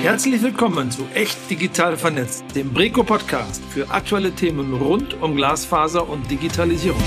Herzlich 0.00 0.40
willkommen 0.42 0.92
zu 0.92 1.04
Echt 1.12 1.50
Digital 1.50 1.96
Vernetzt, 1.96 2.44
dem 2.54 2.72
Breco 2.72 3.02
Podcast 3.02 3.60
für 3.64 3.90
aktuelle 3.90 4.30
Themen 4.30 4.72
rund 4.74 5.20
um 5.20 5.34
Glasfaser 5.34 6.08
und 6.08 6.30
Digitalisierung. 6.30 7.02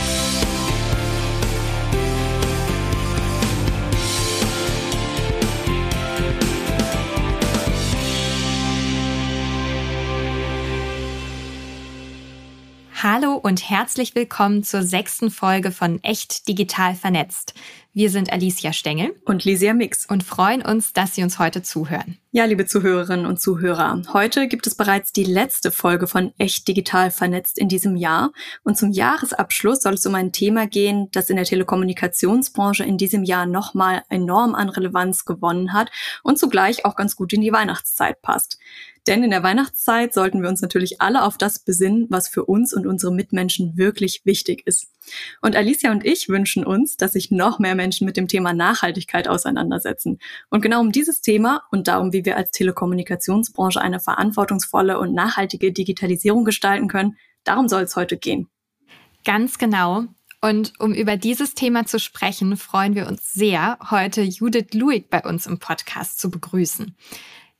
Hallo 13.03 13.33
und 13.33 13.67
herzlich 13.67 14.13
willkommen 14.13 14.63
zur 14.63 14.83
sechsten 14.83 15.31
Folge 15.31 15.71
von 15.71 16.03
Echt 16.03 16.47
Digital 16.47 16.93
Vernetzt. 16.93 17.55
Wir 17.93 18.09
sind 18.09 18.31
Alicia 18.31 18.71
Stengel 18.71 19.13
und 19.25 19.43
Lysia 19.43 19.73
Mix 19.73 20.05
und 20.05 20.23
freuen 20.23 20.61
uns, 20.61 20.93
dass 20.93 21.13
Sie 21.13 21.23
uns 21.23 21.39
heute 21.39 21.61
zuhören. 21.61 22.17
Ja, 22.31 22.45
liebe 22.45 22.65
Zuhörerinnen 22.65 23.25
und 23.25 23.41
Zuhörer, 23.41 24.01
heute 24.13 24.47
gibt 24.47 24.65
es 24.65 24.75
bereits 24.75 25.11
die 25.11 25.25
letzte 25.25 25.71
Folge 25.71 26.07
von 26.07 26.31
Echt 26.37 26.65
Digital 26.69 27.11
Vernetzt 27.11 27.57
in 27.57 27.67
diesem 27.67 27.97
Jahr 27.97 28.31
und 28.63 28.77
zum 28.77 28.91
Jahresabschluss 28.91 29.81
soll 29.81 29.95
es 29.95 30.05
um 30.05 30.15
ein 30.15 30.31
Thema 30.31 30.67
gehen, 30.67 31.09
das 31.11 31.29
in 31.29 31.35
der 31.35 31.43
Telekommunikationsbranche 31.43 32.85
in 32.85 32.97
diesem 32.97 33.25
Jahr 33.25 33.45
nochmal 33.45 34.03
enorm 34.07 34.55
an 34.55 34.69
Relevanz 34.69 35.25
gewonnen 35.25 35.73
hat 35.73 35.91
und 36.23 36.39
zugleich 36.39 36.85
auch 36.85 36.95
ganz 36.95 37.17
gut 37.17 37.33
in 37.33 37.41
die 37.41 37.51
Weihnachtszeit 37.51 38.21
passt. 38.21 38.57
Denn 39.07 39.23
in 39.23 39.31
der 39.31 39.41
Weihnachtszeit 39.41 40.13
sollten 40.13 40.41
wir 40.43 40.49
uns 40.49 40.61
natürlich 40.61 41.01
alle 41.01 41.23
auf 41.23 41.37
das 41.37 41.59
besinnen, 41.59 42.05
was 42.09 42.27
für 42.27 42.45
uns 42.45 42.73
und 42.73 42.85
unsere 42.85 43.11
Mitmenschen 43.11 43.75
wirklich 43.75 44.21
wichtig 44.25 44.61
ist. 44.67 44.87
Und 45.41 45.55
Alicia 45.55 45.91
und 45.91 46.05
ich 46.05 46.29
wünschen 46.29 46.63
uns, 46.63 46.97
dass 46.97 47.13
sich 47.13 47.31
noch 47.31 47.57
mehr 47.57 47.73
Menschen 47.73 48.05
mit 48.05 48.15
dem 48.15 48.27
Thema 48.27 48.53
Nachhaltigkeit 48.53 49.27
auseinandersetzen. 49.27 50.19
Und 50.49 50.61
genau 50.61 50.81
um 50.81 50.91
dieses 50.91 51.21
Thema 51.21 51.63
und 51.71 51.87
darum, 51.87 52.13
wie 52.13 52.25
wir 52.25 52.37
als 52.37 52.51
Telekommunikationsbranche 52.51 53.81
eine 53.81 53.99
verantwortungsvolle 53.99 54.99
und 54.99 55.13
nachhaltige 55.13 55.71
Digitalisierung 55.71 56.45
gestalten 56.45 56.87
können, 56.87 57.17
darum 57.43 57.67
soll 57.67 57.81
es 57.81 57.95
heute 57.95 58.17
gehen. 58.17 58.49
Ganz 59.25 59.57
genau. 59.57 60.05
Und 60.41 60.73
um 60.79 60.93
über 60.93 61.17
dieses 61.17 61.53
Thema 61.53 61.85
zu 61.85 61.99
sprechen, 61.99 62.57
freuen 62.57 62.95
wir 62.95 63.07
uns 63.07 63.31
sehr, 63.31 63.77
heute 63.91 64.23
Judith 64.23 64.73
Luig 64.73 65.09
bei 65.09 65.21
uns 65.21 65.45
im 65.45 65.59
Podcast 65.59 66.19
zu 66.19 66.31
begrüßen. 66.31 66.95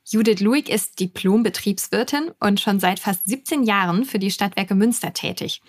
Judith 0.04 0.40
Luig 0.40 0.70
ist 0.70 1.00
Diplom-Betriebswirtin 1.00 2.32
und 2.40 2.60
schon 2.60 2.80
seit 2.80 3.00
fast 3.00 3.28
17 3.28 3.64
Jahren 3.64 4.04
für 4.04 4.20
die 4.20 4.32
Stadtwerke 4.32 4.76
Münster 4.76 5.14
tätig. 5.14 5.62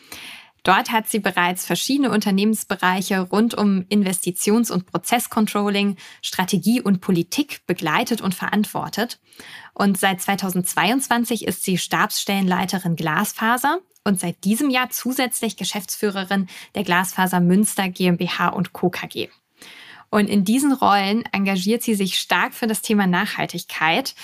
Dort 0.65 0.93
hat 0.93 1.09
sie 1.09 1.19
bereits 1.19 1.67
verschiedene 1.67 2.11
Unternehmensbereiche 2.11 3.21
rund 3.21 3.55
um 3.55 3.85
Investitions- 3.89 4.71
und 4.71 4.87
Prozesscontrolling, 4.87 5.97
Strategie 6.23 6.81
und 6.81 7.01
Politik 7.01 7.67
begleitet 7.67 8.21
und 8.21 8.35
verantwortet. 8.35 9.19
Und 9.75 9.99
seit 9.99 10.21
2022 10.21 11.47
ist 11.47 11.65
sie 11.65 11.79
Stabsstellenleiterin 11.79 12.95
Glasfaser 12.95 13.81
und 14.05 14.21
seit 14.21 14.45
diesem 14.45 14.71
Jahr 14.71 14.91
zusätzlich 14.91 15.57
Geschäftsführerin 15.57 16.49
der 16.77 16.85
Glasfaser 16.85 17.41
Münster 17.41 17.89
GmbH 17.89 18.49
und 18.49 18.73
Co. 18.73 18.89
KG. 18.89 19.29
Und 20.13 20.29
in 20.29 20.45
diesen 20.45 20.73
Rollen 20.73 21.25
engagiert 21.33 21.83
sie 21.83 21.95
sich 21.95 22.19
stark 22.19 22.53
für 22.53 22.67
das 22.67 22.83
Thema 22.83 23.07
Nachhaltigkeit. 23.07 24.15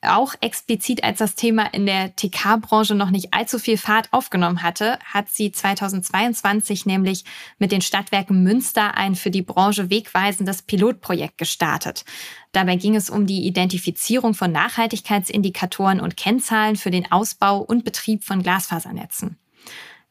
Auch 0.00 0.34
explizit, 0.40 1.04
als 1.04 1.18
das 1.18 1.34
Thema 1.34 1.66
in 1.74 1.84
der 1.84 2.16
TK-Branche 2.16 2.94
noch 2.94 3.10
nicht 3.10 3.34
allzu 3.34 3.58
viel 3.58 3.76
Fahrt 3.76 4.10
aufgenommen 4.10 4.62
hatte, 4.62 4.98
hat 5.04 5.28
sie 5.28 5.52
2022 5.52 6.86
nämlich 6.86 7.26
mit 7.58 7.72
den 7.72 7.82
Stadtwerken 7.82 8.42
Münster 8.42 8.96
ein 8.96 9.16
für 9.16 9.30
die 9.30 9.42
Branche 9.42 9.90
wegweisendes 9.90 10.62
Pilotprojekt 10.62 11.36
gestartet. 11.36 12.06
Dabei 12.52 12.76
ging 12.76 12.96
es 12.96 13.10
um 13.10 13.26
die 13.26 13.46
Identifizierung 13.46 14.32
von 14.32 14.50
Nachhaltigkeitsindikatoren 14.50 16.00
und 16.00 16.16
Kennzahlen 16.16 16.76
für 16.76 16.90
den 16.90 17.12
Ausbau 17.12 17.58
und 17.58 17.84
Betrieb 17.84 18.24
von 18.24 18.42
Glasfasernetzen. 18.42 19.36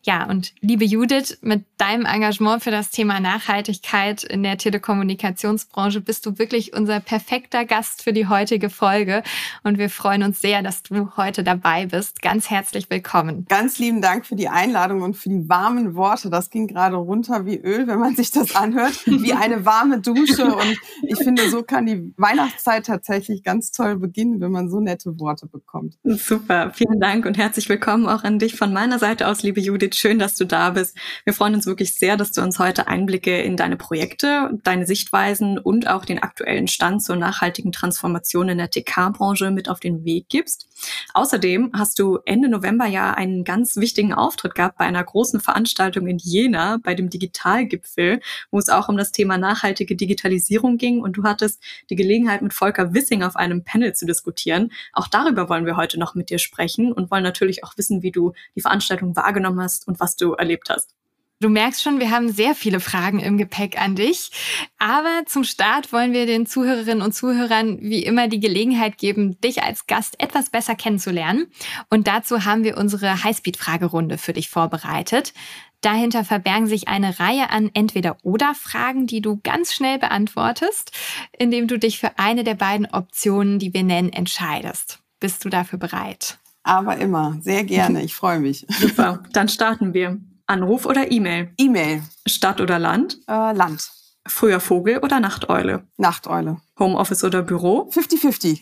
Ja, 0.05 0.29
und 0.29 0.53
liebe 0.59 0.83
Judith, 0.83 1.37
mit 1.41 1.63
deinem 1.77 2.05
Engagement 2.05 2.61
für 2.61 2.71
das 2.71 2.89
Thema 2.89 3.21
Nachhaltigkeit 3.21 4.25
in 4.25 4.43
der 4.43 4.57
Telekommunikationsbranche 4.57 6.01
bist 6.01 6.25
du 6.25 6.37
wirklich 6.37 6.73
unser 6.73 6.99
perfekter 6.99 7.63
Gast 7.63 8.03
für 8.03 8.11
die 8.11 8.27
heutige 8.27 8.69
Folge. 8.69 9.23
Und 9.63 9.77
wir 9.77 9.89
freuen 9.89 10.23
uns 10.23 10.41
sehr, 10.41 10.61
dass 10.61 10.83
du 10.83 11.15
heute 11.15 11.45
dabei 11.45 11.85
bist. 11.85 12.21
Ganz 12.21 12.49
herzlich 12.49 12.89
willkommen. 12.89 13.45
Ganz 13.47 13.79
lieben 13.79 14.01
Dank 14.01 14.25
für 14.25 14.35
die 14.35 14.49
Einladung 14.49 15.03
und 15.03 15.15
für 15.15 15.29
die 15.29 15.47
warmen 15.47 15.95
Worte. 15.95 16.29
Das 16.29 16.49
ging 16.49 16.67
gerade 16.67 16.97
runter 16.97 17.45
wie 17.45 17.57
Öl, 17.57 17.87
wenn 17.87 17.99
man 17.99 18.17
sich 18.17 18.31
das 18.31 18.57
anhört, 18.57 19.05
wie 19.05 19.31
eine 19.31 19.65
warme 19.65 20.01
Dusche. 20.01 20.53
Und 20.53 20.77
ich 21.03 21.17
finde, 21.17 21.49
so 21.49 21.63
kann 21.63 21.85
die 21.85 22.13
Weihnachtszeit 22.17 22.85
tatsächlich 22.85 23.41
ganz 23.41 23.71
toll 23.71 23.95
beginnen, 23.95 24.41
wenn 24.41 24.51
man 24.51 24.69
so 24.69 24.81
nette 24.81 25.17
Worte 25.17 25.47
bekommt. 25.47 25.97
Super, 26.03 26.71
vielen 26.73 26.99
Dank 26.99 27.25
und 27.25 27.37
herzlich 27.37 27.69
willkommen 27.69 28.05
auch 28.05 28.25
an 28.25 28.37
dich 28.37 28.57
von 28.57 28.73
meiner 28.73 28.99
Seite 28.99 29.29
aus, 29.29 29.43
liebe 29.43 29.61
Judith. 29.61 29.92
Schön, 29.93 30.17
dass 30.17 30.35
du 30.35 30.45
da 30.45 30.71
bist. 30.71 30.97
Wir 31.23 31.33
freuen 31.33 31.53
uns 31.53 31.67
wirklich 31.67 31.93
sehr, 31.93 32.17
dass 32.17 32.31
du 32.31 32.41
uns 32.41 32.57
heute 32.57 32.87
Einblicke 32.87 33.41
in 33.41 33.55
deine 33.55 33.77
Projekte, 33.77 34.49
deine 34.63 34.87
Sichtweisen 34.87 35.59
und 35.59 35.87
auch 35.87 36.03
den 36.03 36.17
aktuellen 36.17 36.67
Stand 36.67 37.03
zur 37.03 37.15
nachhaltigen 37.15 37.71
Transformation 37.71 38.49
in 38.49 38.57
der 38.57 38.71
TK-Branche 38.71 39.51
mit 39.51 39.69
auf 39.69 39.79
den 39.79 40.03
Weg 40.03 40.29
gibst. 40.29 40.67
Außerdem 41.13 41.71
hast 41.73 41.99
du 41.99 42.19
Ende 42.25 42.49
November 42.49 42.87
ja 42.87 43.13
einen 43.13 43.43
ganz 43.43 43.75
wichtigen 43.75 44.13
Auftritt 44.13 44.55
gehabt 44.55 44.77
bei 44.79 44.85
einer 44.85 45.03
großen 45.03 45.39
Veranstaltung 45.39 46.07
in 46.07 46.17
Jena, 46.17 46.79
bei 46.81 46.95
dem 46.95 47.09
Digitalgipfel, 47.09 48.19
wo 48.49 48.57
es 48.57 48.69
auch 48.69 48.89
um 48.89 48.97
das 48.97 49.11
Thema 49.11 49.37
nachhaltige 49.37 49.95
Digitalisierung 49.95 50.77
ging 50.77 51.01
und 51.01 51.17
du 51.17 51.23
hattest 51.23 51.61
die 51.91 51.95
Gelegenheit 51.95 52.41
mit 52.41 52.53
Volker 52.53 52.93
Wissing 52.95 53.21
auf 53.21 53.35
einem 53.35 53.63
Panel 53.63 53.93
zu 53.93 54.05
diskutieren. 54.05 54.71
Auch 54.91 55.07
darüber 55.07 55.49
wollen 55.49 55.67
wir 55.67 55.77
heute 55.77 55.99
noch 55.99 56.15
mit 56.15 56.31
dir 56.31 56.39
sprechen 56.39 56.91
und 56.91 57.11
wollen 57.11 57.23
natürlich 57.23 57.63
auch 57.63 57.77
wissen, 57.77 58.01
wie 58.01 58.11
du 58.11 58.33
die 58.55 58.61
Veranstaltung 58.61 59.15
wahrgenommen 59.15 59.61
hast 59.61 59.82
und 59.87 59.99
was 59.99 60.15
du 60.15 60.33
erlebt 60.33 60.69
hast. 60.69 60.95
Du 61.43 61.49
merkst 61.49 61.83
schon, 61.83 61.99
wir 61.99 62.09
haben 62.09 62.31
sehr 62.31 62.55
viele 62.55 62.79
Fragen 62.79 63.19
im 63.19 63.37
Gepäck 63.37 63.77
an 63.77 63.97
dich. 63.97 64.31
Aber 64.79 65.23
zum 65.25 65.43
Start 65.43 65.91
wollen 65.91 66.13
wir 66.13 66.25
den 66.25 66.45
Zuhörerinnen 66.45 67.01
und 67.01 67.11
Zuhörern 67.11 67.79
wie 67.81 68.03
immer 68.03 68.29
die 68.29 68.39
Gelegenheit 68.39 68.97
geben, 68.97 69.41
dich 69.41 69.61
als 69.61 69.85
Gast 69.85 70.21
etwas 70.21 70.49
besser 70.49 70.75
kennenzulernen. 70.75 71.47
Und 71.89 72.07
dazu 72.07 72.45
haben 72.45 72.63
wir 72.63 72.77
unsere 72.77 73.25
Highspeed-Fragerunde 73.25 74.17
für 74.17 74.31
dich 74.31 74.49
vorbereitet. 74.49 75.33
Dahinter 75.81 76.23
verbergen 76.23 76.67
sich 76.67 76.87
eine 76.87 77.19
Reihe 77.19 77.49
an 77.49 77.69
Entweder-Oder-Fragen, 77.73 79.05
die 79.05 79.19
du 79.19 79.41
ganz 79.43 79.73
schnell 79.73 79.99
beantwortest, 79.99 80.93
indem 81.37 81.67
du 81.67 81.77
dich 81.77 81.99
für 81.99 82.17
eine 82.17 82.45
der 82.45 82.55
beiden 82.55 82.85
Optionen, 82.85 83.59
die 83.59 83.73
wir 83.73 83.83
nennen, 83.83 84.13
entscheidest. 84.13 84.99
Bist 85.19 85.43
du 85.43 85.49
dafür 85.49 85.77
bereit? 85.77 86.39
Aber 86.63 86.97
immer, 86.97 87.37
sehr 87.41 87.63
gerne. 87.63 88.03
Ich 88.03 88.15
freue 88.15 88.39
mich. 88.39 88.65
Super, 88.79 89.23
dann 89.33 89.49
starten 89.49 89.93
wir. 89.93 90.17
Anruf 90.45 90.85
oder 90.85 91.11
E-Mail? 91.11 91.51
E-Mail. 91.57 92.03
Stadt 92.25 92.61
oder 92.61 92.79
Land? 92.79 93.19
Äh, 93.27 93.53
Land. 93.53 93.89
Früher 94.25 94.59
Vogel 94.59 94.99
oder 94.99 95.19
Nachteule? 95.19 95.85
Nachteule. 95.97 96.57
Homeoffice 96.79 97.23
oder 97.23 97.43
Büro? 97.43 97.89
50-50. 97.91 98.59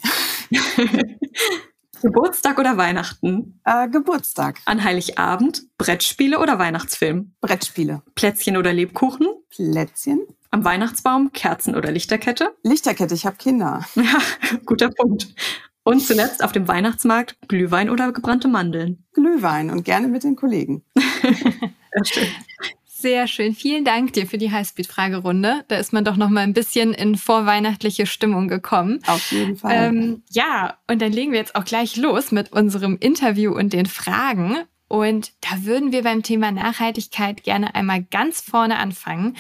Geburtstag 2.01 2.57
oder 2.57 2.77
Weihnachten? 2.77 3.59
Äh, 3.63 3.87
Geburtstag. 3.89 4.59
An 4.65 4.83
Heiligabend? 4.83 5.63
Brettspiele 5.77 6.39
oder 6.39 6.57
Weihnachtsfilm? 6.57 7.33
Brettspiele. 7.41 8.01
Plätzchen 8.15 8.57
oder 8.57 8.73
Lebkuchen? 8.73 9.27
Plätzchen. 9.49 10.21
Am 10.49 10.65
Weihnachtsbaum 10.65 11.31
Kerzen 11.31 11.75
oder 11.75 11.91
Lichterkette? 11.91 12.55
Lichterkette, 12.63 13.13
ich 13.13 13.25
habe 13.25 13.37
Kinder. 13.37 13.85
Ja, 13.95 14.19
guter 14.65 14.89
Punkt. 14.89 15.27
Und 15.83 15.99
zuletzt 16.01 16.43
auf 16.43 16.51
dem 16.51 16.67
Weihnachtsmarkt 16.67 17.37
Glühwein 17.47 17.89
oder 17.89 18.11
gebrannte 18.11 18.47
Mandeln. 18.47 19.03
Glühwein 19.13 19.69
und 19.71 19.83
gerne 19.83 20.07
mit 20.07 20.23
den 20.23 20.35
Kollegen. 20.35 20.83
Sehr 20.93 22.05
schön. 22.05 22.27
Sehr 22.85 23.27
schön. 23.27 23.55
Vielen 23.55 23.83
Dank 23.83 24.13
dir 24.13 24.27
für 24.27 24.37
die 24.37 24.51
Highspeed-Fragerunde. 24.51 25.65
Da 25.67 25.77
ist 25.77 25.91
man 25.91 26.05
doch 26.05 26.17
noch 26.17 26.29
mal 26.29 26.41
ein 26.41 26.53
bisschen 26.53 26.93
in 26.93 27.15
vorweihnachtliche 27.15 28.05
Stimmung 28.05 28.47
gekommen. 28.47 28.99
Auf 29.07 29.31
jeden 29.31 29.57
Fall. 29.57 29.73
Ähm, 29.75 30.23
ja, 30.29 30.77
und 30.87 31.01
dann 31.01 31.11
legen 31.11 31.31
wir 31.31 31.39
jetzt 31.39 31.55
auch 31.55 31.65
gleich 31.65 31.97
los 31.97 32.31
mit 32.31 32.51
unserem 32.51 32.97
Interview 32.99 33.53
und 33.53 33.73
den 33.73 33.87
Fragen. 33.87 34.57
Und 34.87 35.31
da 35.41 35.63
würden 35.63 35.91
wir 35.91 36.03
beim 36.03 36.21
Thema 36.21 36.51
Nachhaltigkeit 36.51 37.43
gerne 37.43 37.73
einmal 37.73 38.03
ganz 38.03 38.39
vorne 38.39 38.77
anfangen. 38.77 39.35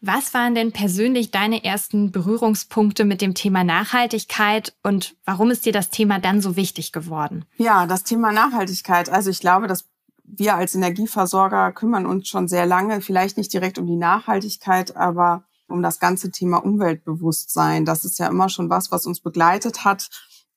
Was 0.00 0.32
waren 0.32 0.54
denn 0.54 0.70
persönlich 0.72 1.32
deine 1.32 1.64
ersten 1.64 2.12
Berührungspunkte 2.12 3.04
mit 3.04 3.20
dem 3.20 3.34
Thema 3.34 3.64
Nachhaltigkeit 3.64 4.74
und 4.84 5.16
warum 5.24 5.50
ist 5.50 5.66
dir 5.66 5.72
das 5.72 5.90
Thema 5.90 6.20
dann 6.20 6.40
so 6.40 6.54
wichtig 6.54 6.92
geworden? 6.92 7.44
Ja, 7.56 7.86
das 7.86 8.04
Thema 8.04 8.30
Nachhaltigkeit. 8.30 9.08
Also 9.08 9.30
ich 9.30 9.40
glaube, 9.40 9.66
dass 9.66 9.86
wir 10.22 10.54
als 10.54 10.74
Energieversorger 10.74 11.72
kümmern 11.72 12.06
uns 12.06 12.28
schon 12.28 12.46
sehr 12.46 12.66
lange, 12.66 13.00
vielleicht 13.00 13.38
nicht 13.38 13.52
direkt 13.52 13.78
um 13.78 13.86
die 13.86 13.96
Nachhaltigkeit, 13.96 14.94
aber 14.96 15.44
um 15.68 15.82
das 15.82 15.98
ganze 15.98 16.30
Thema 16.30 16.58
Umweltbewusstsein. 16.58 17.84
Das 17.84 18.04
ist 18.04 18.18
ja 18.18 18.28
immer 18.28 18.48
schon 18.48 18.70
was, 18.70 18.92
was 18.92 19.04
uns 19.04 19.20
begleitet 19.20 19.84
hat. 19.84 20.08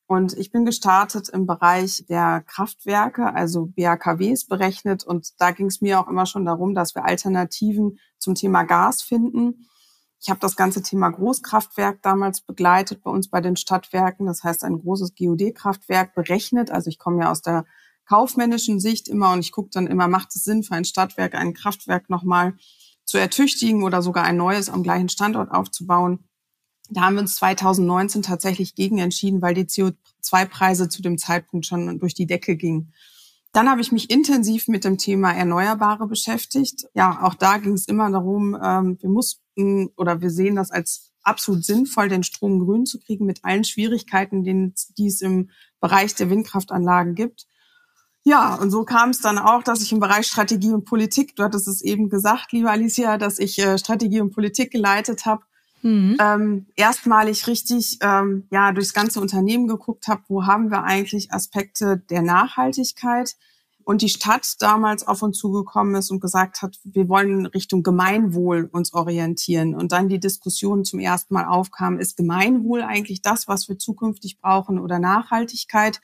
Und 0.06 0.36
ich 0.36 0.50
bin 0.50 0.64
gestartet 0.64 1.28
im 1.28 1.46
Bereich 1.46 2.04
der 2.08 2.42
Kraftwerke, 2.46 3.32
also 3.34 3.66
BAKWs 3.66 4.46
berechnet. 4.46 5.04
Und 5.04 5.40
da 5.40 5.52
ging 5.52 5.66
es 5.66 5.80
mir 5.80 6.00
auch 6.00 6.08
immer 6.08 6.26
schon 6.26 6.44
darum, 6.44 6.74
dass 6.74 6.94
wir 6.94 7.04
Alternativen 7.04 7.98
zum 8.18 8.34
Thema 8.34 8.64
Gas 8.64 9.02
finden. 9.02 9.68
Ich 10.20 10.30
habe 10.30 10.38
das 10.38 10.54
ganze 10.54 10.82
Thema 10.82 11.10
Großkraftwerk 11.10 12.02
damals 12.02 12.42
begleitet 12.42 13.02
bei 13.02 13.10
uns 13.10 13.28
bei 13.28 13.40
den 13.40 13.56
Stadtwerken. 13.56 14.26
Das 14.26 14.44
heißt, 14.44 14.64
ein 14.64 14.78
großes 14.78 15.14
GOD-Kraftwerk 15.16 16.14
berechnet. 16.14 16.70
Also 16.70 16.90
ich 16.90 16.98
komme 16.98 17.22
ja 17.22 17.30
aus 17.30 17.42
der 17.42 17.64
kaufmännischen 18.06 18.78
Sicht 18.78 19.08
immer 19.08 19.32
und 19.32 19.40
ich 19.40 19.52
gucke 19.52 19.70
dann 19.72 19.86
immer, 19.86 20.08
macht 20.08 20.34
es 20.34 20.44
Sinn 20.44 20.62
für 20.62 20.74
ein 20.74 20.84
Stadtwerk, 20.84 21.34
ein 21.34 21.54
Kraftwerk 21.54 22.10
nochmal 22.10 22.54
zu 23.04 23.18
ertüchtigen 23.18 23.82
oder 23.82 24.02
sogar 24.02 24.24
ein 24.24 24.36
neues 24.36 24.68
am 24.68 24.82
gleichen 24.82 25.08
Standort 25.08 25.50
aufzubauen. 25.50 26.28
Da 26.92 27.02
haben 27.02 27.14
wir 27.14 27.22
uns 27.22 27.36
2019 27.36 28.22
tatsächlich 28.22 28.74
gegen 28.74 28.98
entschieden, 28.98 29.42
weil 29.42 29.54
die 29.54 29.64
CO2-Preise 29.64 30.88
zu 30.88 31.02
dem 31.02 31.18
Zeitpunkt 31.18 31.66
schon 31.66 31.98
durch 31.98 32.14
die 32.14 32.26
Decke 32.26 32.56
gingen. 32.56 32.92
Dann 33.52 33.68
habe 33.68 33.82
ich 33.82 33.92
mich 33.92 34.10
intensiv 34.10 34.68
mit 34.68 34.84
dem 34.84 34.96
Thema 34.96 35.32
Erneuerbare 35.32 36.06
beschäftigt. 36.06 36.86
Ja, 36.94 37.22
auch 37.22 37.34
da 37.34 37.58
ging 37.58 37.74
es 37.74 37.86
immer 37.86 38.10
darum, 38.10 38.56
ähm, 38.62 38.98
wir 39.00 39.10
mussten 39.10 39.88
oder 39.96 40.20
wir 40.22 40.30
sehen 40.30 40.56
das 40.56 40.70
als 40.70 41.12
absolut 41.22 41.64
sinnvoll, 41.64 42.08
den 42.08 42.22
Strom 42.22 42.64
grün 42.64 42.86
zu 42.86 42.98
kriegen 42.98 43.26
mit 43.26 43.44
allen 43.44 43.64
Schwierigkeiten, 43.64 44.42
die 44.42 45.06
es 45.06 45.20
im 45.20 45.50
Bereich 45.80 46.14
der 46.14 46.30
Windkraftanlagen 46.30 47.14
gibt. 47.14 47.46
Ja, 48.24 48.54
und 48.54 48.70
so 48.70 48.84
kam 48.84 49.10
es 49.10 49.20
dann 49.20 49.38
auch, 49.38 49.62
dass 49.62 49.82
ich 49.82 49.92
im 49.92 50.00
Bereich 50.00 50.26
Strategie 50.26 50.72
und 50.72 50.84
Politik, 50.84 51.34
du 51.34 51.42
hattest 51.42 51.66
es 51.66 51.82
eben 51.82 52.08
gesagt, 52.08 52.52
liebe 52.52 52.70
Alicia, 52.70 53.18
dass 53.18 53.38
ich 53.38 53.58
äh, 53.58 53.78
Strategie 53.78 54.20
und 54.20 54.32
Politik 54.32 54.70
geleitet 54.70 55.26
habe, 55.26 55.42
mhm. 55.82 56.16
ähm, 56.20 56.66
erstmalig 56.76 57.46
richtig 57.46 57.98
ähm, 58.00 58.46
ja 58.50 58.72
durchs 58.72 58.94
ganze 58.94 59.20
Unternehmen 59.20 59.68
geguckt 59.68 60.08
habe, 60.08 60.22
wo 60.28 60.46
haben 60.46 60.70
wir 60.70 60.84
eigentlich 60.84 61.32
Aspekte 61.32 61.98
der 62.10 62.22
Nachhaltigkeit 62.22 63.36
und 63.84 64.02
die 64.02 64.08
Stadt 64.08 64.60
damals 64.60 65.06
auf 65.06 65.22
uns 65.22 65.38
zugekommen 65.38 65.94
ist 65.96 66.10
und 66.10 66.20
gesagt 66.20 66.62
hat, 66.62 66.78
wir 66.84 67.08
wollen 67.08 67.46
Richtung 67.46 67.82
Gemeinwohl 67.82 68.68
uns 68.70 68.92
orientieren 68.92 69.74
und 69.74 69.92
dann 69.92 70.08
die 70.08 70.20
Diskussion 70.20 70.84
zum 70.84 71.00
ersten 71.00 71.34
Mal 71.34 71.46
aufkam, 71.46 71.98
ist 71.98 72.16
Gemeinwohl 72.16 72.82
eigentlich 72.82 73.22
das, 73.22 73.48
was 73.48 73.68
wir 73.68 73.78
zukünftig 73.78 74.40
brauchen 74.40 74.78
oder 74.78 74.98
Nachhaltigkeit? 74.98 76.00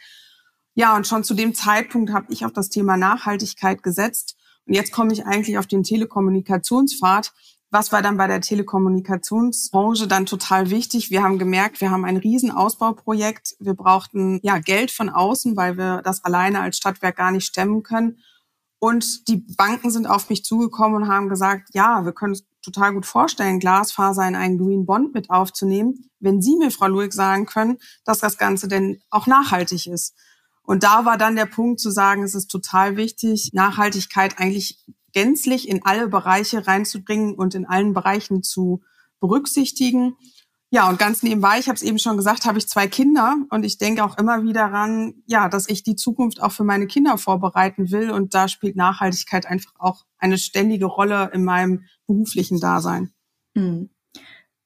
Ja, 0.75 0.97
und 0.97 1.07
schon 1.07 1.25
zu 1.25 1.35
dem 1.35 1.55
Zeitpunkt 1.55 2.13
habe 2.13 2.27
ich 2.31 2.45
auf 2.45 2.53
das 2.53 2.69
Thema 2.69 2.97
Nachhaltigkeit 2.97 3.83
gesetzt 3.83 4.37
und 4.67 4.75
jetzt 4.75 4.93
komme 4.93 5.13
ich 5.13 5.25
eigentlich 5.25 5.59
auf 5.59 5.67
den 5.67 5.83
Telekommunikationspfad, 5.83 7.33
was 7.71 7.93
war 7.93 8.01
dann 8.01 8.17
bei 8.17 8.27
der 8.27 8.41
Telekommunikationsbranche 8.41 10.07
dann 10.07 10.27
total 10.27 10.71
wichtig? 10.71 11.11
Wir 11.11 11.23
haben 11.23 11.39
gemerkt, 11.39 11.81
wir 11.81 11.91
haben 11.91 12.05
ein 12.05 12.17
Riesenausbauprojekt. 12.17 13.57
Wir 13.61 13.75
brauchten 13.75 14.41
ja 14.43 14.59
Geld 14.59 14.91
von 14.91 15.11
außen, 15.11 15.57
weil 15.57 15.77
wir 15.77 16.01
das 16.03 16.25
alleine 16.25 16.61
als 16.61 16.79
Stadtwerk 16.79 17.17
gar 17.17 17.31
nicht 17.31 17.47
stemmen 17.47 17.83
können. 17.83 18.19
Und 18.79 19.29
die 19.29 19.45
Banken 19.57 19.91
sind 19.91 20.07
auf 20.07 20.31
mich 20.31 20.45
zugekommen 20.45 21.03
und 21.03 21.09
haben 21.09 21.29
gesagt, 21.29 21.71
ja, 21.75 22.05
wir 22.05 22.13
können 22.13 22.33
uns 22.33 22.47
total 22.63 22.95
gut 22.95 23.07
vorstellen, 23.07 23.61
Glasfaser 23.61 24.27
in 24.27 24.37
einen 24.37 24.59
Green 24.59 24.87
Bond 24.87 25.15
mit 25.15 25.31
aufzunehmen, 25.31 26.11
wenn 26.21 26.41
Sie 26.41 26.57
mir, 26.57 26.71
Frau 26.71 26.87
Luig, 26.87 27.13
sagen 27.13 27.47
können, 27.47 27.79
dass 28.05 28.21
das 28.21 28.39
Ganze 28.39 28.69
denn 28.69 29.01
auch 29.11 29.27
nachhaltig 29.27 29.87
ist. 29.87 30.15
Und 30.63 30.85
da 30.85 31.05
war 31.05 31.17
dann 31.17 31.35
der 31.35 31.47
Punkt 31.47 31.81
zu 31.81 31.91
sagen, 31.91 32.23
es 32.23 32.35
ist 32.35 32.49
total 32.49 32.97
wichtig, 32.97 33.51
Nachhaltigkeit 33.53 34.39
eigentlich 34.39 34.85
gänzlich 35.13 35.69
in 35.69 35.85
alle 35.85 36.09
Bereiche 36.09 36.67
reinzubringen 36.67 37.35
und 37.35 37.55
in 37.55 37.67
allen 37.67 37.95
Bereichen 37.95 38.43
zu 38.43 38.83
berücksichtigen. 39.21 40.17
Ja, 40.71 40.89
und 40.89 40.99
ganz 40.99 41.23
nebenbei, 41.23 41.59
ich 41.59 41.69
habe 41.69 41.77
es 41.77 41.83
eben 41.83 41.99
schon 41.99 42.19
gesagt, 42.19 42.45
habe 42.45 42.59
ich 42.59 42.69
zwei 42.69 42.89
Kinder 42.89 43.37
und 43.51 43.65
ich 43.65 43.79
denke 43.79 44.05
auch 44.05 44.19
immer 44.19 44.43
wieder 44.43 44.67
ran, 44.67 45.15
ja, 45.27 45.49
dass 45.49 45.69
ich 45.69 45.83
die 45.83 45.97
Zukunft 45.97 46.43
auch 46.43 46.53
für 46.53 46.65
meine 46.65 46.87
Kinder 46.87 47.17
vorbereiten 47.17 47.91
will 47.91 48.11
und 48.11 48.35
da 48.35 48.49
spielt 48.49 48.77
Nachhaltigkeit 48.77 49.47
einfach 49.47 49.73
auch 49.79 50.05
eine 50.19 50.37
ständige 50.37 50.85
Rolle 50.85 51.31
in 51.33 51.43
meinem 51.43 51.85
beruflichen 52.07 52.61
Dasein. 52.61 53.13
Mhm. 53.55 53.89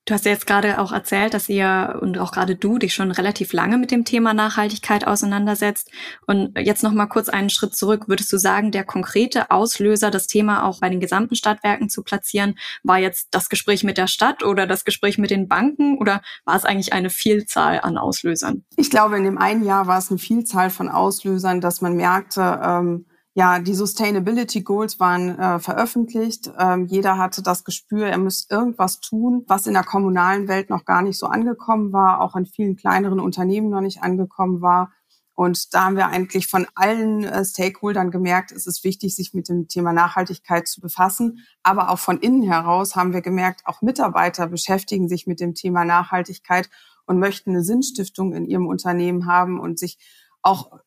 Du 0.04 0.14
hast 0.14 0.24
ja 0.24 0.32
jetzt 0.32 0.48
gerade 0.48 0.80
auch 0.80 0.90
erzählt, 0.90 1.32
dass 1.32 1.48
ihr 1.48 1.98
und 2.00 2.18
auch 2.18 2.32
gerade 2.32 2.56
du 2.56 2.78
dich 2.78 2.92
schon 2.92 3.12
relativ 3.12 3.52
lange 3.52 3.78
mit 3.78 3.92
dem 3.92 4.04
Thema 4.04 4.34
Nachhaltigkeit 4.34 5.06
auseinandersetzt. 5.06 5.92
Und 6.26 6.58
jetzt 6.58 6.82
noch 6.82 6.92
mal 6.92 7.06
kurz 7.06 7.28
einen 7.28 7.50
Schritt 7.50 7.76
zurück. 7.76 8.08
Würdest 8.08 8.32
du 8.32 8.36
sagen, 8.36 8.72
der 8.72 8.82
konkrete 8.82 9.52
Auslöser, 9.52 10.10
das 10.10 10.26
Thema 10.26 10.64
auch 10.64 10.80
bei 10.80 10.88
den 10.88 10.98
gesamten 10.98 11.36
Stadtwerken 11.36 11.88
zu 11.88 12.02
platzieren, 12.02 12.56
war 12.82 12.98
jetzt 12.98 13.28
das 13.30 13.48
Gespräch 13.48 13.84
mit 13.84 13.96
der 13.96 14.08
Stadt 14.08 14.42
oder 14.42 14.66
das 14.66 14.84
Gespräch 14.84 15.18
mit 15.18 15.30
den 15.30 15.46
Banken 15.46 15.98
oder 15.98 16.20
war 16.44 16.56
es 16.56 16.64
eigentlich 16.64 16.92
eine 16.92 17.10
Vielzahl 17.10 17.78
an 17.80 17.96
Auslösern? 17.96 18.64
Ich 18.76 18.90
glaube, 18.90 19.16
in 19.16 19.22
dem 19.22 19.38
einen 19.38 19.64
Jahr 19.64 19.86
war 19.86 19.98
es 19.98 20.10
eine 20.10 20.18
Vielzahl 20.18 20.70
von 20.70 20.88
Auslösern, 20.88 21.60
dass 21.60 21.80
man 21.80 21.94
merkte, 21.94 22.60
ähm, 22.60 23.06
ja, 23.34 23.58
die 23.60 23.74
Sustainability 23.74 24.60
Goals 24.60 25.00
waren 25.00 25.38
äh, 25.38 25.58
veröffentlicht. 25.58 26.52
Ähm, 26.58 26.86
jeder 26.86 27.16
hatte 27.16 27.42
das 27.42 27.64
Gespür, 27.64 28.06
er 28.06 28.18
müsste 28.18 28.54
irgendwas 28.54 29.00
tun, 29.00 29.44
was 29.46 29.66
in 29.66 29.72
der 29.72 29.84
kommunalen 29.84 30.48
Welt 30.48 30.68
noch 30.68 30.84
gar 30.84 31.00
nicht 31.00 31.18
so 31.18 31.26
angekommen 31.26 31.92
war, 31.92 32.20
auch 32.20 32.36
in 32.36 32.44
vielen 32.44 32.76
kleineren 32.76 33.20
Unternehmen 33.20 33.70
noch 33.70 33.80
nicht 33.80 34.02
angekommen 34.02 34.60
war. 34.60 34.92
Und 35.34 35.72
da 35.72 35.86
haben 35.86 35.96
wir 35.96 36.08
eigentlich 36.08 36.46
von 36.46 36.66
allen 36.74 37.24
äh, 37.24 37.42
Stakeholdern 37.42 38.10
gemerkt, 38.10 38.52
es 38.52 38.66
ist 38.66 38.84
wichtig, 38.84 39.16
sich 39.16 39.32
mit 39.32 39.48
dem 39.48 39.66
Thema 39.66 39.94
Nachhaltigkeit 39.94 40.68
zu 40.68 40.82
befassen. 40.82 41.38
Aber 41.62 41.88
auch 41.88 41.98
von 41.98 42.18
innen 42.18 42.42
heraus 42.42 42.96
haben 42.96 43.14
wir 43.14 43.22
gemerkt, 43.22 43.62
auch 43.64 43.80
Mitarbeiter 43.80 44.46
beschäftigen 44.46 45.08
sich 45.08 45.26
mit 45.26 45.40
dem 45.40 45.54
Thema 45.54 45.86
Nachhaltigkeit 45.86 46.68
und 47.06 47.18
möchten 47.18 47.50
eine 47.50 47.64
Sinnstiftung 47.64 48.34
in 48.34 48.44
ihrem 48.44 48.66
Unternehmen 48.66 49.26
haben 49.26 49.58
und 49.58 49.78
sich 49.78 49.98
auch 50.42 50.81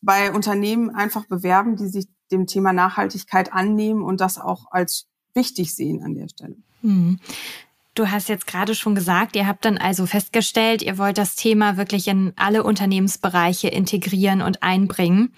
bei 0.00 0.32
Unternehmen 0.32 0.90
einfach 0.90 1.26
bewerben, 1.26 1.76
die 1.76 1.88
sich 1.88 2.06
dem 2.30 2.46
Thema 2.46 2.72
Nachhaltigkeit 2.72 3.52
annehmen 3.52 4.02
und 4.02 4.20
das 4.20 4.38
auch 4.38 4.66
als 4.70 5.06
wichtig 5.34 5.74
sehen 5.74 6.02
an 6.02 6.14
der 6.14 6.28
Stelle. 6.28 6.56
Hm. 6.82 7.18
Du 7.94 8.10
hast 8.10 8.28
jetzt 8.28 8.46
gerade 8.46 8.74
schon 8.74 8.94
gesagt, 8.94 9.34
ihr 9.34 9.46
habt 9.46 9.64
dann 9.64 9.76
also 9.76 10.06
festgestellt, 10.06 10.80
ihr 10.80 10.96
wollt 10.96 11.18
das 11.18 11.34
Thema 11.34 11.76
wirklich 11.76 12.06
in 12.08 12.32
alle 12.36 12.62
Unternehmensbereiche 12.62 13.68
integrieren 13.68 14.42
und 14.42 14.62
einbringen. 14.62 15.34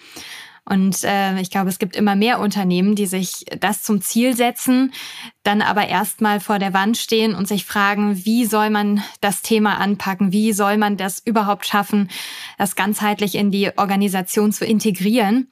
Und 0.64 1.02
äh, 1.02 1.40
ich 1.40 1.50
glaube, 1.50 1.70
es 1.70 1.80
gibt 1.80 1.96
immer 1.96 2.14
mehr 2.14 2.38
Unternehmen, 2.38 2.94
die 2.94 3.06
sich 3.06 3.44
das 3.58 3.82
zum 3.82 4.00
Ziel 4.00 4.36
setzen, 4.36 4.92
dann 5.42 5.60
aber 5.60 5.88
erstmal 5.88 6.38
vor 6.38 6.60
der 6.60 6.72
Wand 6.72 6.96
stehen 6.96 7.34
und 7.34 7.48
sich 7.48 7.64
fragen, 7.64 8.24
wie 8.24 8.44
soll 8.44 8.70
man 8.70 9.02
das 9.20 9.42
Thema 9.42 9.78
anpacken? 9.78 10.30
Wie 10.30 10.52
soll 10.52 10.76
man 10.78 10.96
das 10.96 11.18
überhaupt 11.18 11.66
schaffen, 11.66 12.08
das 12.58 12.76
ganzheitlich 12.76 13.34
in 13.34 13.50
die 13.50 13.76
Organisation 13.76 14.52
zu 14.52 14.64
integrieren? 14.64 15.50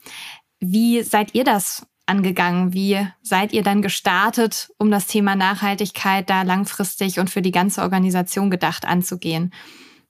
Wie 0.61 1.03
seid 1.03 1.35
ihr 1.35 1.43
das 1.45 1.87
angegangen? 2.07 2.73
Wie 2.73 3.05
seid 3.23 3.53
ihr 3.53 3.63
dann 3.63 3.83
gestartet, 3.83 4.71
um 4.79 4.93
das 4.93 5.09
Thema 5.09 5.35
Nachhaltigkeit 5.35 6.31
da 6.31 6.43
langfristig 6.43 7.19
und 7.19 7.31
für 7.31 7.43
die 7.43 7.53
ganze 7.53 7.83
Organisation 7.83 8.49
gedacht 8.49 8.85
anzugehen? 8.85 9.53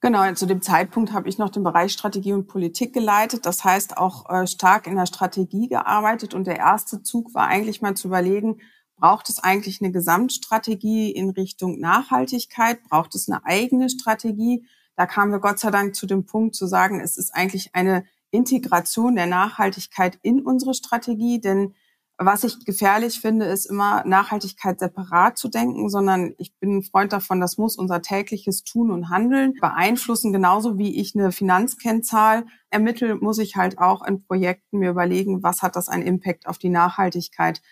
Genau, 0.02 0.32
zu 0.32 0.46
dem 0.46 0.62
Zeitpunkt 0.62 1.12
habe 1.12 1.28
ich 1.28 1.36
noch 1.36 1.50
den 1.50 1.62
Bereich 1.62 1.92
Strategie 1.92 2.32
und 2.32 2.46
Politik 2.46 2.94
geleitet. 2.94 3.44
Das 3.44 3.64
heißt 3.64 3.98
auch 3.98 4.30
äh, 4.30 4.46
stark 4.46 4.86
in 4.86 4.96
der 4.96 5.04
Strategie 5.04 5.68
gearbeitet. 5.68 6.32
Und 6.32 6.46
der 6.46 6.56
erste 6.56 7.02
Zug 7.02 7.34
war 7.34 7.48
eigentlich 7.48 7.82
mal 7.82 7.94
zu 7.94 8.08
überlegen, 8.08 8.60
braucht 8.96 9.28
es 9.28 9.38
eigentlich 9.38 9.82
eine 9.82 9.92
Gesamtstrategie 9.92 11.10
in 11.10 11.30
Richtung 11.30 11.78
Nachhaltigkeit? 11.80 12.82
Braucht 12.84 13.14
es 13.14 13.28
eine 13.28 13.44
eigene 13.44 13.90
Strategie? 13.90 14.64
Da 14.96 15.04
kamen 15.04 15.32
wir 15.32 15.38
Gott 15.38 15.58
sei 15.58 15.70
Dank 15.70 15.94
zu 15.94 16.06
dem 16.06 16.24
Punkt 16.24 16.54
zu 16.54 16.66
sagen, 16.66 17.00
es 17.00 17.18
ist 17.18 17.34
eigentlich 17.34 17.74
eine 17.74 18.04
Integration 18.30 19.16
der 19.16 19.26
Nachhaltigkeit 19.26 20.18
in 20.22 20.40
unsere 20.40 20.72
Strategie, 20.72 21.40
denn 21.40 21.74
was 22.22 22.44
ich 22.44 22.66
gefährlich 22.66 23.18
finde, 23.18 23.46
ist 23.46 23.64
immer 23.64 24.04
Nachhaltigkeit 24.04 24.78
separat 24.78 25.38
zu 25.38 25.48
denken, 25.48 25.88
sondern 25.88 26.34
ich 26.36 26.54
bin 26.58 26.76
ein 26.76 26.82
Freund 26.82 27.14
davon, 27.14 27.40
das 27.40 27.56
muss 27.56 27.78
unser 27.78 28.02
tägliches 28.02 28.62
Tun 28.62 28.90
und 28.90 29.08
Handeln 29.08 29.54
beeinflussen. 29.58 30.30
Genauso 30.30 30.76
wie 30.76 31.00
ich 31.00 31.16
eine 31.16 31.32
Finanzkennzahl 31.32 32.44
ermittle, 32.68 33.16
muss 33.16 33.38
ich 33.38 33.56
halt 33.56 33.78
auch 33.78 34.06
in 34.06 34.22
Projekten 34.22 34.80
mir 34.80 34.90
überlegen, 34.90 35.42
was 35.42 35.62
hat 35.62 35.76
das 35.76 35.88
einen 35.88 36.06
Impact 36.06 36.46
auf 36.46 36.58
die 36.58 36.68
Nachhaltigkeit. 36.68 37.62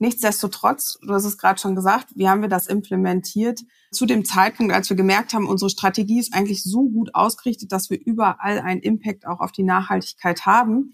Nichtsdestotrotz, 0.00 0.98
du 1.00 1.14
hast 1.14 1.24
es 1.24 1.38
gerade 1.38 1.60
schon 1.60 1.76
gesagt, 1.76 2.08
wie 2.16 2.28
haben 2.28 2.42
wir 2.42 2.48
das 2.48 2.66
implementiert? 2.66 3.60
Zu 3.92 4.06
dem 4.06 4.24
Zeitpunkt, 4.24 4.74
als 4.74 4.90
wir 4.90 4.96
gemerkt 4.96 5.34
haben, 5.34 5.46
unsere 5.46 5.70
Strategie 5.70 6.18
ist 6.18 6.34
eigentlich 6.34 6.64
so 6.64 6.88
gut 6.88 7.14
ausgerichtet, 7.14 7.70
dass 7.70 7.90
wir 7.90 8.00
überall 8.04 8.58
einen 8.58 8.80
Impact 8.80 9.24
auch 9.24 9.38
auf 9.38 9.52
die 9.52 9.62
Nachhaltigkeit 9.62 10.46
haben, 10.46 10.92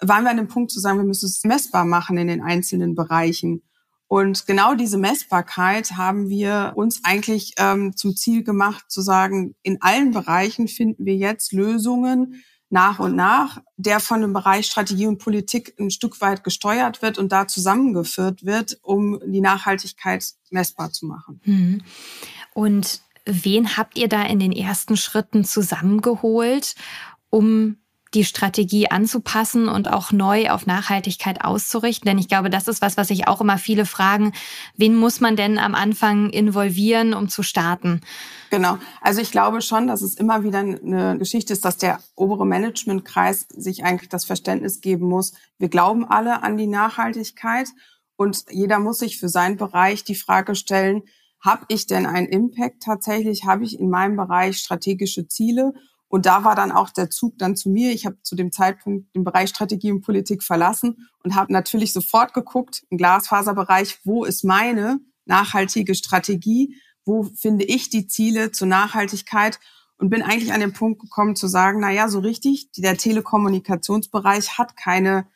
waren 0.00 0.24
wir 0.24 0.30
an 0.30 0.36
dem 0.36 0.48
Punkt 0.48 0.70
zu 0.70 0.80
sagen, 0.80 0.98
wir 0.98 1.04
müssen 1.04 1.26
es 1.26 1.44
messbar 1.44 1.84
machen 1.84 2.18
in 2.18 2.28
den 2.28 2.42
einzelnen 2.42 2.94
Bereichen. 2.94 3.62
Und 4.08 4.46
genau 4.46 4.74
diese 4.74 4.98
Messbarkeit 4.98 5.92
haben 5.92 6.28
wir 6.28 6.72
uns 6.74 7.04
eigentlich 7.04 7.54
ähm, 7.58 7.96
zum 7.96 8.16
Ziel 8.16 8.42
gemacht, 8.42 8.86
zu 8.88 9.02
sagen, 9.02 9.54
in 9.62 9.80
allen 9.82 10.10
Bereichen 10.10 10.66
finden 10.66 11.04
wir 11.04 11.14
jetzt 11.14 11.52
Lösungen 11.52 12.42
nach 12.70 13.00
und 13.00 13.16
nach, 13.16 13.60
der 13.76 14.00
von 14.00 14.20
dem 14.20 14.32
Bereich 14.32 14.66
Strategie 14.66 15.06
und 15.06 15.18
Politik 15.18 15.74
ein 15.78 15.90
Stück 15.90 16.20
weit 16.20 16.44
gesteuert 16.44 17.02
wird 17.02 17.18
und 17.18 17.30
da 17.30 17.46
zusammengeführt 17.46 18.44
wird, 18.44 18.78
um 18.82 19.20
die 19.26 19.40
Nachhaltigkeit 19.40 20.24
messbar 20.50 20.92
zu 20.92 21.06
machen. 21.06 21.40
Mhm. 21.44 21.82
Und 22.54 23.02
wen 23.24 23.76
habt 23.76 23.98
ihr 23.98 24.08
da 24.08 24.22
in 24.22 24.38
den 24.38 24.52
ersten 24.52 24.96
Schritten 24.96 25.44
zusammengeholt, 25.44 26.74
um 27.28 27.76
die 28.14 28.24
Strategie 28.24 28.90
anzupassen 28.90 29.68
und 29.68 29.88
auch 29.88 30.12
neu 30.12 30.50
auf 30.50 30.66
Nachhaltigkeit 30.66 31.44
auszurichten? 31.44 32.06
Denn 32.06 32.18
ich 32.18 32.28
glaube, 32.28 32.50
das 32.50 32.68
ist 32.68 32.82
was, 32.82 32.96
was 32.96 33.08
sich 33.08 33.28
auch 33.28 33.40
immer 33.40 33.58
viele 33.58 33.86
fragen. 33.86 34.32
Wen 34.76 34.96
muss 34.96 35.20
man 35.20 35.36
denn 35.36 35.58
am 35.58 35.74
Anfang 35.74 36.30
involvieren, 36.30 37.14
um 37.14 37.28
zu 37.28 37.42
starten? 37.42 38.00
Genau. 38.50 38.78
Also 39.00 39.20
ich 39.20 39.30
glaube 39.30 39.62
schon, 39.62 39.86
dass 39.86 40.02
es 40.02 40.14
immer 40.14 40.42
wieder 40.42 40.58
eine 40.58 41.16
Geschichte 41.18 41.52
ist, 41.52 41.64
dass 41.64 41.76
der 41.76 42.00
obere 42.16 42.46
Managementkreis 42.46 43.46
sich 43.48 43.84
eigentlich 43.84 44.08
das 44.08 44.24
Verständnis 44.24 44.80
geben 44.80 45.08
muss. 45.08 45.32
Wir 45.58 45.68
glauben 45.68 46.04
alle 46.04 46.42
an 46.42 46.56
die 46.56 46.66
Nachhaltigkeit 46.66 47.68
und 48.16 48.44
jeder 48.50 48.80
muss 48.80 48.98
sich 48.98 49.18
für 49.18 49.28
seinen 49.28 49.56
Bereich 49.56 50.04
die 50.04 50.14
Frage 50.14 50.54
stellen, 50.54 51.02
habe 51.42 51.64
ich 51.68 51.86
denn 51.86 52.04
einen 52.04 52.28
Impact 52.28 52.82
tatsächlich? 52.82 53.44
Habe 53.46 53.64
ich 53.64 53.78
in 53.78 53.88
meinem 53.88 54.16
Bereich 54.16 54.58
strategische 54.58 55.26
Ziele? 55.26 55.72
Und 56.10 56.26
da 56.26 56.42
war 56.42 56.56
dann 56.56 56.72
auch 56.72 56.90
der 56.90 57.08
Zug 57.08 57.38
dann 57.38 57.54
zu 57.54 57.70
mir. 57.70 57.92
Ich 57.92 58.04
habe 58.04 58.20
zu 58.22 58.34
dem 58.34 58.50
Zeitpunkt 58.50 59.14
den 59.14 59.22
Bereich 59.22 59.48
Strategie 59.48 59.92
und 59.92 60.00
Politik 60.00 60.42
verlassen 60.42 61.08
und 61.22 61.36
habe 61.36 61.52
natürlich 61.52 61.92
sofort 61.92 62.34
geguckt, 62.34 62.82
im 62.90 62.98
Glasfaserbereich, 62.98 64.00
wo 64.04 64.24
ist 64.24 64.42
meine 64.42 64.98
nachhaltige 65.24 65.94
Strategie? 65.94 66.74
Wo 67.04 67.22
finde 67.22 67.64
ich 67.64 67.90
die 67.90 68.08
Ziele 68.08 68.50
zur 68.50 68.66
Nachhaltigkeit? 68.66 69.60
Und 69.98 70.10
bin 70.10 70.22
eigentlich 70.22 70.52
an 70.52 70.60
den 70.60 70.72
Punkt 70.72 71.00
gekommen 71.00 71.36
zu 71.36 71.46
sagen, 71.46 71.78
na 71.80 71.92
ja, 71.92 72.08
so 72.08 72.18
richtig, 72.18 72.72
der 72.72 72.96
Telekommunikationsbereich 72.96 74.58
hat 74.58 74.76
keine 74.76 75.26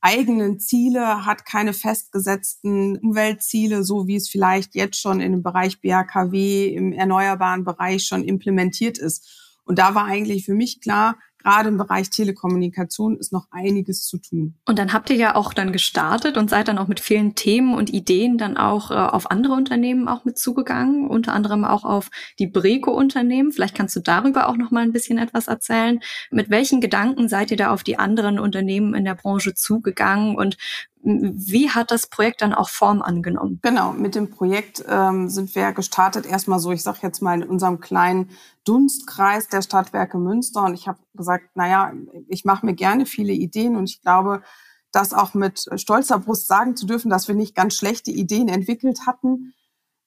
eigenen 0.00 0.60
Ziele, 0.60 1.26
hat 1.26 1.44
keine 1.44 1.72
festgesetzten 1.72 2.98
Umweltziele, 2.98 3.82
so 3.82 4.06
wie 4.06 4.16
es 4.16 4.28
vielleicht 4.28 4.74
jetzt 4.76 5.00
schon 5.00 5.20
in 5.20 5.32
dem 5.32 5.42
Bereich 5.42 5.80
BHKW 5.80 6.68
im 6.68 6.92
erneuerbaren 6.92 7.64
Bereich 7.64 8.04
schon 8.04 8.22
implementiert 8.22 8.98
ist. 8.98 9.49
Und 9.70 9.78
da 9.78 9.94
war 9.94 10.06
eigentlich 10.06 10.46
für 10.46 10.54
mich 10.54 10.80
klar, 10.80 11.14
gerade 11.38 11.68
im 11.68 11.76
Bereich 11.76 12.10
Telekommunikation 12.10 13.16
ist 13.16 13.32
noch 13.32 13.46
einiges 13.52 14.04
zu 14.04 14.18
tun. 14.18 14.58
Und 14.66 14.80
dann 14.80 14.92
habt 14.92 15.10
ihr 15.10 15.16
ja 15.16 15.36
auch 15.36 15.54
dann 15.54 15.70
gestartet 15.70 16.36
und 16.36 16.50
seid 16.50 16.66
dann 16.66 16.76
auch 16.76 16.88
mit 16.88 16.98
vielen 16.98 17.36
Themen 17.36 17.76
und 17.76 17.88
Ideen 17.88 18.36
dann 18.36 18.56
auch 18.56 18.90
äh, 18.90 18.94
auf 18.94 19.30
andere 19.30 19.52
Unternehmen 19.52 20.08
auch 20.08 20.24
mit 20.24 20.38
zugegangen, 20.38 21.08
unter 21.08 21.32
anderem 21.32 21.64
auch 21.64 21.84
auf 21.84 22.10
die 22.40 22.48
Breco-Unternehmen. 22.48 23.52
Vielleicht 23.52 23.76
kannst 23.76 23.94
du 23.94 24.00
darüber 24.00 24.48
auch 24.48 24.56
noch 24.56 24.72
mal 24.72 24.82
ein 24.82 24.92
bisschen 24.92 25.18
etwas 25.18 25.46
erzählen. 25.46 26.00
Mit 26.32 26.50
welchen 26.50 26.80
Gedanken 26.80 27.28
seid 27.28 27.52
ihr 27.52 27.56
da 27.56 27.70
auf 27.70 27.84
die 27.84 27.96
anderen 27.96 28.40
Unternehmen 28.40 28.94
in 28.94 29.04
der 29.04 29.14
Branche 29.14 29.54
zugegangen 29.54 30.34
und 30.34 30.56
wie 31.02 31.70
hat 31.70 31.90
das 31.90 32.08
Projekt 32.08 32.42
dann 32.42 32.52
auch 32.52 32.68
Form 32.68 33.00
angenommen? 33.00 33.58
Genau, 33.62 33.92
mit 33.92 34.14
dem 34.14 34.30
Projekt 34.30 34.84
ähm, 34.86 35.28
sind 35.30 35.54
wir 35.54 35.72
gestartet 35.72 36.26
erstmal 36.26 36.58
so, 36.58 36.72
ich 36.72 36.82
sage 36.82 36.98
jetzt 37.02 37.22
mal 37.22 37.40
in 37.40 37.48
unserem 37.48 37.80
kleinen 37.80 38.30
Dunstkreis 38.64 39.48
der 39.48 39.62
Stadtwerke 39.62 40.18
Münster 40.18 40.64
und 40.64 40.74
ich 40.74 40.88
habe 40.88 40.98
gesagt, 41.14 41.56
naja, 41.56 41.92
ich 42.28 42.44
mache 42.44 42.66
mir 42.66 42.74
gerne 42.74 43.06
viele 43.06 43.32
Ideen 43.32 43.76
und 43.76 43.88
ich 43.88 44.02
glaube, 44.02 44.42
das 44.92 45.14
auch 45.14 45.34
mit 45.34 45.66
stolzer 45.76 46.18
Brust 46.18 46.46
sagen 46.46 46.76
zu 46.76 46.84
dürfen, 46.86 47.10
dass 47.10 47.28
wir 47.28 47.34
nicht 47.34 47.54
ganz 47.54 47.74
schlechte 47.74 48.10
Ideen 48.10 48.48
entwickelt 48.48 49.06
hatten. 49.06 49.54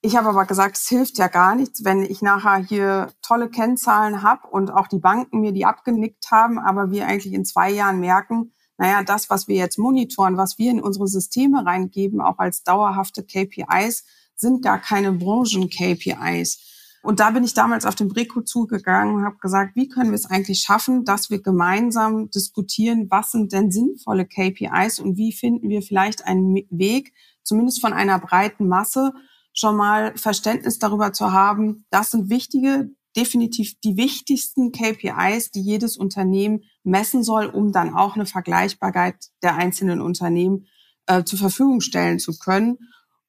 Ich 0.02 0.18
habe 0.18 0.30
aber 0.30 0.46
gesagt, 0.46 0.76
es 0.76 0.88
hilft 0.88 1.18
ja 1.18 1.28
gar 1.28 1.56
nichts, 1.56 1.86
wenn 1.86 2.04
ich 2.04 2.22
nachher 2.22 2.58
hier 2.58 3.14
tolle 3.22 3.50
Kennzahlen 3.50 4.22
habe 4.22 4.48
und 4.48 4.70
auch 4.70 4.90
die 4.90 5.00
Banken 5.00 5.40
mir 5.40 5.54
die 5.54 5.66
abgenickt 5.66 6.30
haben, 6.30 6.60
aber 6.60 6.92
wir 6.92 7.08
eigentlich 7.08 7.34
in 7.34 7.46
zwei 7.46 7.72
Jahren 7.72 8.00
merken, 8.00 8.54
naja, 8.78 9.04
das, 9.04 9.30
was 9.30 9.48
wir 9.48 9.56
jetzt 9.56 9.78
monitoren, 9.78 10.38
was 10.38 10.58
wir 10.58 10.72
in 10.72 10.82
unsere 10.82 11.08
Systeme 11.08 11.66
reingeben, 11.66 12.22
auch 12.22 12.40
als 12.40 12.64
dauerhafte 12.64 13.24
KPIs, 13.24 14.06
sind 14.36 14.62
gar 14.62 14.80
keine 14.80 15.12
Branchen-KPIs. 15.12 16.72
Und 17.04 17.20
da 17.20 17.32
bin 17.32 17.44
ich 17.44 17.54
damals 17.54 17.86
auf 17.86 17.96
den 17.96 18.08
Breco 18.08 18.42
zugegangen 18.42 19.16
und 19.16 19.26
habe 19.26 19.38
gesagt, 19.38 19.76
wie 19.76 19.90
können 19.90 20.12
wir 20.12 20.16
es 20.16 20.26
eigentlich 20.26 20.62
schaffen, 20.62 21.04
dass 21.04 21.30
wir 21.30 21.42
gemeinsam 21.42 22.30
diskutieren, 22.30 23.08
was 23.10 23.32
sind 23.32 23.52
denn 23.52 23.72
sinnvolle 23.72 24.26
KPIs 24.26 25.00
und 25.00 25.18
wie 25.18 25.34
finden 25.34 25.68
wir 25.68 25.82
vielleicht 25.82 26.26
einen 26.26 26.56
Weg, 26.70 27.14
zumindest 27.44 27.82
von 27.82 27.92
einer 27.92 28.20
breiten 28.20 28.70
Masse, 28.70 29.12
schon 29.54 29.76
mal 29.76 30.16
Verständnis 30.16 30.80
darüber 30.80 31.12
zu 31.12 31.34
haben, 31.34 31.86
das 31.90 32.12
sind 32.12 32.30
wichtige 32.30 32.90
definitiv 33.16 33.80
die 33.84 33.98
wichtigsten 33.98 34.72
KPIs, 34.72 35.52
die 35.52 35.62
jedes 35.62 35.98
Unternehmen 35.98 36.64
messen 36.84 37.24
soll, 37.24 37.46
um 37.46 37.72
dann 37.72 37.94
auch 37.94 38.16
eine 38.16 38.26
Vergleichbarkeit 38.26 39.16
der 39.42 39.56
einzelnen 39.56 40.02
Unternehmen 40.02 40.68
äh, 41.06 41.24
zur 41.24 41.40
Verfügung 41.40 41.82
stellen 41.82 42.20
zu 42.20 42.38
können. 42.38 42.78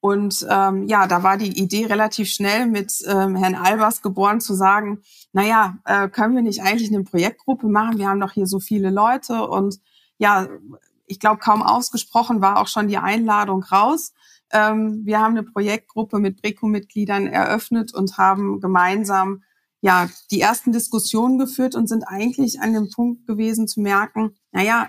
Und 0.01 0.47
ähm, 0.51 0.87
ja, 0.87 1.07
da 1.07 1.23
war 1.23 1.39
die 1.39 1.59
Idee 1.59 1.87
relativ 1.87 2.29
schnell 2.29 2.67
mit 2.67 2.93
ähm, 3.07 3.37
Herrn 3.37 3.55
Albers 3.55 4.03
geboren 4.03 4.41
zu 4.41 4.55
sagen, 4.55 5.01
naja, 5.33 5.79
äh, 5.87 6.09
können 6.09 6.35
wir 6.35 6.43
nicht 6.43 6.63
eigentlich 6.63 6.93
eine 6.93 7.05
Projektgruppe 7.05 7.69
machen? 7.69 7.97
Wir 7.97 8.09
haben 8.09 8.21
doch 8.21 8.33
hier 8.33 8.47
so 8.47 8.61
viele 8.61 8.91
Leute 8.91 9.49
und 9.49 9.81
ja, 10.19 10.47
ich 11.07 11.21
glaube, 11.21 11.39
kaum 11.39 11.63
ausgesprochen 11.63 12.43
war 12.43 12.59
auch 12.59 12.69
schon 12.69 12.89
die 12.89 12.99
Einladung 12.99 13.63
raus. 13.63 14.13
Ähm, 14.53 15.03
wir 15.05 15.21
haben 15.21 15.37
eine 15.37 15.43
Projektgruppe 15.43 16.19
mit 16.19 16.43
Breco-Mitgliedern 16.43 17.27
eröffnet 17.27 17.95
und 17.95 18.19
haben 18.19 18.61
gemeinsam 18.61 19.43
ja, 19.85 20.09
die 20.31 20.41
ersten 20.41 20.73
Diskussionen 20.73 21.37
geführt 21.37 21.75
und 21.75 21.91
sind 21.91 22.05
eigentlich 22.05 22.63
an 22.63 22.73
dem 22.73 22.89
Punkt 22.89 23.27
gewesen 23.27 23.69
zu 23.69 23.83
merken, 23.83 24.35
naja, 24.51 24.89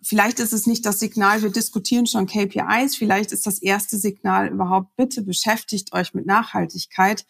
vielleicht 0.00 0.40
ist 0.40 0.54
es 0.54 0.66
nicht 0.66 0.86
das 0.86 0.98
Signal, 0.98 1.42
wir 1.42 1.50
diskutieren 1.50 2.06
schon 2.06 2.24
KPIs, 2.24 2.96
vielleicht 2.96 3.32
ist 3.32 3.46
das 3.46 3.60
erste 3.60 3.98
Signal 3.98 4.48
überhaupt, 4.48 4.96
bitte 4.96 5.20
beschäftigt 5.20 5.92
euch 5.92 6.14
mit 6.14 6.24
Nachhaltigkeit. 6.24 7.26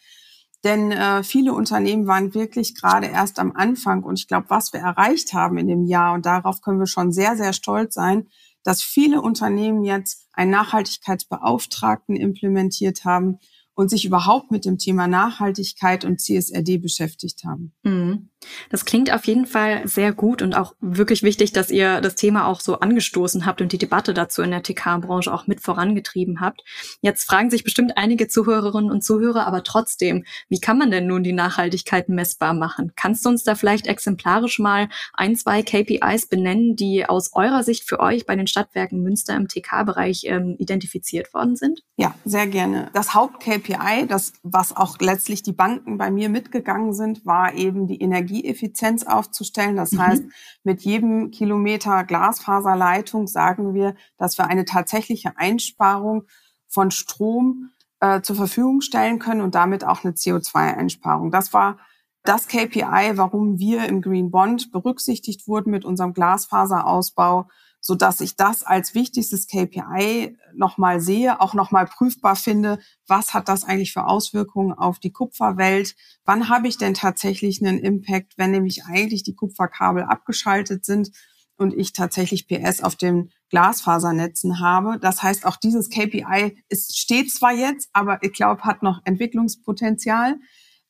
Denn 0.63 0.93
äh, 0.93 1.21
viele 1.23 1.53
Unternehmen 1.53 2.07
waren 2.07 2.33
wirklich 2.33 2.75
gerade 2.75 3.07
erst 3.07 3.39
am 3.39 3.51
Anfang. 3.51 4.03
Und 4.03 4.17
ich 4.17 4.29
glaube, 4.29 4.49
was 4.49 4.71
wir 4.71 4.79
erreicht 4.79 5.33
haben 5.33 5.57
in 5.57 5.67
dem 5.67 5.83
Jahr, 5.83 6.13
und 6.13 6.25
darauf 6.25 6.61
können 6.61 6.79
wir 6.79 6.87
schon 6.87 7.11
sehr, 7.11 7.35
sehr 7.35 7.51
stolz 7.51 7.93
sein, 7.93 8.29
dass 8.63 8.81
viele 8.81 9.21
Unternehmen 9.21 9.83
jetzt 9.83 10.29
einen 10.31 10.51
Nachhaltigkeitsbeauftragten 10.51 12.15
implementiert 12.15 13.03
haben 13.03 13.39
und 13.75 13.89
sich 13.89 14.05
überhaupt 14.05 14.51
mit 14.51 14.65
dem 14.65 14.77
Thema 14.77 15.07
Nachhaltigkeit 15.07 16.05
und 16.05 16.19
CSRD 16.19 16.77
beschäftigt 16.77 17.43
haben. 17.43 17.73
Mhm. 17.83 18.29
Das 18.69 18.85
klingt 18.85 19.11
auf 19.11 19.25
jeden 19.25 19.45
Fall 19.45 19.87
sehr 19.87 20.13
gut 20.13 20.41
und 20.41 20.55
auch 20.55 20.75
wirklich 20.81 21.23
wichtig, 21.23 21.53
dass 21.53 21.71
ihr 21.71 22.01
das 22.01 22.15
Thema 22.15 22.47
auch 22.47 22.59
so 22.59 22.79
angestoßen 22.79 23.45
habt 23.45 23.61
und 23.61 23.71
die 23.71 23.77
Debatte 23.77 24.13
dazu 24.13 24.41
in 24.41 24.51
der 24.51 24.63
TK-Branche 24.63 25.33
auch 25.33 25.47
mit 25.47 25.61
vorangetrieben 25.61 26.41
habt. 26.41 26.63
Jetzt 27.01 27.25
fragen 27.25 27.49
sich 27.49 27.63
bestimmt 27.63 27.97
einige 27.97 28.27
Zuhörerinnen 28.27 28.91
und 28.91 29.03
Zuhörer, 29.03 29.47
aber 29.47 29.63
trotzdem, 29.63 30.25
wie 30.49 30.59
kann 30.59 30.77
man 30.77 30.91
denn 30.91 31.07
nun 31.07 31.23
die 31.23 31.33
Nachhaltigkeit 31.33 32.09
messbar 32.09 32.53
machen? 32.53 32.91
Kannst 32.95 33.25
du 33.25 33.29
uns 33.29 33.43
da 33.43 33.55
vielleicht 33.55 33.87
exemplarisch 33.87 34.59
mal 34.59 34.89
ein, 35.13 35.35
zwei 35.35 35.63
KPIs 35.63 36.27
benennen, 36.27 36.75
die 36.75 37.05
aus 37.05 37.31
eurer 37.33 37.63
Sicht 37.63 37.87
für 37.87 37.99
euch 37.99 38.25
bei 38.25 38.35
den 38.35 38.47
Stadtwerken 38.47 39.01
Münster 39.01 39.35
im 39.35 39.47
TK-Bereich 39.47 40.23
ähm, 40.25 40.55
identifiziert 40.57 41.33
worden 41.33 41.55
sind? 41.55 41.83
Ja, 41.97 42.15
sehr 42.25 42.47
gerne. 42.47 42.89
Das 42.93 43.13
Haupt-KPI, 43.13 44.07
das, 44.07 44.33
was 44.43 44.75
auch 44.75 44.97
letztlich 44.99 45.43
die 45.43 45.53
Banken 45.53 45.97
bei 45.97 46.11
mir 46.11 46.29
mitgegangen 46.29 46.93
sind, 46.93 47.25
war 47.25 47.53
eben 47.53 47.87
die 47.87 48.01
Energie 48.01 48.34
Energieeffizienz 48.35 49.03
aufzustellen. 49.03 49.75
Das 49.75 49.91
mhm. 49.91 50.01
heißt, 50.01 50.23
mit 50.63 50.81
jedem 50.81 51.31
Kilometer 51.31 52.03
Glasfaserleitung 52.03 53.27
sagen 53.27 53.73
wir, 53.73 53.95
dass 54.17 54.37
wir 54.37 54.47
eine 54.47 54.65
tatsächliche 54.65 55.37
Einsparung 55.37 56.23
von 56.67 56.91
Strom 56.91 57.71
äh, 57.99 58.21
zur 58.21 58.35
Verfügung 58.35 58.81
stellen 58.81 59.19
können 59.19 59.41
und 59.41 59.55
damit 59.55 59.83
auch 59.83 60.03
eine 60.03 60.13
CO2-Einsparung. 60.13 61.31
Das 61.31 61.53
war 61.53 61.79
das 62.23 62.47
KPI, 62.47 63.13
warum 63.15 63.59
wir 63.59 63.87
im 63.87 64.01
Green 64.01 64.31
Bond 64.31 64.71
berücksichtigt 64.71 65.47
wurden 65.47 65.69
mit 65.69 65.85
unserem 65.85 66.13
Glasfaserausbau 66.13 67.47
so 67.87 67.93
dass 67.93 68.19
ich 68.19 68.35
das 68.35 68.63
als 68.63 68.95
wichtigstes 68.95 69.45
KPI 69.45 70.35
nochmal 70.55 70.99
sehe, 70.99 71.39
auch 71.39 71.53
nochmal 71.53 71.85
prüfbar 71.85 72.35
finde, 72.35 72.79
was 73.05 73.35
hat 73.35 73.47
das 73.47 73.63
eigentlich 73.63 73.93
für 73.93 74.07
Auswirkungen 74.07 74.73
auf 74.73 74.97
die 74.97 75.11
Kupferwelt? 75.11 75.95
Wann 76.23 76.49
habe 76.49 76.67
ich 76.67 76.79
denn 76.79 76.95
tatsächlich 76.95 77.61
einen 77.63 77.77
Impact, 77.77 78.39
wenn 78.39 78.49
nämlich 78.49 78.85
eigentlich 78.85 79.21
die 79.21 79.35
Kupferkabel 79.35 80.01
abgeschaltet 80.01 80.83
sind 80.83 81.11
und 81.57 81.75
ich 81.75 81.93
tatsächlich 81.93 82.47
PS 82.47 82.81
auf 82.81 82.95
den 82.95 83.31
Glasfasernetzen 83.51 84.59
habe. 84.59 84.97
Das 84.99 85.21
heißt, 85.21 85.45
auch 85.45 85.55
dieses 85.55 85.91
KPI 85.91 86.57
ist, 86.69 86.97
steht 86.97 87.31
zwar 87.31 87.53
jetzt, 87.53 87.89
aber 87.93 88.17
ich 88.23 88.33
glaube, 88.33 88.63
hat 88.63 88.81
noch 88.81 88.99
Entwicklungspotenzial. 89.03 90.39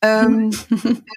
Ähm, 0.02 0.52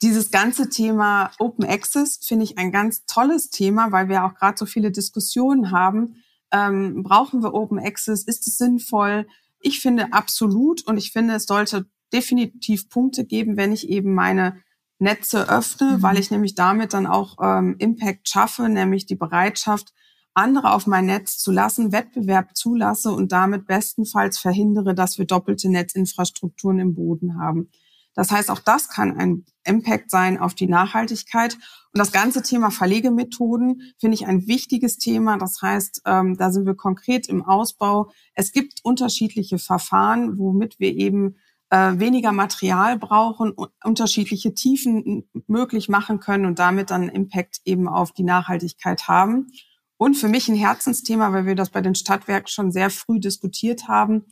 dieses 0.02 0.30
ganze 0.30 0.68
Thema 0.68 1.30
Open 1.38 1.64
Access 1.64 2.18
finde 2.22 2.44
ich 2.44 2.58
ein 2.58 2.72
ganz 2.72 3.04
tolles 3.06 3.50
Thema, 3.50 3.92
weil 3.92 4.08
wir 4.08 4.24
auch 4.24 4.34
gerade 4.34 4.56
so 4.56 4.66
viele 4.66 4.90
Diskussionen 4.90 5.70
haben. 5.70 6.22
Ähm, 6.52 7.02
brauchen 7.02 7.42
wir 7.42 7.54
Open 7.54 7.78
Access? 7.78 8.22
Ist 8.24 8.46
es 8.46 8.56
sinnvoll? 8.56 9.26
Ich 9.60 9.80
finde 9.80 10.12
absolut 10.12 10.86
und 10.86 10.96
ich 10.96 11.12
finde, 11.12 11.34
es 11.34 11.44
sollte 11.44 11.86
definitiv 12.12 12.88
Punkte 12.88 13.24
geben, 13.24 13.56
wenn 13.56 13.72
ich 13.72 13.88
eben 13.88 14.14
meine 14.14 14.62
Netze 14.98 15.48
öffne, 15.48 15.98
mhm. 15.98 16.02
weil 16.02 16.18
ich 16.18 16.30
nämlich 16.30 16.54
damit 16.54 16.92
dann 16.92 17.06
auch 17.06 17.36
ähm, 17.40 17.76
Impact 17.78 18.28
schaffe, 18.28 18.68
nämlich 18.68 19.06
die 19.06 19.16
Bereitschaft, 19.16 19.92
andere 20.34 20.72
auf 20.72 20.86
mein 20.86 21.06
Netz 21.06 21.38
zu 21.38 21.50
lassen, 21.50 21.92
Wettbewerb 21.92 22.56
zulasse 22.56 23.10
und 23.10 23.32
damit 23.32 23.66
bestenfalls 23.66 24.38
verhindere, 24.38 24.94
dass 24.94 25.18
wir 25.18 25.24
doppelte 25.24 25.68
Netzinfrastrukturen 25.68 26.78
im 26.78 26.94
Boden 26.94 27.40
haben. 27.40 27.70
Das 28.18 28.32
heißt, 28.32 28.50
auch 28.50 28.58
das 28.58 28.88
kann 28.88 29.16
ein 29.16 29.44
Impact 29.62 30.10
sein 30.10 30.40
auf 30.40 30.52
die 30.52 30.66
Nachhaltigkeit. 30.66 31.54
Und 31.54 31.98
das 32.00 32.10
ganze 32.10 32.42
Thema 32.42 32.72
Verlegemethoden 32.72 33.92
finde 33.96 34.16
ich 34.16 34.26
ein 34.26 34.48
wichtiges 34.48 34.98
Thema. 34.98 35.38
Das 35.38 35.62
heißt, 35.62 36.02
ähm, 36.04 36.36
da 36.36 36.50
sind 36.50 36.66
wir 36.66 36.74
konkret 36.74 37.28
im 37.28 37.44
Ausbau. 37.44 38.10
Es 38.34 38.50
gibt 38.50 38.80
unterschiedliche 38.82 39.60
Verfahren, 39.60 40.36
womit 40.36 40.80
wir 40.80 40.96
eben 40.96 41.36
äh, 41.70 41.92
weniger 42.00 42.32
Material 42.32 42.98
brauchen, 42.98 43.54
unterschiedliche 43.84 44.52
Tiefen 44.52 45.28
möglich 45.46 45.88
machen 45.88 46.18
können 46.18 46.46
und 46.46 46.58
damit 46.58 46.90
dann 46.90 47.08
Impact 47.08 47.60
eben 47.66 47.86
auf 47.86 48.10
die 48.10 48.24
Nachhaltigkeit 48.24 49.06
haben. 49.06 49.52
Und 49.96 50.16
für 50.16 50.28
mich 50.28 50.48
ein 50.48 50.56
Herzensthema, 50.56 51.32
weil 51.32 51.46
wir 51.46 51.54
das 51.54 51.70
bei 51.70 51.82
den 51.82 51.94
Stadtwerken 51.94 52.48
schon 52.48 52.72
sehr 52.72 52.90
früh 52.90 53.20
diskutiert 53.20 53.86
haben, 53.86 54.24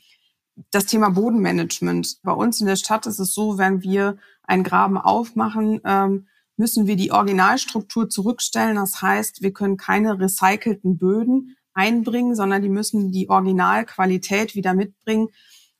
das 0.71 0.87
Thema 0.87 1.11
Bodenmanagement. 1.11 2.19
Bei 2.23 2.33
uns 2.33 2.61
in 2.61 2.67
der 2.67 2.77
Stadt 2.77 3.07
ist 3.07 3.19
es 3.19 3.35
so, 3.35 3.59
wenn 3.59 3.83
wir 3.83 4.17
einen 4.43 4.65
Graben 4.65 4.99
aufmachen, 4.99 5.81
ähm, 5.85 6.27
müssen 6.57 6.87
wir 6.87 6.97
die 6.97 7.13
Originalstruktur 7.13 8.09
zurückstellen. 8.09 8.77
Das 8.77 9.03
heißt, 9.03 9.43
wir 9.43 9.53
können 9.53 9.77
keine 9.77 10.19
recycelten 10.19 10.97
Böden 10.99 11.57
einbringen, 11.75 12.35
sondern 12.35 12.63
die 12.63 12.71
müssen 12.71 13.13
die 13.13 13.29
Originalqualität 13.29 14.55
wieder 14.55 14.73
mitbringen, 14.73 15.29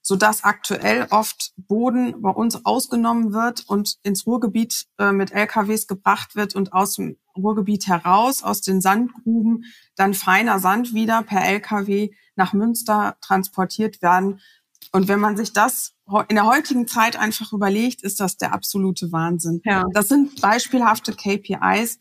sodass 0.03 0.45
aktuell 0.45 1.07
oft 1.11 1.53
Boden 1.57 2.21
bei 2.21 2.31
uns 2.31 2.65
ausgenommen 2.67 3.33
wird 3.33 3.65
und 3.67 3.97
ins 4.03 4.27
Ruhrgebiet 4.27 4.87
äh, 4.99 5.13
mit 5.13 5.33
LKWs 5.33 5.87
gebracht 5.87 6.37
wird 6.37 6.55
und 6.55 6.73
aus 6.73 6.97
dem 6.97 7.17
Ruhrgebiet 7.37 7.89
heraus, 7.89 8.43
aus 8.43 8.61
den 8.61 8.81
Sandgruben, 8.81 9.65
dann 9.97 10.15
feiner 10.15 10.59
Sand 10.59 10.95
wieder 10.95 11.23
per 11.23 11.45
LKW 11.45 12.11
nach 12.37 12.53
Münster 12.53 13.17
transportiert 13.21 14.03
werden. 14.03 14.41
Und 14.93 15.09
wenn 15.09 15.21
man 15.21 15.37
sich 15.37 15.53
das 15.53 15.95
in 16.29 16.37
der 16.37 16.47
heutigen 16.47 16.87
Zeit 16.87 17.17
einfach 17.17 17.53
überlegt, 17.53 18.03
ist 18.03 18.21
das 18.21 18.37
der 18.37 18.53
absolute 18.53 19.11
Wahnsinn. 19.13 19.61
Ja. 19.65 19.85
Das 19.93 20.09
sind 20.09 20.41
beispielhafte 20.41 21.13
KPIs, 21.13 21.99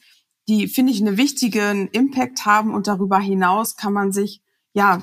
die, 0.47 0.67
finde 0.67 0.91
ich, 0.91 1.01
einen 1.01 1.17
wichtigen 1.17 1.87
Impact 1.87 2.45
haben. 2.45 2.73
Und 2.73 2.87
darüber 2.87 3.19
hinaus 3.19 3.75
kann 3.75 3.93
man 3.93 4.11
sich, 4.11 4.41
ja, 4.73 5.01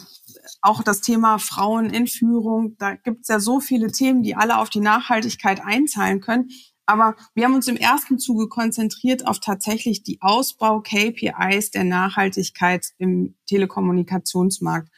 auch 0.60 0.82
das 0.82 1.00
Thema 1.00 1.38
Frauen 1.38 1.90
in 1.90 2.06
Führung, 2.06 2.76
da 2.78 2.94
gibt 2.94 3.22
es 3.22 3.28
ja 3.28 3.40
so 3.40 3.60
viele 3.60 3.90
Themen, 3.90 4.22
die 4.22 4.36
alle 4.36 4.58
auf 4.58 4.70
die 4.70 4.80
Nachhaltigkeit 4.80 5.60
einzahlen 5.64 6.20
können. 6.20 6.50
Aber 6.84 7.14
wir 7.34 7.44
haben 7.44 7.54
uns 7.54 7.68
im 7.68 7.76
ersten 7.76 8.18
Zuge 8.18 8.48
konzentriert 8.48 9.26
auf 9.26 9.40
tatsächlich 9.40 10.02
die 10.02 10.20
Ausbau-KPIs 10.20 11.70
der 11.70 11.84
Nachhaltigkeit 11.84 12.88
im 12.98 13.36
Telekommunikationsmarkt. 13.46 14.88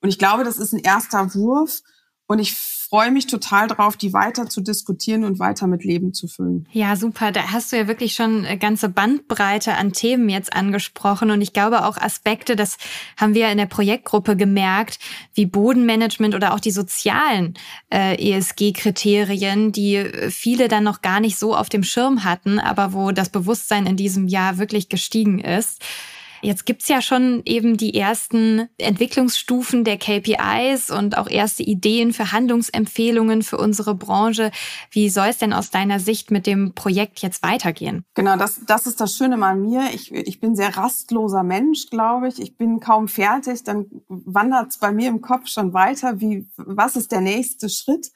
Und 0.00 0.08
ich 0.08 0.18
glaube, 0.18 0.44
das 0.44 0.58
ist 0.58 0.72
ein 0.72 0.80
erster 0.80 1.34
Wurf. 1.34 1.80
Und 2.30 2.38
ich 2.38 2.52
freue 2.54 3.10
mich 3.10 3.26
total 3.26 3.66
drauf, 3.66 3.96
die 3.96 4.12
weiter 4.12 4.48
zu 4.48 4.60
diskutieren 4.60 5.24
und 5.24 5.40
weiter 5.40 5.66
mit 5.66 5.82
Leben 5.82 6.14
zu 6.14 6.28
füllen. 6.28 6.68
Ja, 6.70 6.94
super. 6.94 7.32
Da 7.32 7.50
hast 7.50 7.72
du 7.72 7.76
ja 7.76 7.88
wirklich 7.88 8.14
schon 8.14 8.44
eine 8.44 8.56
ganze 8.56 8.88
Bandbreite 8.88 9.74
an 9.74 9.92
Themen 9.92 10.28
jetzt 10.28 10.52
angesprochen. 10.52 11.32
Und 11.32 11.40
ich 11.40 11.52
glaube 11.52 11.84
auch 11.84 11.96
Aspekte, 11.96 12.54
das 12.54 12.76
haben 13.16 13.34
wir 13.34 13.50
in 13.50 13.58
der 13.58 13.66
Projektgruppe 13.66 14.36
gemerkt, 14.36 15.00
wie 15.34 15.44
Bodenmanagement 15.44 16.36
oder 16.36 16.54
auch 16.54 16.60
die 16.60 16.70
sozialen 16.70 17.54
äh, 17.92 18.14
ESG-Kriterien, 18.14 19.72
die 19.72 20.04
viele 20.30 20.68
dann 20.68 20.84
noch 20.84 21.02
gar 21.02 21.18
nicht 21.18 21.36
so 21.36 21.56
auf 21.56 21.68
dem 21.68 21.82
Schirm 21.82 22.22
hatten, 22.22 22.60
aber 22.60 22.92
wo 22.92 23.10
das 23.10 23.30
Bewusstsein 23.30 23.86
in 23.86 23.96
diesem 23.96 24.28
Jahr 24.28 24.58
wirklich 24.58 24.88
gestiegen 24.88 25.40
ist. 25.40 25.82
Jetzt 26.42 26.66
gibt's 26.66 26.88
ja 26.88 27.02
schon 27.02 27.42
eben 27.44 27.76
die 27.76 27.94
ersten 27.94 28.68
Entwicklungsstufen 28.78 29.84
der 29.84 29.98
KPIs 29.98 30.90
und 30.90 31.18
auch 31.18 31.28
erste 31.28 31.62
Ideen 31.62 32.12
für 32.12 32.32
Handlungsempfehlungen 32.32 33.42
für 33.42 33.58
unsere 33.58 33.94
Branche. 33.94 34.50
Wie 34.90 35.10
soll 35.10 35.28
es 35.28 35.38
denn 35.38 35.52
aus 35.52 35.70
deiner 35.70 36.00
Sicht 36.00 36.30
mit 36.30 36.46
dem 36.46 36.74
Projekt 36.74 37.20
jetzt 37.20 37.42
weitergehen? 37.42 38.04
Genau, 38.14 38.36
das, 38.36 38.60
das 38.66 38.86
ist 38.86 39.00
das 39.00 39.16
Schöne 39.16 39.40
an 39.44 39.62
mir. 39.62 39.90
Ich, 39.92 40.12
ich 40.12 40.40
bin 40.40 40.56
sehr 40.56 40.76
rastloser 40.76 41.42
Mensch, 41.42 41.88
glaube 41.90 42.28
ich. 42.28 42.40
Ich 42.40 42.56
bin 42.56 42.80
kaum 42.80 43.08
fertig, 43.08 43.64
dann 43.64 43.86
wandert's 44.08 44.78
bei 44.78 44.92
mir 44.92 45.08
im 45.08 45.20
Kopf 45.20 45.48
schon 45.48 45.72
weiter. 45.72 46.20
Wie, 46.20 46.46
was 46.56 46.96
ist 46.96 47.12
der 47.12 47.20
nächste 47.20 47.68
Schritt? 47.68 48.10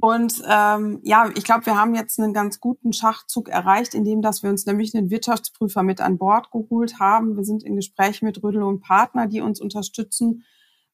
Und 0.00 0.42
ähm, 0.48 1.00
ja, 1.02 1.30
ich 1.36 1.44
glaube, 1.44 1.66
wir 1.66 1.76
haben 1.76 1.94
jetzt 1.94 2.18
einen 2.18 2.32
ganz 2.32 2.60
guten 2.60 2.92
Schachzug 2.92 3.48
erreicht, 3.48 3.94
indem 3.94 4.22
dass 4.22 4.42
wir 4.42 4.50
uns 4.50 4.66
nämlich 4.66 4.94
einen 4.94 5.10
Wirtschaftsprüfer 5.10 5.82
mit 5.82 6.00
an 6.00 6.18
Bord 6.18 6.50
geholt 6.50 6.98
haben. 7.00 7.36
Wir 7.36 7.44
sind 7.44 7.62
in 7.62 7.76
Gesprächen 7.76 8.26
mit 8.26 8.42
Rödel 8.42 8.62
und 8.62 8.80
Partner, 8.80 9.26
die 9.26 9.40
uns 9.40 9.60
unterstützen 9.60 10.44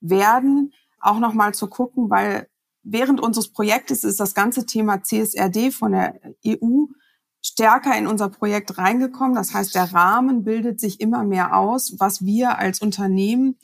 werden, 0.01 0.73
auch 1.01 1.18
nochmal 1.18 1.55
zu 1.55 1.68
gucken, 1.68 2.11
weil 2.11 2.49
während 2.83 3.20
unseres 3.20 3.53
Projektes 3.53 4.05
ist 4.05 4.20
das 4.20 4.35
ganze 4.35 4.66
Thema 4.66 5.03
CSRD 5.03 5.70
von 5.70 5.92
der 5.92 6.20
EU 6.46 6.87
stärker 7.42 7.96
in 7.96 8.07
unser 8.07 8.29
Projekt 8.29 8.77
reingekommen. 8.79 9.35
Das 9.35 9.55
heißt, 9.55 9.75
der 9.75 9.92
Rahmen 9.92 10.44
bildet 10.44 10.81
sich 10.81 11.01
immer 11.01 11.25
mehr 11.25 11.57
aus, 11.57 11.94
was 11.99 12.25
wir 12.25 12.59
als 12.59 12.81
Unternehmen 12.81 13.59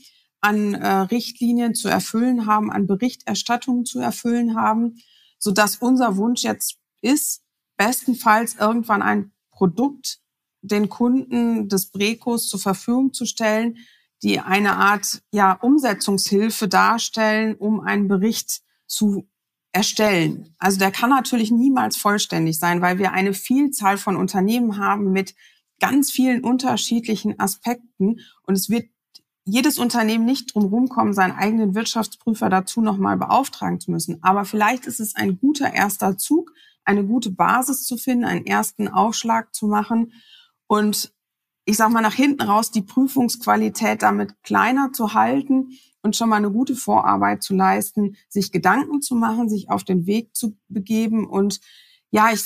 an 0.47 0.75
äh, 0.75 0.89
Richtlinien 0.89 1.75
zu 1.75 1.89
erfüllen 1.89 2.47
haben, 2.47 2.71
an 2.71 2.87
Berichterstattungen 2.87 3.85
zu 3.85 3.99
erfüllen 3.99 4.55
haben, 4.55 5.03
so 5.41 5.51
dass 5.51 5.77
unser 5.77 6.17
Wunsch 6.17 6.45
jetzt 6.45 6.79
ist, 7.03 7.43
bestenfalls 7.77 8.55
irgendwann 8.55 9.03
ein 9.03 9.33
Produkt 9.51 10.21
den 10.63 10.89
Kunden 10.89 11.69
des 11.69 11.91
Brekos 11.91 12.49
zur 12.49 12.61
Verfügung 12.61 13.13
zu 13.13 13.27
stellen, 13.27 13.79
die 14.23 14.39
eine 14.39 14.77
Art 14.77 15.21
ja, 15.33 15.53
Umsetzungshilfe 15.53 16.69
darstellen, 16.69 17.57
um 17.57 17.81
einen 17.81 18.07
Bericht 18.07 18.63
zu 18.87 19.29
erstellen. 19.73 20.55
Also 20.59 20.79
der 20.79 20.93
kann 20.93 21.11
natürlich 21.11 21.51
niemals 21.51 21.97
vollständig 21.97 22.59
sein, 22.59 22.81
weil 22.83 22.99
wir 22.99 23.13
eine 23.13 23.35
Vielzahl 23.35 23.99
von 23.99 24.17
Unternehmen 24.17 24.79
haben 24.79 25.11
mit 25.11 25.35
ganz 25.81 26.13
vielen 26.13 26.45
unterschiedlichen 26.45 27.39
Aspekten 27.41 28.21
und 28.45 28.55
es 28.55 28.71
wird 28.71 28.87
jedes 29.47 29.79
Unternehmen 29.79 30.25
nicht 30.25 30.55
drum 30.55 30.65
rumkommen, 30.65 31.15
seinen 31.15 31.37
eigenen 31.37 31.75
Wirtschaftsprüfer 31.75 32.51
dazu 32.51 32.81
nochmal 32.81 33.17
beauftragen 33.17 33.79
zu 33.79 33.93
müssen. 33.93 34.23
Aber 34.23 34.45
vielleicht 34.45 34.87
ist 34.87 34.99
es 34.99 35.15
ein 35.15 35.39
guter 35.39 35.73
erster 35.73 36.19
Zug, 36.19 36.53
eine 36.85 37.05
gute 37.05 37.31
Basis 37.31 37.85
zu 37.85 37.97
finden, 37.97 38.25
einen 38.25 38.45
ersten 38.45 38.89
Aufschlag 38.89 39.55
zu 39.55 39.69
machen 39.69 40.13
und 40.67 41.13
ich 41.65 41.77
sag 41.77 41.91
mal 41.91 42.01
nach 42.01 42.15
hinten 42.15 42.43
raus 42.43 42.71
die 42.71 42.83
Prüfungsqualität 42.83 44.03
damit 44.03 44.43
kleiner 44.43 44.93
zu 44.93 45.15
halten 45.15 45.71
und 46.03 46.17
schon 46.17 46.29
mal 46.29 46.37
eine 46.37 46.51
gute 46.51 46.77
Vorarbeit 46.77 47.43
zu 47.43 47.55
leisten, 47.55 48.17
sich 48.29 48.53
Gedanken 48.53 49.01
zu 49.01 49.15
machen, 49.15 49.49
sich 49.49 49.71
auf 49.71 49.85
den 49.85 50.07
Weg 50.07 50.35
zu 50.35 50.57
begeben 50.69 51.27
und 51.27 51.61
ja, 52.11 52.31
ich, 52.33 52.43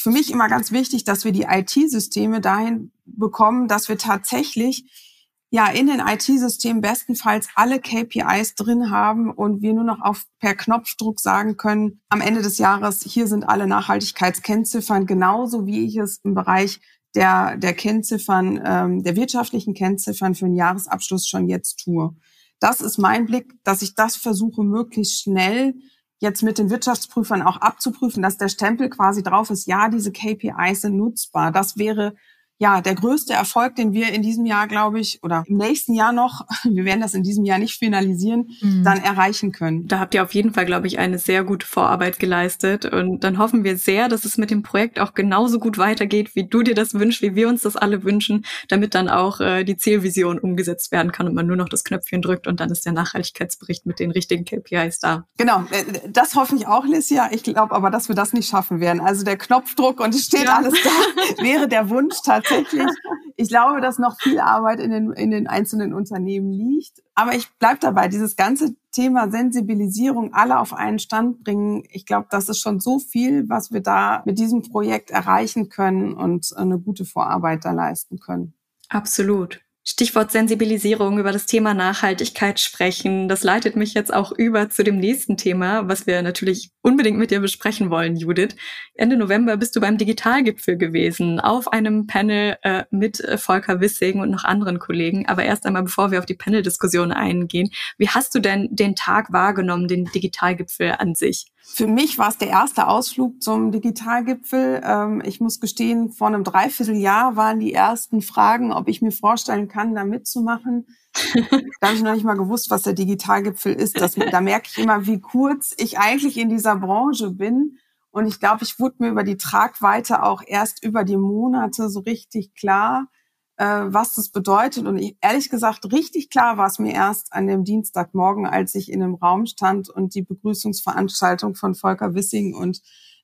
für 0.00 0.10
mich 0.10 0.30
immer 0.30 0.48
ganz 0.48 0.72
wichtig, 0.72 1.04
dass 1.04 1.24
wir 1.24 1.32
die 1.32 1.46
IT-Systeme 1.48 2.40
dahin 2.40 2.90
bekommen, 3.04 3.68
dass 3.68 3.88
wir 3.88 3.98
tatsächlich 3.98 5.13
ja 5.54 5.68
in 5.68 5.86
den 5.86 6.00
IT-Systemen 6.00 6.80
bestenfalls 6.80 7.46
alle 7.54 7.78
KPIs 7.78 8.56
drin 8.56 8.90
haben 8.90 9.30
und 9.30 9.62
wir 9.62 9.72
nur 9.72 9.84
noch 9.84 10.00
auf 10.00 10.24
per 10.40 10.56
Knopfdruck 10.56 11.20
sagen 11.20 11.56
können, 11.56 12.00
am 12.08 12.20
Ende 12.20 12.42
des 12.42 12.58
Jahres, 12.58 13.02
hier 13.04 13.28
sind 13.28 13.44
alle 13.44 13.68
Nachhaltigkeitskennziffern, 13.68 15.06
genauso 15.06 15.64
wie 15.64 15.86
ich 15.86 15.96
es 15.96 16.18
im 16.24 16.34
Bereich 16.34 16.80
der, 17.14 17.56
der 17.56 17.72
Kennziffern, 17.72 18.60
ähm, 18.64 19.04
der 19.04 19.14
wirtschaftlichen 19.14 19.74
Kennziffern 19.74 20.34
für 20.34 20.46
den 20.46 20.56
Jahresabschluss 20.56 21.28
schon 21.28 21.46
jetzt 21.46 21.84
tue. 21.84 22.16
Das 22.58 22.80
ist 22.80 22.98
mein 22.98 23.26
Blick, 23.26 23.54
dass 23.62 23.82
ich 23.82 23.94
das 23.94 24.16
versuche, 24.16 24.64
möglichst 24.64 25.22
schnell 25.22 25.74
jetzt 26.18 26.42
mit 26.42 26.58
den 26.58 26.68
Wirtschaftsprüfern 26.68 27.42
auch 27.42 27.58
abzuprüfen, 27.58 28.24
dass 28.24 28.38
der 28.38 28.48
Stempel 28.48 28.90
quasi 28.90 29.22
drauf 29.22 29.50
ist, 29.50 29.68
ja, 29.68 29.88
diese 29.88 30.10
KPIs 30.10 30.80
sind 30.80 30.96
nutzbar. 30.96 31.52
Das 31.52 31.78
wäre 31.78 32.16
ja, 32.58 32.80
der 32.80 32.94
größte 32.94 33.32
Erfolg, 33.32 33.74
den 33.74 33.92
wir 33.92 34.12
in 34.12 34.22
diesem 34.22 34.46
Jahr, 34.46 34.68
glaube 34.68 35.00
ich, 35.00 35.18
oder 35.22 35.42
im 35.46 35.56
nächsten 35.56 35.92
Jahr 35.92 36.12
noch, 36.12 36.46
wir 36.64 36.84
werden 36.84 37.00
das 37.00 37.14
in 37.14 37.22
diesem 37.22 37.44
Jahr 37.44 37.58
nicht 37.58 37.78
finalisieren, 37.78 38.48
mhm. 38.60 38.84
dann 38.84 39.02
erreichen 39.02 39.50
können. 39.50 39.88
Da 39.88 39.98
habt 39.98 40.14
ihr 40.14 40.22
auf 40.22 40.34
jeden 40.34 40.52
Fall, 40.52 40.64
glaube 40.64 40.86
ich, 40.86 40.98
eine 40.98 41.18
sehr 41.18 41.42
gute 41.42 41.66
Vorarbeit 41.66 42.18
geleistet. 42.18 42.84
Und 42.86 43.24
dann 43.24 43.38
hoffen 43.38 43.64
wir 43.64 43.76
sehr, 43.76 44.08
dass 44.08 44.24
es 44.24 44.38
mit 44.38 44.50
dem 44.50 44.62
Projekt 44.62 45.00
auch 45.00 45.14
genauso 45.14 45.58
gut 45.58 45.78
weitergeht, 45.78 46.36
wie 46.36 46.46
du 46.46 46.62
dir 46.62 46.74
das 46.74 46.94
wünschst, 46.94 47.22
wie 47.22 47.34
wir 47.34 47.48
uns 47.48 47.62
das 47.62 47.76
alle 47.76 48.04
wünschen, 48.04 48.44
damit 48.68 48.94
dann 48.94 49.08
auch 49.08 49.40
äh, 49.40 49.64
die 49.64 49.76
Zielvision 49.76 50.38
umgesetzt 50.38 50.92
werden 50.92 51.10
kann 51.10 51.26
und 51.26 51.34
man 51.34 51.46
nur 51.46 51.56
noch 51.56 51.68
das 51.68 51.82
Knöpfchen 51.82 52.22
drückt 52.22 52.46
und 52.46 52.60
dann 52.60 52.70
ist 52.70 52.86
der 52.86 52.92
Nachhaltigkeitsbericht 52.92 53.84
mit 53.84 53.98
den 53.98 54.12
richtigen 54.12 54.44
KPIs 54.44 55.00
da. 55.00 55.26
Genau, 55.38 55.64
äh, 55.70 56.08
das 56.08 56.36
hoffe 56.36 56.54
ich 56.54 56.68
auch, 56.68 56.84
Licia. 56.84 57.30
Ich 57.32 57.42
glaube 57.42 57.74
aber, 57.74 57.90
dass 57.90 58.08
wir 58.08 58.14
das 58.14 58.32
nicht 58.32 58.48
schaffen 58.48 58.80
werden. 58.80 59.00
Also 59.00 59.24
der 59.24 59.36
Knopfdruck 59.36 60.00
und 60.00 60.14
es 60.14 60.26
steht 60.26 60.44
ja. 60.44 60.58
alles 60.58 60.74
da, 60.84 61.42
wäre 61.42 61.66
der 61.66 61.90
Wunsch 61.90 62.16
tatsächlich 62.24 62.43
tatsächlich, 62.44 62.96
ich 63.36 63.48
glaube, 63.48 63.80
dass 63.80 63.98
noch 63.98 64.16
viel 64.20 64.38
Arbeit 64.40 64.80
in 64.80 64.90
den, 64.90 65.12
in 65.12 65.30
den 65.30 65.46
einzelnen 65.46 65.92
Unternehmen 65.94 66.52
liegt. 66.52 67.02
Aber 67.14 67.34
ich 67.34 67.48
bleib 67.58 67.80
dabei, 67.80 68.08
dieses 68.08 68.36
ganze 68.36 68.74
Thema 68.92 69.30
Sensibilisierung, 69.30 70.34
alle 70.34 70.58
auf 70.58 70.72
einen 70.72 70.98
Stand 70.98 71.42
bringen. 71.42 71.84
Ich 71.90 72.06
glaube, 72.06 72.28
das 72.30 72.48
ist 72.48 72.60
schon 72.60 72.80
so 72.80 72.98
viel, 72.98 73.48
was 73.48 73.72
wir 73.72 73.80
da 73.80 74.22
mit 74.24 74.38
diesem 74.38 74.62
Projekt 74.62 75.10
erreichen 75.10 75.68
können 75.68 76.14
und 76.14 76.54
eine 76.56 76.78
gute 76.78 77.04
Vorarbeit 77.04 77.64
da 77.64 77.72
leisten 77.72 78.20
können. 78.20 78.54
Absolut. 78.88 79.63
Stichwort 79.86 80.32
Sensibilisierung 80.32 81.18
über 81.18 81.30
das 81.30 81.44
Thema 81.44 81.74
Nachhaltigkeit 81.74 82.58
sprechen. 82.58 83.28
Das 83.28 83.44
leitet 83.44 83.76
mich 83.76 83.92
jetzt 83.92 84.14
auch 84.14 84.32
über 84.32 84.70
zu 84.70 84.82
dem 84.82 84.96
nächsten 84.96 85.36
Thema, 85.36 85.86
was 85.88 86.06
wir 86.06 86.22
natürlich 86.22 86.70
unbedingt 86.80 87.18
mit 87.18 87.30
dir 87.30 87.40
besprechen 87.40 87.90
wollen, 87.90 88.16
Judith. 88.16 88.56
Ende 88.94 89.18
November 89.18 89.58
bist 89.58 89.76
du 89.76 89.80
beim 89.80 89.98
Digitalgipfel 89.98 90.78
gewesen, 90.78 91.38
auf 91.38 91.70
einem 91.70 92.06
Panel 92.06 92.56
äh, 92.62 92.84
mit 92.90 93.20
äh, 93.20 93.36
Volker 93.36 93.80
Wissing 93.80 94.20
und 94.20 94.30
noch 94.30 94.44
anderen 94.44 94.78
Kollegen. 94.78 95.28
Aber 95.28 95.44
erst 95.44 95.66
einmal, 95.66 95.82
bevor 95.82 96.10
wir 96.10 96.18
auf 96.18 96.26
die 96.26 96.34
Panel-Diskussion 96.34 97.12
eingehen, 97.12 97.68
wie 97.98 98.08
hast 98.08 98.34
du 98.34 98.40
denn 98.40 98.68
den 98.70 98.96
Tag 98.96 99.34
wahrgenommen, 99.34 99.86
den 99.86 100.06
Digitalgipfel 100.06 100.92
an 100.98 101.14
sich? 101.14 101.44
Für 101.66 101.86
mich 101.86 102.18
war 102.18 102.28
es 102.28 102.36
der 102.36 102.48
erste 102.48 102.88
Ausflug 102.88 103.42
zum 103.42 103.72
Digitalgipfel. 103.72 104.82
Ähm, 104.84 105.22
ich 105.24 105.40
muss 105.40 105.60
gestehen, 105.60 106.12
vor 106.12 106.26
einem 106.26 106.44
Dreivierteljahr 106.44 107.36
waren 107.36 107.58
die 107.58 107.72
ersten 107.72 108.20
Fragen, 108.20 108.70
ob 108.70 108.86
ich 108.86 109.00
mir 109.00 109.12
vorstellen 109.12 109.66
kann, 109.66 109.94
da 109.94 110.04
mitzumachen. 110.04 110.86
da 111.80 111.88
habe 111.88 111.96
ich 111.96 112.02
noch 112.02 112.12
nicht 112.12 112.24
mal 112.24 112.36
gewusst, 112.36 112.70
was 112.70 112.82
der 112.82 112.92
Digitalgipfel 112.92 113.72
ist. 113.72 113.98
Das, 113.98 114.14
da 114.14 114.40
merke 114.42 114.68
ich 114.70 114.78
immer, 114.78 115.06
wie 115.06 115.20
kurz 115.20 115.74
ich 115.78 115.98
eigentlich 115.98 116.36
in 116.36 116.50
dieser 116.50 116.76
Branche 116.76 117.30
bin. 117.30 117.78
Und 118.10 118.26
ich 118.26 118.40
glaube, 118.40 118.62
ich 118.62 118.78
wurde 118.78 118.96
mir 118.98 119.08
über 119.08 119.24
die 119.24 119.38
Tragweite 119.38 120.22
auch 120.22 120.42
erst 120.46 120.84
über 120.84 121.02
die 121.02 121.16
Monate 121.16 121.88
so 121.88 122.00
richtig 122.00 122.54
klar 122.54 123.08
was 123.56 124.14
das 124.14 124.30
bedeutet. 124.30 124.86
Und 124.86 124.98
ich, 124.98 125.16
ehrlich 125.20 125.48
gesagt, 125.48 125.90
richtig 125.92 126.30
klar 126.30 126.56
war 126.56 126.66
es 126.66 126.78
mir 126.78 126.92
erst 126.92 127.32
an 127.32 127.46
dem 127.46 127.64
Dienstagmorgen, 127.64 128.46
als 128.46 128.74
ich 128.74 128.90
in 128.90 129.02
einem 129.02 129.14
Raum 129.14 129.46
stand 129.46 129.88
und 129.88 130.14
die 130.14 130.22
Begrüßungsveranstaltung 130.22 131.54
von 131.54 131.74
Volker 131.74 132.14
Wissing 132.14 132.54
und 132.54 132.82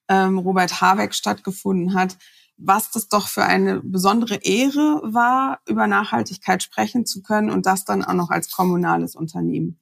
ähm, 0.09 0.39
Robert 0.39 0.81
Habeck 0.81 1.15
stattgefunden 1.15 1.95
hat, 1.95 2.17
was 2.57 2.91
das 2.91 3.09
doch 3.09 3.29
für 3.29 3.45
eine 3.45 3.81
besondere 3.81 4.37
Ehre 4.37 5.01
war, 5.05 5.61
über 5.67 5.87
Nachhaltigkeit 5.87 6.63
sprechen 6.63 7.07
zu 7.07 7.23
können 7.23 7.51
und 7.51 7.67
das 7.67 7.85
dann 7.85 8.05
auch 8.05 8.13
noch 8.13 8.31
als 8.31 8.53
kommunales 8.53 9.15
Unternehmen. 9.15 9.81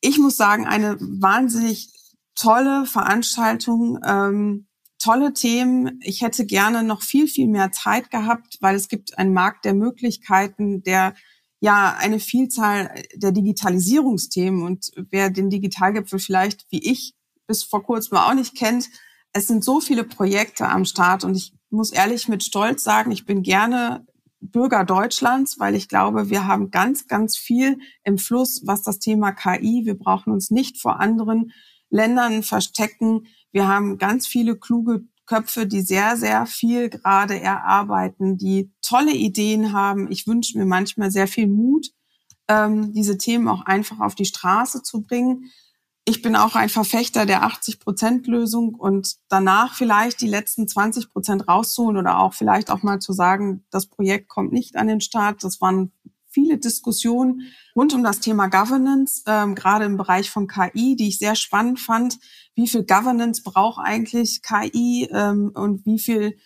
Ich 0.00 0.18
muss 0.18 0.36
sagen, 0.36 0.66
eine 0.66 0.96
wahnsinnig 1.00 1.92
tolle 2.34 2.86
Veranstaltung. 2.86 3.98
Ähm, 4.04 4.66
tolle 5.00 5.32
Themen. 5.32 5.98
Ich 6.02 6.22
hätte 6.22 6.46
gerne 6.46 6.84
noch 6.84 7.02
viel, 7.02 7.26
viel 7.26 7.48
mehr 7.48 7.72
Zeit 7.72 8.10
gehabt, 8.10 8.58
weil 8.60 8.76
es 8.76 8.88
gibt 8.88 9.18
einen 9.18 9.32
Markt 9.32 9.64
der 9.64 9.74
Möglichkeiten, 9.74 10.82
der 10.82 11.14
ja 11.60 11.96
eine 11.98 12.20
Vielzahl 12.20 12.94
der 13.14 13.32
Digitalisierungsthemen 13.32 14.62
und 14.62 14.92
wer 15.10 15.30
den 15.30 15.50
Digitalgipfel 15.50 16.18
vielleicht 16.18 16.66
wie 16.70 16.90
ich 16.90 17.14
bis 17.46 17.64
vor 17.64 17.82
kurzem 17.82 18.16
auch 18.16 18.34
nicht 18.34 18.56
kennt, 18.56 18.88
es 19.32 19.46
sind 19.46 19.64
so 19.64 19.80
viele 19.80 20.04
Projekte 20.04 20.68
am 20.68 20.84
Start 20.84 21.24
und 21.24 21.36
ich 21.36 21.52
muss 21.68 21.90
ehrlich 21.90 22.28
mit 22.28 22.42
Stolz 22.44 22.82
sagen, 22.82 23.10
ich 23.12 23.26
bin 23.26 23.42
gerne 23.42 24.06
Bürger 24.40 24.84
Deutschlands, 24.84 25.58
weil 25.58 25.74
ich 25.74 25.88
glaube, 25.88 26.30
wir 26.30 26.46
haben 26.46 26.70
ganz, 26.70 27.06
ganz 27.08 27.36
viel 27.36 27.78
im 28.04 28.18
Fluss, 28.18 28.62
was 28.64 28.82
das 28.82 28.98
Thema 28.98 29.32
KI, 29.32 29.82
wir 29.84 29.98
brauchen 29.98 30.32
uns 30.32 30.50
nicht 30.50 30.80
vor 30.80 30.98
anderen 30.98 31.52
Ländern 31.90 32.42
verstecken. 32.42 33.26
Wir 33.52 33.68
haben 33.68 33.98
ganz 33.98 34.26
viele 34.26 34.56
kluge 34.56 35.04
Köpfe, 35.26 35.66
die 35.66 35.80
sehr, 35.80 36.16
sehr 36.16 36.44
viel 36.46 36.88
gerade 36.88 37.40
erarbeiten, 37.40 38.36
die 38.36 38.72
tolle 38.82 39.12
Ideen 39.12 39.72
haben. 39.72 40.10
Ich 40.10 40.26
wünsche 40.26 40.58
mir 40.58 40.66
manchmal 40.66 41.10
sehr 41.10 41.28
viel 41.28 41.46
Mut, 41.46 41.88
ähm, 42.48 42.92
diese 42.92 43.16
Themen 43.16 43.46
auch 43.46 43.62
einfach 43.62 44.00
auf 44.00 44.16
die 44.16 44.24
Straße 44.24 44.82
zu 44.82 45.02
bringen. 45.02 45.50
Ich 46.04 46.22
bin 46.22 46.34
auch 46.34 46.56
ein 46.56 46.68
Verfechter 46.68 47.26
der 47.26 47.44
80-Prozent-Lösung 47.44 48.74
und 48.74 49.18
danach 49.28 49.74
vielleicht 49.74 50.20
die 50.20 50.26
letzten 50.26 50.66
20 50.66 51.12
Prozent 51.12 51.46
rauszuholen 51.46 51.98
oder 51.98 52.18
auch 52.18 52.34
vielleicht 52.34 52.70
auch 52.70 52.82
mal 52.82 52.98
zu 52.98 53.12
sagen, 53.12 53.64
das 53.70 53.86
Projekt 53.86 54.28
kommt 54.28 54.52
nicht 54.52 54.74
an 54.76 54.88
den 54.88 55.00
Start. 55.00 55.44
Das 55.44 55.60
waren 55.60 55.92
viele 56.30 56.58
Diskussionen 56.58 57.52
rund 57.76 57.94
um 57.94 58.02
das 58.02 58.20
Thema 58.20 58.48
Governance, 58.48 59.22
ähm, 59.26 59.54
gerade 59.54 59.84
im 59.84 59.96
Bereich 59.96 60.30
von 60.30 60.46
KI, 60.46 60.96
die 60.96 61.08
ich 61.08 61.18
sehr 61.18 61.34
spannend 61.34 61.80
fand. 61.80 62.18
Wie 62.54 62.68
viel 62.68 62.84
Governance 62.84 63.42
braucht 63.42 63.80
eigentlich 63.84 64.42
KI 64.42 65.08
ähm, 65.12 65.52
und 65.54 65.84
wie 65.86 65.98
viel 65.98 66.36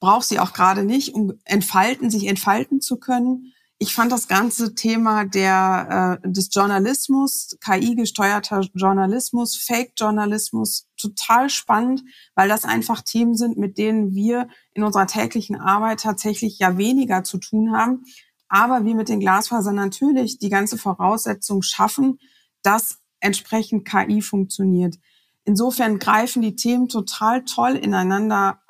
braucht 0.00 0.26
sie 0.26 0.38
auch 0.38 0.52
gerade 0.52 0.84
nicht, 0.84 1.14
um 1.14 1.32
entfalten, 1.44 2.10
sich 2.10 2.26
entfalten 2.26 2.80
zu 2.80 2.98
können? 2.98 3.52
Ich 3.78 3.94
fand 3.94 4.10
das 4.10 4.26
ganze 4.26 4.74
Thema 4.74 5.26
der, 5.26 6.20
äh, 6.24 6.30
des 6.30 6.48
Journalismus, 6.50 7.58
KI-gesteuerter 7.62 8.62
Journalismus, 8.72 9.56
Fake-Journalismus 9.58 10.88
total 10.98 11.50
spannend, 11.50 12.02
weil 12.34 12.48
das 12.48 12.64
einfach 12.64 13.02
Themen 13.02 13.34
sind, 13.34 13.58
mit 13.58 13.76
denen 13.76 14.14
wir 14.14 14.48
in 14.72 14.82
unserer 14.82 15.06
täglichen 15.06 15.56
Arbeit 15.56 16.00
tatsächlich 16.00 16.58
ja 16.58 16.78
weniger 16.78 17.22
zu 17.22 17.36
tun 17.36 17.76
haben 17.76 18.04
aber 18.48 18.84
wir 18.84 18.94
mit 18.94 19.08
den 19.08 19.20
Glasfasern 19.20 19.74
natürlich 19.74 20.38
die 20.38 20.48
ganze 20.48 20.78
Voraussetzung 20.78 21.62
schaffen, 21.62 22.18
dass 22.62 22.98
entsprechend 23.20 23.86
KI 23.86 24.22
funktioniert. 24.22 24.96
Insofern 25.44 25.98
greifen 25.98 26.42
die 26.42 26.56
Themen 26.56 26.88
total 26.88 27.44
toll 27.44 27.76
ineinander 27.76 28.60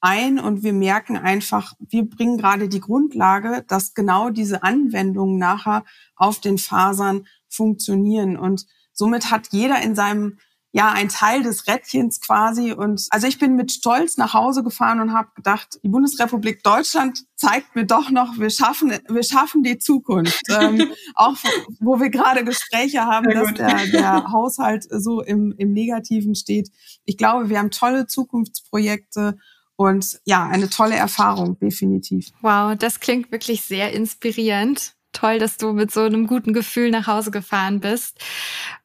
ein 0.00 0.38
und 0.38 0.62
wir 0.62 0.72
merken 0.72 1.16
einfach, 1.16 1.72
wir 1.78 2.08
bringen 2.08 2.38
gerade 2.38 2.68
die 2.68 2.80
Grundlage, 2.80 3.64
dass 3.66 3.94
genau 3.94 4.30
diese 4.30 4.62
Anwendungen 4.62 5.38
nachher 5.38 5.84
auf 6.14 6.40
den 6.40 6.58
Fasern 6.58 7.26
funktionieren. 7.48 8.36
Und 8.36 8.66
somit 8.92 9.30
hat 9.30 9.48
jeder 9.50 9.80
in 9.82 9.94
seinem 9.94 10.38
ja 10.72 10.92
ein 10.92 11.08
Teil 11.08 11.42
des 11.42 11.66
Rädchens 11.66 12.20
quasi. 12.20 12.72
Und 12.72 13.06
also 13.10 13.26
ich 13.26 13.38
bin 13.38 13.56
mit 13.56 13.72
Stolz 13.72 14.16
nach 14.16 14.34
Hause 14.34 14.62
gefahren 14.62 15.00
und 15.00 15.12
habe 15.12 15.28
gedacht, 15.34 15.78
die 15.82 15.88
Bundesrepublik 15.88 16.62
Deutschland 16.62 17.24
zeigt 17.36 17.74
mir 17.74 17.86
doch 17.86 18.10
noch, 18.10 18.38
wir 18.38 18.50
schaffen, 18.50 18.92
wir 19.08 19.22
schaffen 19.22 19.62
die 19.62 19.78
Zukunft. 19.78 20.42
ähm, 20.50 20.92
auch 21.14 21.36
wo 21.80 21.98
wir 22.00 22.10
gerade 22.10 22.44
Gespräche 22.44 23.02
haben, 23.04 23.30
dass 23.30 23.54
der, 23.54 23.86
der 23.86 24.24
Haushalt 24.32 24.86
so 24.90 25.22
im, 25.22 25.54
im 25.56 25.72
Negativen 25.72 26.34
steht. 26.34 26.70
Ich 27.04 27.16
glaube, 27.16 27.48
wir 27.48 27.58
haben 27.58 27.70
tolle 27.70 28.06
Zukunftsprojekte. 28.06 29.38
Und 29.78 30.20
ja, 30.24 30.46
eine 30.46 30.70
tolle 30.70 30.94
Erfahrung, 30.94 31.58
definitiv. 31.58 32.30
Wow, 32.40 32.74
das 32.78 32.98
klingt 32.98 33.30
wirklich 33.30 33.62
sehr 33.62 33.92
inspirierend 33.92 34.95
toll, 35.16 35.38
dass 35.38 35.56
du 35.56 35.72
mit 35.72 35.90
so 35.90 36.02
einem 36.02 36.26
guten 36.26 36.52
Gefühl 36.52 36.90
nach 36.90 37.06
Hause 37.06 37.30
gefahren 37.30 37.80
bist. 37.80 38.18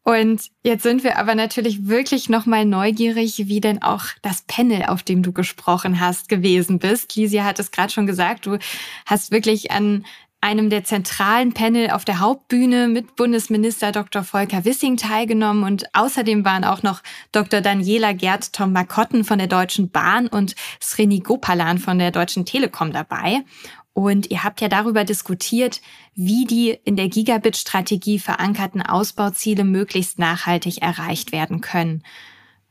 Und 0.04 0.50
jetzt 0.64 0.84
sind 0.84 1.04
wir 1.04 1.18
aber 1.18 1.36
natürlich 1.36 1.88
wirklich 1.88 2.30
nochmal 2.30 2.66
neugierig, 2.66 3.38
wie 3.48 3.62
denn 3.62 3.82
auch 3.84 4.06
das 4.22 4.44
Panel, 4.48 4.86
auf 4.86 5.04
dem 5.04 5.22
du 5.22 5.32
gesprochen 5.32 6.00
hast, 6.00 6.30
gewesen 6.30 6.80
bist. 6.80 7.16
Lisia 7.16 7.44
hat 7.44 7.60
es 7.60 7.72
gerade 7.72 7.92
schon 7.92 8.08
gesagt, 8.08 8.46
du 8.46 8.58
hast 9.06 9.32
wirklich 9.32 9.72
an 9.72 10.06
einem 10.42 10.72
der 10.72 10.84
zentralen 10.84 11.54
Panel 11.54 11.92
auf 11.92 12.04
der 12.04 12.20
Hauptbühne 12.20 12.88
mit 12.88 13.16
Bundesminister 13.16 13.92
Dr. 13.92 14.24
Volker 14.24 14.66
Wissing 14.66 14.98
teilgenommen 14.98 15.64
und 15.64 15.86
außerdem 15.94 16.44
waren 16.44 16.64
auch 16.64 16.82
noch 16.82 17.04
Dr. 17.32 17.62
Daniela 17.62 18.14
Gerd 18.14 18.52
Tom 18.52 18.74
Makotten 18.74 19.24
von 19.24 19.38
der 19.38 19.48
Deutschen 19.48 19.92
Bahn 19.92 20.28
und 20.28 20.56
Srini 20.82 21.20
Gopalan 21.20 21.78
von 21.78 22.00
der 22.00 22.10
Deutschen 22.10 22.46
Telekom 22.46 22.92
dabei. 22.92 23.44
Und 23.94 24.32
ihr 24.32 24.44
habt 24.44 24.62
ja 24.62 24.70
darüber 24.70 25.04
diskutiert, 25.04 25.82
wie 26.16 26.46
die 26.46 26.70
in 26.86 26.96
der 26.96 27.10
Gigabit-Strategie 27.10 28.20
verankerten 28.20 28.82
Ausbauziele 28.82 29.64
möglichst 29.64 30.18
nachhaltig 30.18 30.82
erreicht 30.82 31.32
werden 31.32 31.62
können. 31.62 32.04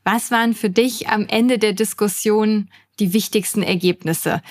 Was 0.03 0.31
waren 0.31 0.55
für 0.55 0.69
dich 0.69 1.09
am 1.09 1.27
Ende 1.27 1.59
der 1.59 1.73
Diskussion 1.73 2.69
die 2.99 3.13
wichtigsten 3.13 3.61
Ergebnisse? 3.61 4.41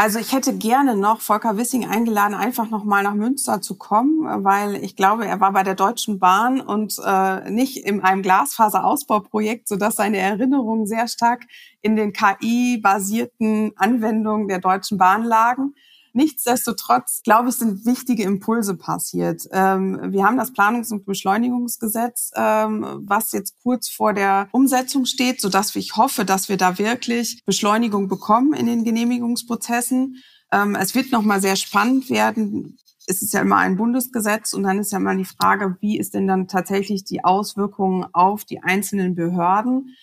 Also 0.00 0.20
ich 0.20 0.32
hätte 0.32 0.56
gerne 0.56 0.96
noch 0.96 1.20
Volker 1.20 1.56
Wissing 1.56 1.84
eingeladen, 1.84 2.34
einfach 2.34 2.70
noch 2.70 2.84
mal 2.84 3.02
nach 3.02 3.14
Münster 3.14 3.60
zu 3.60 3.76
kommen, 3.76 4.44
weil 4.44 4.76
ich 4.76 4.94
glaube, 4.94 5.26
er 5.26 5.40
war 5.40 5.52
bei 5.52 5.64
der 5.64 5.74
Deutschen 5.74 6.20
Bahn 6.20 6.60
und 6.60 6.94
äh, 7.04 7.50
nicht 7.50 7.78
in 7.78 8.00
einem 8.00 8.22
Glasfaserausbauprojekt, 8.22 9.66
sodass 9.66 9.96
seine 9.96 10.18
Erinnerungen 10.18 10.86
sehr 10.86 11.08
stark 11.08 11.42
in 11.82 11.96
den 11.96 12.12
KI-basierten 12.12 13.72
Anwendungen 13.74 14.46
der 14.46 14.60
Deutschen 14.60 14.98
Bahn 14.98 15.24
lagen. 15.24 15.74
Nichtsdestotrotz, 16.18 17.22
glaube 17.22 17.50
ich, 17.50 17.54
sind 17.54 17.86
wichtige 17.86 18.24
Impulse 18.24 18.74
passiert. 18.74 19.42
Ähm, 19.52 20.00
wir 20.08 20.24
haben 20.24 20.36
das 20.36 20.52
Planungs- 20.52 20.90
und 20.90 21.06
Beschleunigungsgesetz, 21.06 22.32
ähm, 22.34 22.84
was 23.06 23.30
jetzt 23.30 23.54
kurz 23.62 23.88
vor 23.88 24.14
der 24.14 24.48
Umsetzung 24.50 25.04
steht, 25.04 25.40
sodass 25.40 25.76
ich 25.76 25.94
hoffe, 25.94 26.24
dass 26.24 26.48
wir 26.48 26.56
da 26.56 26.76
wirklich 26.76 27.44
Beschleunigung 27.46 28.08
bekommen 28.08 28.52
in 28.52 28.66
den 28.66 28.82
Genehmigungsprozessen. 28.82 30.16
Ähm, 30.50 30.74
es 30.74 30.96
wird 30.96 31.12
nochmal 31.12 31.40
sehr 31.40 31.54
spannend 31.54 32.10
werden. 32.10 32.76
Es 33.06 33.22
ist 33.22 33.32
ja 33.32 33.40
immer 33.40 33.58
ein 33.58 33.76
Bundesgesetz 33.76 34.54
und 34.54 34.64
dann 34.64 34.80
ist 34.80 34.90
ja 34.90 34.98
immer 34.98 35.14
die 35.14 35.24
Frage, 35.24 35.76
wie 35.80 36.00
ist 36.00 36.14
denn 36.14 36.26
dann 36.26 36.48
tatsächlich 36.48 37.04
die 37.04 37.22
Auswirkungen 37.22 38.06
auf 38.12 38.44
die 38.44 38.60
einzelnen 38.60 39.14
Behörden? 39.14 39.94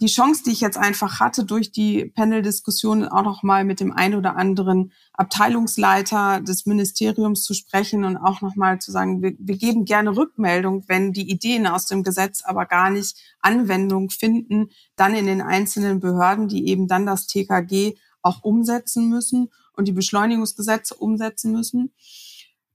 Die 0.00 0.08
Chance, 0.08 0.42
die 0.44 0.50
ich 0.50 0.60
jetzt 0.60 0.76
einfach 0.76 1.20
hatte, 1.20 1.44
durch 1.44 1.72
die 1.72 2.04
Panel-Diskussion 2.04 3.08
auch 3.08 3.22
noch 3.22 3.42
mal 3.42 3.64
mit 3.64 3.80
dem 3.80 3.92
einen 3.92 4.14
oder 4.14 4.36
anderen 4.36 4.92
Abteilungsleiter 5.14 6.42
des 6.42 6.66
Ministeriums 6.66 7.42
zu 7.44 7.54
sprechen 7.54 8.04
und 8.04 8.18
auch 8.18 8.42
noch 8.42 8.56
mal 8.56 8.78
zu 8.78 8.92
sagen, 8.92 9.22
wir, 9.22 9.34
wir 9.38 9.56
geben 9.56 9.86
gerne 9.86 10.14
Rückmeldung, 10.14 10.84
wenn 10.86 11.12
die 11.12 11.30
Ideen 11.30 11.66
aus 11.66 11.86
dem 11.86 12.02
Gesetz 12.02 12.42
aber 12.44 12.66
gar 12.66 12.90
nicht 12.90 13.16
Anwendung 13.40 14.10
finden, 14.10 14.68
dann 14.96 15.14
in 15.14 15.26
den 15.26 15.40
einzelnen 15.40 16.00
Behörden, 16.00 16.48
die 16.48 16.68
eben 16.68 16.88
dann 16.88 17.06
das 17.06 17.26
TKG 17.26 17.94
auch 18.20 18.42
umsetzen 18.42 19.08
müssen 19.08 19.48
und 19.72 19.88
die 19.88 19.92
Beschleunigungsgesetze 19.92 20.94
umsetzen 20.94 21.52
müssen. 21.52 21.92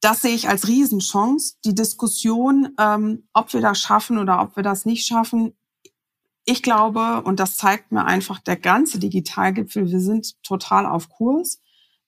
das 0.04 0.22
sehe 0.22 0.34
ich 0.34 0.50
als 0.50 0.68
Riesenchance. 0.68 1.58
Die 1.64 1.76
Diskussion, 1.76 2.70
ähm, 2.80 3.28
ob 3.34 3.54
wir 3.54 3.62
das 3.62 3.80
schaffen 3.80 4.18
oder 4.18 4.42
ob 4.42 4.56
wir 4.56 4.64
das 4.64 4.86
nicht 4.86 5.06
schaffen. 5.06 5.54
Ich 6.46 6.64
glaube, 6.64 7.22
und 7.24 7.40
das 7.40 7.56
zeigt 7.56 7.92
mir 7.92 8.06
einfach 8.06 8.40
der 8.40 8.58
ganze 8.58 9.00
Digitalgipfel, 9.00 9.90
wir 9.92 10.00
sind 10.00 10.42
total 10.44 10.86
auf 10.86 11.10
Kurs. 11.10 11.62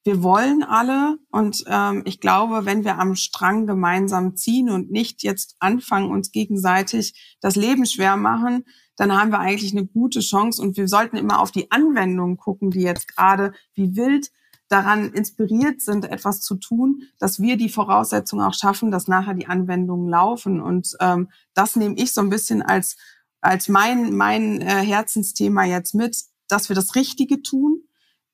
Wir 0.05 0.21
wollen 0.21 0.63
alle 0.63 1.17
und 1.31 1.63
ähm, 1.67 2.01
ich 2.05 2.19
glaube, 2.19 2.65
wenn 2.65 2.83
wir 2.83 2.99
am 2.99 3.15
Strang 3.15 3.67
gemeinsam 3.67 4.35
ziehen 4.35 4.69
und 4.69 4.91
nicht 4.91 5.23
jetzt 5.23 5.55
anfangen, 5.59 6.11
uns 6.11 6.31
gegenseitig 6.31 7.37
das 7.39 7.55
Leben 7.55 7.85
schwer 7.85 8.17
machen, 8.17 8.65
dann 8.97 9.17
haben 9.17 9.31
wir 9.31 9.39
eigentlich 9.39 9.71
eine 9.71 9.85
gute 9.85 10.19
Chance 10.19 10.61
und 10.61 10.75
wir 10.75 10.89
sollten 10.89 11.15
immer 11.15 11.39
auf 11.39 11.51
die 11.51 11.71
Anwendungen 11.71 12.35
gucken, 12.35 12.69
die 12.69 12.81
jetzt 12.81 13.15
gerade 13.15 13.53
wie 13.75 13.95
wild 13.95 14.29
daran 14.67 15.13
inspiriert 15.13 15.81
sind, 15.81 16.05
etwas 16.05 16.41
zu 16.41 16.55
tun, 16.55 17.03
dass 17.19 17.39
wir 17.39 17.57
die 17.57 17.69
Voraussetzungen 17.69 18.45
auch 18.45 18.53
schaffen, 18.53 18.91
dass 18.91 19.07
nachher 19.07 19.35
die 19.35 19.47
Anwendungen 19.47 20.09
laufen. 20.09 20.61
Und 20.61 20.95
ähm, 20.99 21.29
das 21.53 21.75
nehme 21.75 21.95
ich 21.95 22.13
so 22.13 22.21
ein 22.21 22.29
bisschen 22.29 22.61
als, 22.61 22.97
als 23.43 23.67
mein, 23.67 24.15
mein 24.15 24.61
äh, 24.61 24.83
Herzensthema 24.83 25.65
jetzt 25.65 25.93
mit, 25.93 26.17
dass 26.47 26.69
wir 26.69 26.75
das 26.75 26.95
Richtige 26.95 27.41
tun, 27.41 27.83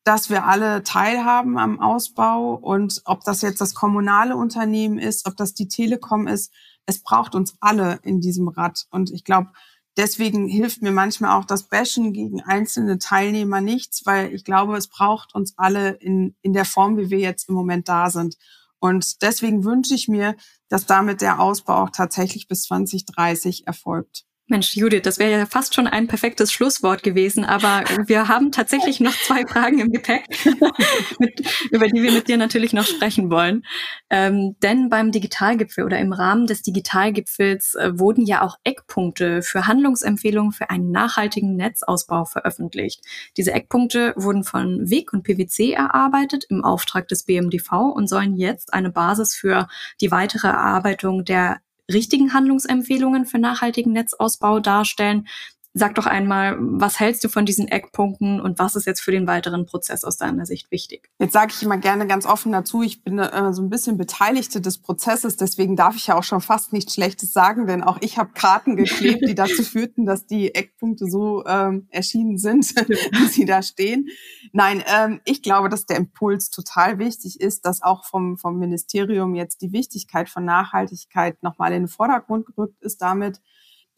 dass 0.04 0.30
wir 0.30 0.46
alle 0.46 0.84
teilhaben 0.84 1.58
am 1.58 1.80
Ausbau 1.80 2.54
und 2.54 3.02
ob 3.06 3.24
das 3.24 3.42
jetzt 3.42 3.60
das 3.62 3.74
kommunale 3.74 4.36
Unternehmen 4.36 4.98
ist, 4.98 5.28
ob 5.28 5.36
das 5.36 5.54
die 5.54 5.68
Telekom 5.68 6.28
ist, 6.28 6.54
es 6.86 7.04
braucht 7.04 7.36
uns 7.36 7.56
alle 7.60 8.00
in 8.04 8.22
diesem 8.22 8.48
Rad. 8.48 8.86
Und 8.92 9.12
ich 9.12 9.24
glaube, 9.24 9.50
deswegen 9.98 10.48
hilft 10.48 10.82
mir 10.82 10.92
manchmal 10.92 11.38
auch 11.38 11.46
das 11.46 11.64
Bashen 11.64 12.14
gegen 12.14 12.42
einzelne 12.42 12.98
Teilnehmer 12.98 13.62
nichts, 13.62 14.06
weil 14.06 14.34
ich 14.34 14.44
glaube, 14.44 14.78
es 14.78 14.88
braucht 14.88 15.36
uns 15.36 15.54
alle 15.58 15.92
in, 15.92 16.36
in 16.42 16.54
der 16.54 16.66
Form, 16.66 16.98
wie 16.98 17.10
wir 17.10 17.20
jetzt 17.20 17.50
im 17.50 17.56
Moment 17.56 17.90
da 17.90 18.10
sind. 18.10 18.38
Und 18.80 19.22
deswegen 19.22 19.66
wünsche 19.66 19.94
ich 19.94 20.08
mir, 20.08 20.36
dass 20.70 20.86
damit 20.86 21.22
der 21.22 21.40
Ausbau 21.40 21.84
auch 21.84 21.90
tatsächlich 21.90 22.48
bis 22.48 22.64
2030 22.64 23.68
erfolgt. 23.68 24.29
Mensch, 24.50 24.76
Judith, 24.76 25.04
das 25.04 25.20
wäre 25.20 25.32
ja 25.32 25.46
fast 25.46 25.76
schon 25.76 25.86
ein 25.86 26.08
perfektes 26.08 26.52
Schlusswort 26.52 27.04
gewesen, 27.04 27.46
aber 27.46 27.84
wir 28.08 28.28
haben 28.28 28.52
tatsächlich 28.52 29.00
noch 29.00 29.14
zwei 29.14 29.46
Fragen 29.46 29.80
im 29.80 29.92
Gepäck, 29.92 30.26
mit, 31.20 31.70
über 31.72 31.88
die 31.88 32.02
wir 32.02 32.12
mit 32.12 32.28
dir 32.28 32.38
natürlich 32.38 32.74
noch 32.74 32.86
sprechen 32.86 33.30
wollen. 33.30 33.64
Ähm, 34.10 34.56
denn 34.64 34.90
beim 34.90 35.12
Digitalgipfel 35.12 35.84
oder 35.84 36.00
im 36.00 36.14
Rahmen 36.14 36.48
des 36.48 36.64
Digitalgipfels 36.64 37.76
äh, 37.76 38.00
wurden 38.00 38.26
ja 38.26 38.42
auch 38.42 38.58
Eckpunkte 38.64 39.44
für 39.44 39.68
Handlungsempfehlungen 39.68 40.52
für 40.52 40.72
einen 40.72 40.90
nachhaltigen 40.90 41.56
Netzausbau 41.56 42.26
veröffentlicht. 42.26 43.02
Diese 43.38 43.52
Eckpunkte 43.52 44.14
wurden 44.16 44.44
von 44.44 44.90
WIG 44.90 45.14
und 45.14 45.24
PwC 45.24 45.74
erarbeitet 45.74 46.46
im 46.50 46.64
Auftrag 46.64 47.08
des 47.08 47.24
BMDV 47.24 47.72
und 47.94 48.08
sollen 48.08 48.36
jetzt 48.36 48.74
eine 48.74 48.90
Basis 48.90 49.36
für 49.36 49.68
die 50.02 50.10
weitere 50.10 50.48
Erarbeitung 50.48 51.24
der 51.24 51.60
richtigen 51.90 52.34
Handlungsempfehlungen 52.34 53.26
für 53.26 53.40
nachhaltigen 53.40 53.94
Netzausbau 53.94 54.60
darstellen. 54.60 55.28
Sag 55.76 55.94
doch 55.96 56.08
einmal, 56.08 56.58
was 56.60 57.00
hältst 57.00 57.24
du 57.24 57.30
von 57.30 57.46
diesen 57.46 57.68
Eckpunkten 57.68 58.42
und 58.42 58.58
was 58.58 58.76
ist 58.76 58.88
jetzt 58.88 59.02
für 59.02 59.12
den 59.12 59.28
weiteren 59.28 59.68
Prozess 59.68 60.04
aus 60.04 60.18
deiner 60.18 60.48
Sicht 60.48 60.72
wichtig? 60.72 61.12
Jetzt 61.20 61.34
sage 61.34 61.54
ich 61.56 61.62
immer 61.62 61.78
gerne 61.78 62.08
ganz 62.08 62.26
offen 62.26 62.52
dazu, 62.52 62.82
ich 62.82 63.04
bin 63.04 63.20
äh, 63.20 63.54
so 63.54 63.62
ein 63.62 63.70
bisschen 63.70 63.96
Beteiligte 63.96 64.62
des 64.62 64.80
Prozesses, 64.80 65.38
deswegen 65.38 65.76
darf 65.76 65.96
ich 65.96 66.08
ja 66.08 66.18
auch 66.18 66.24
schon 66.24 66.42
fast 66.42 66.74
nichts 66.74 66.96
Schlechtes 66.96 67.34
sagen, 67.34 67.68
denn 67.68 67.84
auch 67.84 68.00
ich 68.02 68.18
habe 68.18 68.32
Karten 68.34 68.78
geklebt, 68.78 69.22
die 69.28 69.36
dazu 69.36 69.62
führten, 69.64 70.08
dass 70.08 70.26
die 70.26 70.56
Eckpunkte 70.56 71.06
so 71.06 71.46
ähm, 71.46 71.88
erschienen 71.92 72.40
sind, 72.40 72.66
wie 72.88 73.28
sie 73.28 73.46
da 73.46 73.62
stehen. 73.62 74.08
Nein, 74.52 74.84
ähm, 74.88 75.22
ich 75.24 75.44
glaube, 75.44 75.70
dass 75.70 75.86
der 75.86 75.98
Impuls 75.98 76.50
total 76.50 76.98
wichtig 76.98 77.40
ist, 77.40 77.66
dass 77.66 77.84
auch 77.84 78.06
vom, 78.06 78.38
vom 78.38 78.58
Ministerium 78.58 79.36
jetzt 79.36 79.62
die 79.62 79.72
Wichtigkeit 79.72 80.30
von 80.30 80.46
Nachhaltigkeit 80.46 81.44
nochmal 81.44 81.74
in 81.74 81.84
den 81.84 81.88
Vordergrund 81.88 82.48
gerückt 82.48 82.82
ist 82.82 83.04
damit, 83.04 83.40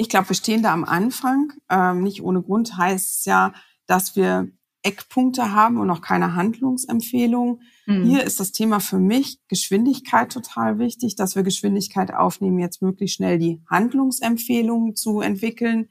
ich 0.02 0.10
glaube, 0.10 0.30
wir 0.30 0.36
stehen 0.36 0.64
da 0.64 0.74
am 0.74 0.84
Anfang. 0.84 1.54
Ähm, 1.70 2.02
nicht 2.02 2.24
ohne 2.24 2.42
Grund 2.42 2.76
heißt 2.76 3.20
es 3.20 3.26
ja, 3.26 3.54
dass 3.86 4.16
wir 4.16 4.50
Eckpunkte 4.82 5.54
haben 5.54 5.78
und 5.78 5.86
noch 5.86 6.02
keine 6.02 6.34
Handlungsempfehlung. 6.34 7.62
Mhm. 7.86 8.04
Hier 8.06 8.24
ist 8.24 8.40
das 8.40 8.52
Thema 8.52 8.80
für 8.80 8.98
mich 8.98 9.40
Geschwindigkeit 9.48 10.32
total 10.32 10.80
wichtig, 10.80 11.16
dass 11.16 11.36
wir 11.36 11.44
Geschwindigkeit 11.44 12.12
aufnehmen, 12.12 12.58
jetzt 12.58 12.82
möglichst 12.82 13.18
schnell 13.18 13.38
die 13.38 13.62
Handlungsempfehlungen 13.70 14.96
zu 14.96 15.22
entwickeln. 15.22 15.90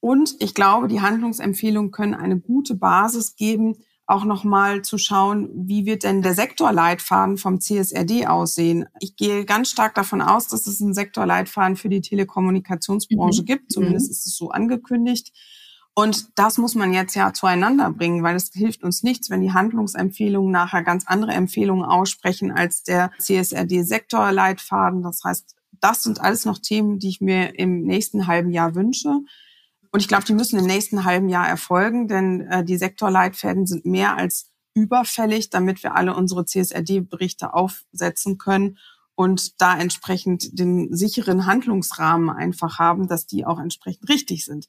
Und 0.00 0.34
ich 0.40 0.52
glaube, 0.52 0.88
die 0.88 1.00
Handlungsempfehlungen 1.00 1.92
können 1.92 2.14
eine 2.14 2.40
gute 2.40 2.74
Basis 2.74 3.36
geben, 3.36 3.76
auch 4.10 4.24
nochmal 4.24 4.82
zu 4.82 4.98
schauen, 4.98 5.48
wie 5.54 5.86
wird 5.86 6.04
denn 6.04 6.22
der 6.22 6.34
Sektorleitfaden 6.34 7.36
vom 7.36 7.60
CSRD 7.60 8.26
aussehen. 8.26 8.86
Ich 8.98 9.16
gehe 9.16 9.44
ganz 9.44 9.70
stark 9.70 9.94
davon 9.94 10.20
aus, 10.20 10.48
dass 10.48 10.66
es 10.66 10.82
einen 10.82 10.94
Sektorleitfaden 10.94 11.76
für 11.76 11.88
die 11.88 12.00
Telekommunikationsbranche 12.00 13.42
mhm. 13.42 13.46
gibt. 13.46 13.72
Zumindest 13.72 14.08
mhm. 14.08 14.12
ist 14.12 14.26
es 14.26 14.36
so 14.36 14.50
angekündigt. 14.50 15.32
Und 15.94 16.38
das 16.38 16.56
muss 16.58 16.74
man 16.74 16.92
jetzt 16.94 17.14
ja 17.14 17.32
zueinander 17.32 17.90
bringen, 17.90 18.22
weil 18.22 18.36
es 18.36 18.50
hilft 18.52 18.84
uns 18.84 19.02
nichts, 19.02 19.28
wenn 19.28 19.40
die 19.40 19.52
Handlungsempfehlungen 19.52 20.50
nachher 20.50 20.82
ganz 20.82 21.06
andere 21.06 21.32
Empfehlungen 21.32 21.84
aussprechen 21.84 22.52
als 22.52 22.82
der 22.82 23.10
CSRD-Sektorleitfaden. 23.18 25.02
Das 25.02 25.22
heißt, 25.24 25.56
das 25.80 26.02
sind 26.02 26.20
alles 26.20 26.44
noch 26.44 26.58
Themen, 26.58 26.98
die 26.98 27.08
ich 27.08 27.20
mir 27.20 27.58
im 27.58 27.82
nächsten 27.82 28.26
halben 28.26 28.50
Jahr 28.50 28.74
wünsche. 28.74 29.20
Und 29.90 30.00
ich 30.00 30.08
glaube, 30.08 30.24
die 30.24 30.34
müssen 30.34 30.58
im 30.58 30.66
nächsten 30.66 31.04
halben 31.04 31.28
Jahr 31.28 31.48
erfolgen, 31.48 32.06
denn 32.06 32.42
äh, 32.42 32.64
die 32.64 32.76
Sektorleitfäden 32.76 33.66
sind 33.66 33.84
mehr 33.84 34.16
als 34.16 34.50
überfällig, 34.74 35.50
damit 35.50 35.82
wir 35.82 35.96
alle 35.96 36.14
unsere 36.14 36.44
CSRD-Berichte 36.44 37.54
aufsetzen 37.54 38.38
können 38.38 38.78
und 39.16 39.60
da 39.60 39.76
entsprechend 39.76 40.58
den 40.58 40.94
sicheren 40.94 41.46
Handlungsrahmen 41.46 42.30
einfach 42.30 42.78
haben, 42.78 43.08
dass 43.08 43.26
die 43.26 43.44
auch 43.44 43.58
entsprechend 43.58 44.08
richtig 44.08 44.44
sind. 44.44 44.68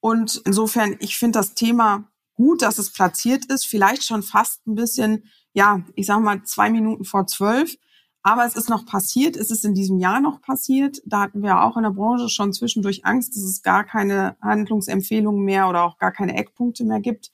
Und 0.00 0.42
insofern, 0.44 0.96
ich 0.98 1.16
finde 1.16 1.38
das 1.38 1.54
Thema 1.54 2.08
gut, 2.34 2.62
dass 2.62 2.78
es 2.78 2.92
platziert 2.92 3.46
ist, 3.46 3.66
vielleicht 3.66 4.04
schon 4.04 4.22
fast 4.22 4.66
ein 4.66 4.74
bisschen, 4.74 5.24
ja, 5.54 5.82
ich 5.94 6.06
sage 6.06 6.20
mal 6.20 6.42
zwei 6.44 6.70
Minuten 6.70 7.04
vor 7.04 7.26
zwölf. 7.26 7.76
Aber 8.26 8.44
es 8.44 8.56
ist 8.56 8.68
noch 8.68 8.84
passiert, 8.84 9.36
es 9.36 9.52
ist 9.52 9.64
in 9.64 9.72
diesem 9.72 10.00
Jahr 10.00 10.20
noch 10.20 10.42
passiert. 10.42 11.00
Da 11.06 11.20
hatten 11.20 11.44
wir 11.44 11.62
auch 11.62 11.76
in 11.76 11.84
der 11.84 11.90
Branche 11.90 12.28
schon 12.28 12.52
zwischendurch 12.52 13.04
Angst, 13.04 13.36
dass 13.36 13.44
es 13.44 13.62
gar 13.62 13.84
keine 13.84 14.36
Handlungsempfehlungen 14.42 15.44
mehr 15.44 15.68
oder 15.68 15.84
auch 15.84 15.96
gar 15.98 16.10
keine 16.10 16.36
Eckpunkte 16.36 16.82
mehr 16.82 16.98
gibt. 16.98 17.30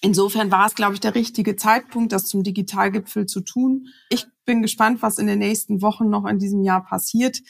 Insofern 0.00 0.50
war 0.50 0.66
es, 0.66 0.74
glaube 0.74 0.94
ich, 0.94 1.00
der 1.00 1.14
richtige 1.14 1.54
Zeitpunkt, 1.56 2.12
das 2.12 2.24
zum 2.24 2.44
Digitalgipfel 2.44 3.26
zu 3.26 3.42
tun. 3.42 3.88
Ich 4.08 4.26
bin 4.46 4.62
gespannt, 4.62 5.02
was 5.02 5.18
in 5.18 5.26
den 5.26 5.38
nächsten 5.38 5.82
Wochen 5.82 6.08
noch 6.08 6.24
in 6.24 6.38
diesem 6.38 6.62
Jahr 6.62 6.82
passiert. 6.82 7.42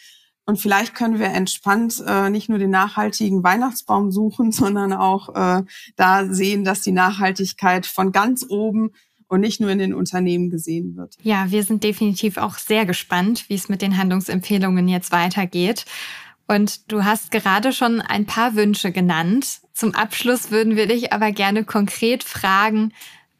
Und 0.45 0.59
vielleicht 0.59 0.97
können 0.97 1.21
wir 1.21 1.29
entspannt 1.29 2.03
äh, 2.05 2.31
nicht 2.31 2.49
nur 2.49 2.59
den 2.59 2.71
nachhaltigen 2.71 3.45
Weihnachtsbaum 3.45 4.11
suchen, 4.11 4.51
sondern 4.51 4.93
auch 4.93 5.29
äh, 5.37 5.63
da 5.95 6.27
sehen, 6.35 6.65
dass 6.65 6.81
die 6.81 6.91
Nachhaltigkeit 6.91 7.87
von 7.87 8.11
ganz 8.11 8.45
oben 8.49 8.91
und 9.33 9.41
nicht 9.41 9.63
nur 9.63 9.71
in 9.71 9.79
den 9.79 9.95
Unternehmen 9.95 10.51
gesehen 10.51 10.95
wird. 10.95 11.17
Ja, 11.23 11.51
wir 11.51 11.63
sind 11.63 11.83
definitiv 11.85 12.37
auch 12.37 12.59
sehr 12.59 12.85
gespannt, 12.85 13.47
wie 13.49 13.55
es 13.55 13.71
mit 13.71 13.81
den 13.81 13.97
Handlungsempfehlungen 13.97 14.89
jetzt 14.89 15.11
weitergeht. 15.11 15.87
Und 16.47 16.93
du 16.93 17.05
hast 17.05 17.31
gerade 17.31 17.73
schon 17.73 18.03
ein 18.03 18.27
paar 18.27 18.57
Wünsche 18.57 18.93
genannt. 18.93 19.61
Zum 19.73 19.95
Abschluss 19.95 20.51
würden 20.51 20.77
wir 20.77 20.87
dich 20.87 21.15
aber 21.15 21.33
gerne 21.33 21.65
konkret 21.65 22.25
fragen, 22.25 22.93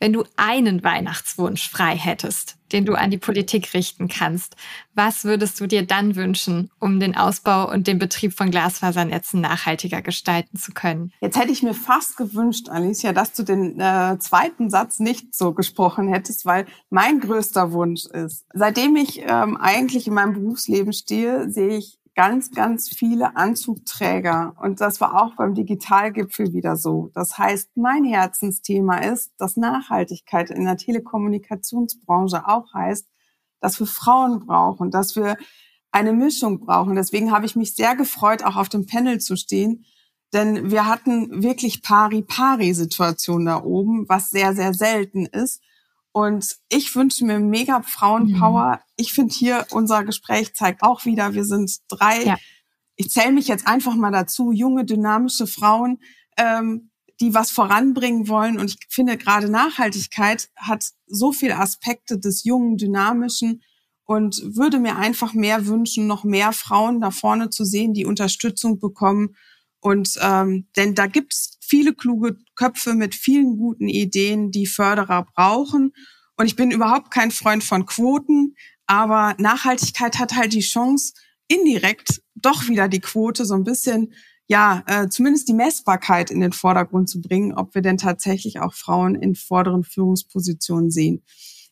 wenn 0.03 0.13
du 0.13 0.25
einen 0.35 0.83
Weihnachtswunsch 0.83 1.71
frei 1.71 1.95
hättest, 1.95 2.57
den 2.73 2.85
du 2.85 2.95
an 2.95 3.13
die 3.13 3.19
Politik 3.19 3.73
richten 3.73 4.09
kannst, 4.09 4.57
was 4.97 5.23
würdest 5.23 5.61
du 5.61 5.69
dir 5.69 5.87
dann 5.87 6.17
wünschen, 6.17 6.73
um 6.81 6.99
den 6.99 7.17
Ausbau 7.17 7.71
und 7.71 7.87
den 7.87 8.01
Betrieb 8.01 8.35
von 8.35 8.51
Glasfasernetzen 8.51 9.41
nachhaltiger 9.41 10.03
gestalten 10.03 10.59
zu 10.59 10.73
können? 10.73 11.13
Jetzt 11.21 11.39
hätte 11.39 11.53
ich 11.53 11.63
mir 11.63 11.73
fast 11.73 12.17
gewünscht, 12.17 12.69
Alicia, 12.69 13.13
dass 13.13 13.33
du 13.33 13.45
den 13.45 13.79
äh, 13.79 14.19
zweiten 14.19 14.71
Satz 14.71 14.99
nicht 14.99 15.37
so 15.37 15.53
gesprochen 15.53 16.09
hättest, 16.09 16.47
weil 16.47 16.67
mein 16.91 17.21
größter 17.21 17.71
Wunsch 17.71 18.07
ist, 18.07 18.45
seitdem 18.53 18.97
ich 18.97 19.23
ähm, 19.25 19.57
eigentlich 19.57 20.09
in 20.09 20.15
meinem 20.15 20.33
Berufsleben 20.33 20.93
stehe, 20.93 21.49
sehe 21.49 21.77
ich 21.79 22.01
ganz, 22.15 22.51
ganz 22.51 22.89
viele 22.89 23.37
Anzugträger. 23.37 24.55
Und 24.61 24.81
das 24.81 25.01
war 25.01 25.23
auch 25.23 25.35
beim 25.37 25.55
Digitalgipfel 25.55 26.53
wieder 26.53 26.77
so. 26.77 27.11
Das 27.15 27.39
heißt, 27.39 27.77
mein 27.77 28.05
Herzensthema 28.05 28.99
ist, 28.99 29.33
dass 29.39 29.57
Nachhaltigkeit 29.57 30.51
in 30.51 30.65
der 30.65 30.77
Telekommunikationsbranche 30.77 32.47
auch 32.47 32.73
heißt, 32.75 33.07
dass 33.61 33.81
wir 33.81 33.87
Frauen 33.87 34.41
brauchen, 34.41 34.91
dass 34.91 35.17
wir 35.17 35.37
eine 35.91 36.13
Mischung 36.13 36.61
brauchen. 36.61 36.97
Deswegen 36.97 37.31
habe 37.31 37.47
ich 37.47 37.57
mich 37.57 37.75
sehr 37.75 37.97
gefreut, 37.97 38.45
auch 38.45 38.57
auf 38.57 38.69
dem 38.69 38.87
Panel 38.87 39.21
zu 39.21 39.37
stehen. 39.37 39.85
Denn 40.33 40.71
wir 40.71 40.87
hatten 40.87 41.43
wirklich 41.43 41.83
Pari-Pari-Situationen 41.83 43.47
da 43.47 43.63
oben, 43.63 44.09
was 44.09 44.31
sehr, 44.31 44.55
sehr 44.55 44.73
selten 44.73 45.27
ist. 45.27 45.63
Und 46.13 46.57
ich 46.69 46.95
wünsche 46.95 47.25
mir 47.25 47.39
mega 47.39 47.83
Frauenpower. 47.83 48.77
Mhm. 48.77 48.93
Ich 48.97 49.13
finde 49.15 49.35
hier, 49.35 49.67
unser 49.71 50.05
Gespräch 50.05 50.55
zeigt 50.55 50.83
auch 50.83 51.07
wieder, 51.07 51.35
wir 51.35 51.45
sind 51.45 51.79
drei, 51.89 52.23
ja. 52.23 52.37
ich 52.97 53.11
zähle 53.11 53.33
mich 53.33 53.49
jetzt 53.49 53.67
einfach 53.67 53.95
mal 53.95 54.13
dazu, 54.13 54.53
junge, 54.53 54.85
dynamische 54.85 55.47
Frauen, 55.47 56.01
ähm, 56.37 56.91
die 57.21 57.33
was 57.33 57.51
voranbringen 57.51 58.29
wollen. 58.29 58.59
Und 58.59 58.71
ich 58.71 58.79
finde 58.91 59.17
gerade 59.17 59.49
Nachhaltigkeit 59.51 60.51
hat 60.57 60.91
so 61.07 61.33
viele 61.33 61.59
Aspekte 61.59 62.19
des 62.19 62.45
jungen, 62.45 62.77
dynamischen. 62.77 63.63
und 64.05 64.43
würde 64.57 64.79
mir 64.79 64.97
einfach 64.97 65.33
mehr 65.33 65.67
wünschen, 65.67 66.07
noch 66.07 66.25
mehr 66.25 66.53
Frauen 66.53 67.01
da 67.01 67.11
vorne 67.11 67.49
zu 67.49 67.65
sehen, 67.65 67.95
die 67.95 68.05
Unterstützung 68.05 68.79
bekommen. 68.79 69.37
Und 69.81 70.19
ähm, 70.21 70.69
denn 70.77 70.95
da 70.95 71.07
gibt's 71.07 71.59
viele 71.73 71.95
kluge 71.95 72.37
Köpfe 72.55 72.93
mit 72.93 73.15
vielen 73.15 73.57
guten 73.57 73.89
Ideen, 73.89 74.51
die 74.51 74.67
Förderer 74.67 75.25
brauchen. 75.35 75.95
Und 76.37 76.45
ich 76.45 76.55
bin 76.55 76.71
überhaupt 76.71 77.11
kein 77.11 77.31
Freund 77.31 77.65
von 77.65 77.87
Quoten, 77.87 78.57
aber 78.87 79.35
Nachhaltigkeit 79.39 80.19
hat 80.19 80.35
halt 80.35 80.53
die 80.53 80.61
Chance, 80.61 81.15
indirekt 81.49 82.21
doch 82.35 82.69
wieder 82.69 82.89
die 82.89 83.01
Quote 83.01 83.47
so 83.47 83.55
ein 83.55 83.65
bisschen, 83.65 84.13
ja, 84.49 84.83
äh, 84.87 85.09
zumindest 85.09 85.49
die 85.49 85.55
Messbarkeit 85.55 86.31
in 86.31 86.41
den 86.41 86.53
Vordergrund 86.53 87.09
zu 87.09 87.23
bringen, 87.23 87.55
ob 87.55 87.75
wir 87.75 87.81
denn 87.81 87.97
tatsächlich 87.97 88.61
auch 88.61 88.75
Frauen 88.75 89.15
in 89.15 89.35
vorderen 89.35 89.83
Führungspositionen 89.83 90.91
sehen. 90.91 91.23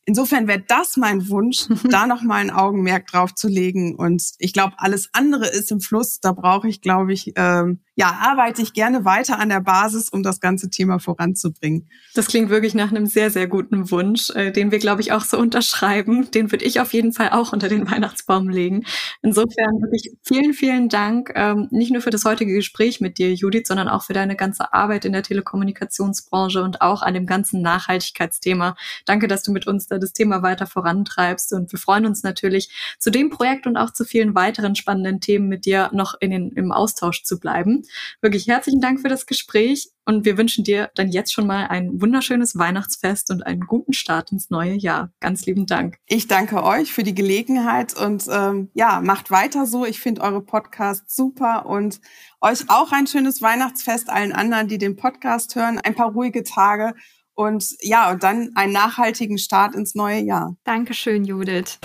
Insofern 0.07 0.49
wäre 0.49 0.65
das 0.67 0.97
mein 0.97 1.29
Wunsch, 1.29 1.67
da 1.91 2.07
noch 2.07 2.23
mal 2.23 2.37
ein 2.37 2.51
Augenmerk 2.51 3.07
drauf 3.09 3.35
zu 3.35 3.49
legen. 3.49 3.97
Und 3.97 4.23
ich 4.39 4.55
glaube, 4.55 4.77
alles 4.79 5.11
andere 5.13 5.47
ist 5.47 5.71
im 5.71 5.83
Fluss. 5.83 6.21
Da 6.21 6.33
brauche 6.33 6.69
ich, 6.69 6.81
glaube 6.81 7.13
ich, 7.13 7.35
ähm, 7.37 7.81
ja, 7.97 8.19
arbeite 8.23 8.63
ich 8.63 8.73
gerne 8.73 9.05
weiter 9.05 9.39
an 9.39 9.49
der 9.49 9.61
Basis, 9.61 10.09
um 10.09 10.23
das 10.23 10.41
ganze 10.41 10.71
Thema 10.71 10.99
voranzubringen. 10.99 11.89
Das 12.15 12.29
klingt 12.29 12.49
wirklich 12.49 12.75
nach 12.75 12.91
einem 12.91 13.07
sehr, 13.07 13.31
sehr 13.31 13.47
guten 13.47 13.91
Wunsch, 13.91 14.31
äh, 14.31 14.53
den 14.53 14.71
wir, 14.71 14.79
glaube 14.79 15.03
ich, 15.03 15.13
auch 15.13 15.25
so 15.25 15.39
unterschreiben. 15.39 16.31
Den 16.31 16.53
würde 16.53 16.65
ich 16.65 16.81
auf 16.81 16.93
jeden 16.93 17.13
Fall 17.13 17.31
auch 17.31 17.53
unter 17.53 17.69
den 17.69 17.81
Weihnachtsbaum 17.91 18.49
legen. 18.49 18.85
Insofern 19.23 19.83
wirklich 19.83 20.13
vielen, 20.23 20.55
vielen 20.55 20.89
Dank, 20.89 21.33
ähm, 21.35 21.69
nicht 21.71 21.93
nur 21.93 22.01
für 22.01 22.11
das 22.11 22.25
heutige 22.25 22.55
Gespräch 22.55 23.01
mit 23.01 23.19
dir, 23.19 23.35
Judith, 23.35 23.67
sondern 23.67 23.89
auch 23.89 24.05
für 24.05 24.13
deine 24.13 24.37
ganze 24.37 24.73
Arbeit 24.73 25.05
in 25.05 25.13
der 25.13 25.23
Telekommunikationsbranche 25.23 26.63
und 26.63 26.81
auch 26.81 27.03
an 27.03 27.15
dem 27.15 27.27
ganzen 27.27 27.61
Nachhaltigkeitsthema. 27.61 28.77
Danke, 29.05 29.29
dass 29.29 29.43
du 29.43 29.53
mit 29.53 29.67
uns 29.67 29.89
da 29.89 29.99
das 29.99 30.13
Thema 30.13 30.43
weiter 30.43 30.67
vorantreibst. 30.67 31.53
Und 31.53 31.73
wir 31.73 31.79
freuen 31.79 32.07
uns 32.07 32.23
natürlich, 32.23 32.71
zu 32.99 33.11
dem 33.11 33.31
Projekt 33.31 33.67
und 33.67 33.77
auch 33.77 33.93
zu 33.93 34.05
vielen 34.05 34.35
weiteren 34.35 34.75
spannenden 34.75 35.21
Themen 35.21 35.49
mit 35.49 35.67
dir 35.67 35.91
noch 35.93 36.15
in 36.21 36.31
den, 36.31 36.53
im 36.53 36.73
Austausch 36.73 37.25
zu 37.25 37.39
bleiben. 37.39 37.83
Wirklich 38.21 38.49
herzlichen 38.49 38.81
Dank 38.81 39.01
für 39.01 39.09
das 39.09 39.27
Gespräch 39.27 39.91
und 40.05 40.25
wir 40.25 40.37
wünschen 40.37 40.65
dir 40.65 40.91
dann 40.95 41.09
jetzt 41.09 41.33
schon 41.33 41.47
mal 41.47 41.67
ein 41.67 42.01
wunderschönes 42.01 42.57
Weihnachtsfest 42.57 43.31
und 43.31 43.47
einen 43.47 43.61
guten 43.61 43.93
Start 43.93 44.33
ins 44.33 44.51
neue 44.51 44.75
Jahr. 44.75 45.13
Ganz 45.21 45.47
lieben 45.47 45.67
Dank. 45.67 45.99
Ich 46.07 46.27
danke 46.27 46.63
euch 46.65 46.93
für 46.93 47.03
die 47.03 47.15
Gelegenheit 47.15 47.97
und 47.97 48.25
ähm, 48.31 48.71
ja, 48.75 49.01
macht 49.01 49.31
weiter 49.31 49.67
so. 49.67 49.85
Ich 49.85 50.01
finde 50.01 50.23
eure 50.23 50.43
Podcasts 50.43 51.15
super 51.15 51.67
und 51.67 52.01
euch 52.41 52.69
auch 52.69 52.93
ein 52.93 53.07
schönes 53.07 53.43
Weihnachtsfest, 53.43 54.11
allen 54.11 54.33
anderen, 54.33 54.69
die 54.69 54.79
den 54.79 54.97
Podcast 54.97 55.55
hören, 55.55 55.79
ein 55.79 55.95
paar 55.95 56.13
ruhige 56.13 56.43
Tage 56.43 56.95
und 57.35 57.77
ja, 57.81 58.11
und 58.11 58.23
dann 58.23 58.51
einen 58.55 58.73
nachhaltigen 58.73 59.39
Start 59.39 59.75
ins 59.75 59.95
neue 59.95 60.21
Jahr. 60.21 60.57
Dankeschön, 60.65 61.25
Judith. 61.25 61.79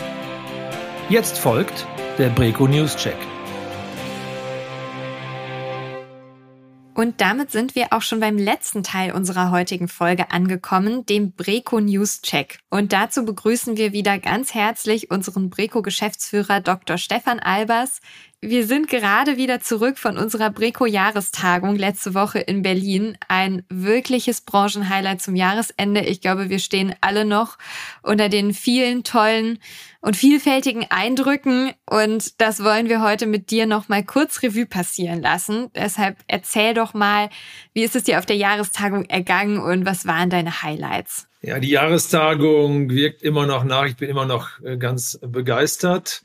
Jetzt 1.09 1.37
folgt 1.37 1.87
der 2.17 2.29
Breco 2.29 2.67
News 2.67 2.95
Check. 2.95 3.34
Und 6.95 7.19
damit 7.19 7.51
sind 7.51 7.75
wir 7.75 7.91
auch 7.91 8.01
schon 8.01 8.21
beim 8.21 8.37
letzten 8.37 8.81
Teil 8.81 9.11
unserer 9.11 9.51
heutigen 9.51 9.89
Folge 9.89 10.31
angekommen, 10.31 11.05
dem 11.05 11.33
Breco 11.33 11.81
News 11.81 12.21
Check. 12.21 12.59
Und 12.69 12.93
dazu 12.93 13.25
begrüßen 13.25 13.75
wir 13.75 13.91
wieder 13.91 14.17
ganz 14.17 14.53
herzlich 14.53 15.11
unseren 15.11 15.49
Breco 15.49 15.81
Geschäftsführer 15.81 16.61
Dr. 16.61 16.97
Stefan 16.97 17.41
Albers, 17.41 17.99
wir 18.49 18.67
sind 18.67 18.87
gerade 18.87 19.37
wieder 19.37 19.59
zurück 19.59 19.97
von 19.97 20.17
unserer 20.17 20.49
Breco-Jahrestagung 20.49 21.75
letzte 21.75 22.13
Woche 22.13 22.39
in 22.39 22.61
Berlin. 22.61 23.17
Ein 23.27 23.63
wirkliches 23.69 24.41
Branchenhighlight 24.41 25.21
zum 25.21 25.35
Jahresende. 25.35 26.01
Ich 26.01 26.21
glaube, 26.21 26.49
wir 26.49 26.59
stehen 26.59 26.93
alle 27.01 27.25
noch 27.25 27.57
unter 28.03 28.29
den 28.29 28.53
vielen 28.53 29.03
tollen 29.03 29.59
und 30.01 30.15
vielfältigen 30.15 30.85
Eindrücken. 30.89 31.73
Und 31.89 32.39
das 32.39 32.63
wollen 32.63 32.87
wir 32.87 33.01
heute 33.01 33.25
mit 33.25 33.49
dir 33.49 33.65
noch 33.65 33.89
mal 33.89 34.03
kurz 34.03 34.43
Revue 34.43 34.67
passieren 34.67 35.21
lassen. 35.21 35.71
Deshalb 35.73 36.17
erzähl 36.27 36.73
doch 36.73 36.93
mal, 36.93 37.29
wie 37.73 37.83
ist 37.83 37.95
es 37.95 38.03
dir 38.03 38.19
auf 38.19 38.25
der 38.25 38.37
Jahrestagung 38.37 39.05
ergangen 39.05 39.57
und 39.57 39.85
was 39.85 40.05
waren 40.05 40.29
deine 40.29 40.61
Highlights? 40.61 41.27
Ja, 41.41 41.59
die 41.59 41.69
Jahrestagung 41.69 42.89
wirkt 42.89 43.21
immer 43.21 43.45
noch 43.45 43.63
nach. 43.63 43.85
Ich 43.85 43.97
bin 43.97 44.09
immer 44.09 44.25
noch 44.25 44.49
äh, 44.63 44.77
ganz 44.77 45.19
begeistert. 45.21 46.23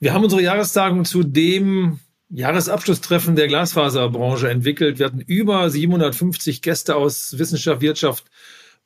Wir 0.00 0.14
haben 0.14 0.24
unsere 0.24 0.42
Jahrestagung 0.42 1.04
zu 1.04 1.22
dem 1.22 2.00
Jahresabschlusstreffen 2.30 3.36
der 3.36 3.48
Glasfaserbranche 3.48 4.48
entwickelt. 4.48 4.98
Wir 4.98 5.06
hatten 5.06 5.20
über 5.20 5.68
750 5.68 6.62
Gäste 6.62 6.96
aus 6.96 7.38
Wissenschaft, 7.38 7.80
Wirtschaft, 7.80 8.24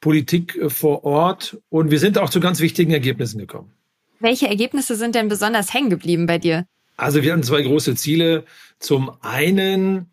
Politik 0.00 0.56
äh, 0.56 0.70
vor 0.70 1.04
Ort 1.04 1.58
und 1.68 1.90
wir 1.90 1.98
sind 1.98 2.18
auch 2.18 2.30
zu 2.30 2.40
ganz 2.40 2.60
wichtigen 2.60 2.92
Ergebnissen 2.92 3.38
gekommen. 3.38 3.72
Welche 4.18 4.48
Ergebnisse 4.48 4.96
sind 4.96 5.14
denn 5.14 5.28
besonders 5.28 5.72
hängen 5.72 5.88
geblieben 5.88 6.26
bei 6.26 6.38
dir? 6.38 6.66
Also 6.96 7.22
wir 7.22 7.32
hatten 7.32 7.42
zwei 7.42 7.62
große 7.62 7.94
Ziele. 7.94 8.44
Zum 8.78 9.10
einen 9.22 10.10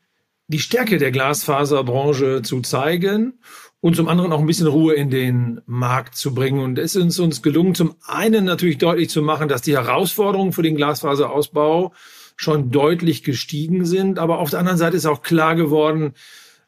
die 0.47 0.59
Stärke 0.59 0.97
der 0.97 1.11
Glasfaserbranche 1.11 2.41
zu 2.41 2.61
zeigen 2.61 3.39
und 3.79 3.95
zum 3.95 4.07
anderen 4.07 4.33
auch 4.33 4.39
ein 4.39 4.47
bisschen 4.47 4.67
Ruhe 4.67 4.93
in 4.93 5.09
den 5.09 5.61
Markt 5.65 6.15
zu 6.15 6.33
bringen. 6.33 6.59
Und 6.59 6.79
es 6.79 6.95
ist 6.95 7.19
uns 7.19 7.41
gelungen, 7.41 7.75
zum 7.75 7.95
einen 8.05 8.45
natürlich 8.45 8.77
deutlich 8.79 9.09
zu 9.09 9.21
machen, 9.21 9.47
dass 9.47 9.61
die 9.61 9.75
Herausforderungen 9.75 10.53
für 10.53 10.63
den 10.63 10.75
Glasfaserausbau 10.75 11.93
schon 12.35 12.71
deutlich 12.71 13.23
gestiegen 13.23 13.85
sind. 13.85 14.19
Aber 14.19 14.39
auf 14.39 14.49
der 14.49 14.59
anderen 14.59 14.77
Seite 14.77 14.97
ist 14.97 15.05
auch 15.05 15.21
klar 15.21 15.55
geworden, 15.55 16.13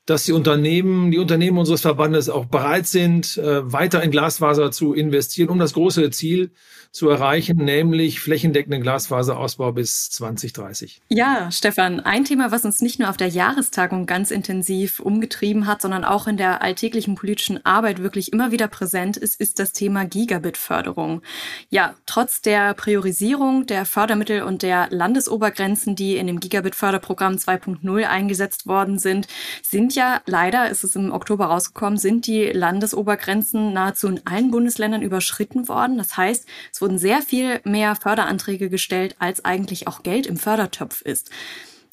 dass 0.10 0.24
die 0.24 0.32
Unternehmen, 0.32 1.12
die 1.12 1.20
Unternehmen 1.20 1.58
unseres 1.58 1.82
Verbandes 1.82 2.30
auch 2.30 2.46
bereit 2.46 2.88
sind, 2.88 3.38
äh, 3.38 3.72
weiter 3.72 4.02
in 4.02 4.10
Glasfaser 4.10 4.72
zu 4.72 4.94
investieren, 4.94 5.50
um 5.50 5.60
das 5.60 5.74
große 5.74 6.10
Ziel 6.10 6.52
zu 6.92 7.08
erreichen, 7.08 7.58
nämlich 7.58 8.20
flächendeckenden 8.20 8.82
Glasfaserausbau 8.82 9.74
bis 9.74 10.10
2030. 10.10 11.02
Ja, 11.10 11.52
Stefan, 11.52 12.00
ein 12.00 12.26
Thema, 12.26 12.52
was 12.52 12.66
uns 12.66 12.82
nicht 12.82 12.98
nur 12.98 13.10
auf 13.10 13.18
der 13.18 13.28
Jahrestagung 13.28 14.08
ganz 14.08 14.32
intensiv 14.32 15.00
umgetrieben 15.00 15.68
hat, 15.68 15.84
sondern 15.84 16.04
auch 16.04 16.26
in 16.26 16.38
der 16.38 16.64
alltäglichen 16.64 17.14
politischen 17.14 17.64
Arbeit 17.64 18.02
wirklich 18.02 18.34
immer 18.34 18.52
wieder 18.52 18.68
präsent 18.68 19.18
ist, 19.18 19.40
ist 19.40 19.60
das 19.60 19.72
Thema 19.72 20.06
Gigabit-Förderung. 20.06 21.22
Ja, 21.70 21.94
trotz 22.08 22.42
der 22.42 22.74
Priorisierung 22.74 23.68
der 23.68 23.86
Fördermittel 23.86 24.42
und 24.42 24.64
der 24.64 24.88
Landesobergrenzen, 24.90 25.96
die 25.96 26.18
in 26.18 26.26
dem 26.26 26.40
Gigabit-Förderprogramm 26.40 27.36
2.0 27.36 28.04
eingesetzt 28.06 28.66
worden 28.66 28.98
sind, 28.98 29.28
sind 29.62 29.94
ja 29.94 29.99
leider, 30.26 30.70
ist 30.70 30.84
es 30.84 30.96
im 30.96 31.12
Oktober 31.12 31.46
rausgekommen, 31.46 31.98
sind 31.98 32.28
die 32.28 32.46
Landesobergrenzen 32.46 33.74
nahezu 33.74 34.08
in 34.08 34.22
allen 34.26 34.52
Bundesländern 34.52 35.02
überschritten 35.02 35.68
worden. 35.68 35.98
Das 35.98 36.18
heißt, 36.18 36.46
es 36.72 36.82
wurden 36.82 36.98
sehr 36.98 37.22
viel 37.22 37.60
mehr 37.64 37.96
Förderanträge 37.96 38.70
gestellt, 38.70 39.16
als 39.20 39.46
eigentlich 39.46 39.88
auch 39.88 40.04
Geld 40.04 40.28
im 40.28 40.38
Fördertopf 40.38 41.02
ist. 41.02 41.32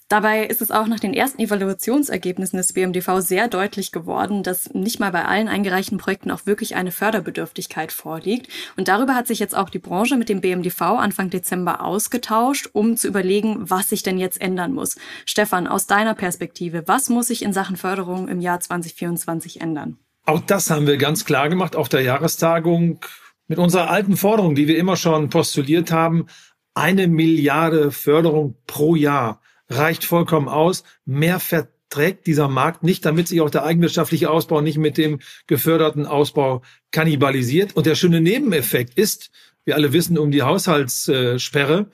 Dabei 0.09 0.47
ist 0.47 0.63
es 0.63 0.71
auch 0.71 0.87
nach 0.87 1.01
den 1.01 1.15
ersten 1.15 1.43
Evaluationsergebnissen 1.43 2.57
des 2.57 2.73
BMDV 2.73 3.19
sehr 3.19 3.49
deutlich 3.49 3.91
geworden, 3.91 4.45
dass 4.45 4.73
nicht 4.73 5.01
mal 5.01 5.11
bei 5.11 5.25
allen 5.25 5.49
eingereichten 5.49 5.99
Projekten 5.99 6.31
auch 6.31 6.47
wirklich 6.47 6.77
eine 6.77 6.93
Förderbedürftigkeit 6.93 7.91
vorliegt. 7.91 8.49
Und 8.77 8.87
darüber 8.87 9.17
hat 9.17 9.27
sich 9.27 9.41
jetzt 9.41 9.57
auch 9.57 9.69
die 9.69 9.81
Branche 9.81 10.17
mit 10.17 10.29
dem 10.29 10.41
BMDV 10.41 10.81
Anfang 10.81 11.31
Dezember 11.31 11.81
ausgetauscht, 11.83 12.71
um 12.73 12.97
zu 12.97 13.09
überlegen, 13.09 13.69
was 13.69 13.89
sich 13.89 14.05
denn 14.05 14.17
jetzt 14.17 14.41
ändern 14.41 14.75
muss. 14.75 14.95
Stefan, 15.25 15.67
aus 15.67 15.89
deiner 15.89 16.15
Perspektive, 16.15 16.85
was 16.87 17.09
muss 17.09 17.27
sich 17.27 17.43
in 17.43 17.53
Sachen 17.53 17.77
Förderung 17.77 18.29
im 18.29 18.41
Jahr 18.41 18.61
2024 18.61 19.61
ändern? 19.61 19.99
Auch 20.25 20.41
das 20.41 20.71
haben 20.71 20.87
wir 20.87 20.99
ganz 20.99 21.25
klar 21.25 21.49
gemacht 21.49 21.75
auf 21.75 21.89
der 21.89 22.03
Jahrestagung 22.03 23.01
mit 23.49 23.59
unserer 23.59 23.91
alten 23.91 24.17
Forderung, 24.17 24.55
die 24.55 24.69
wir 24.69 24.79
immer 24.79 24.95
schon 24.95 25.31
postuliert 25.31 25.91
haben, 25.91 26.27
eine 26.75 27.09
Milliarde 27.09 27.91
Förderung 27.91 28.55
pro 28.69 28.95
Jahr 28.95 29.41
reicht 29.69 30.05
vollkommen 30.05 30.49
aus. 30.49 30.85
Mehr 31.05 31.41
verträgt 31.41 32.27
dieser 32.27 32.49
Markt 32.49 32.83
nicht, 32.83 33.05
damit 33.05 33.29
sich 33.29 33.41
auch 33.41 33.51
der 33.51 33.65
eigenwirtschaftliche 33.65 34.31
Ausbau 34.31 34.61
nicht 34.61 34.79
mit 34.79 34.99
dem 34.99 35.21
geförderten 35.47 36.07
Ausbau 36.07 36.63
kannibalisiert. 36.91 37.77
Und 37.77 37.87
der 37.87 37.95
schöne 37.95 38.21
Nebeneffekt 38.21 38.99
ist, 38.99 39.31
wir 39.65 39.75
alle 39.75 39.93
wissen 39.93 40.19
um 40.19 40.31
die 40.31 40.43
Haushaltssperre, 40.43 41.91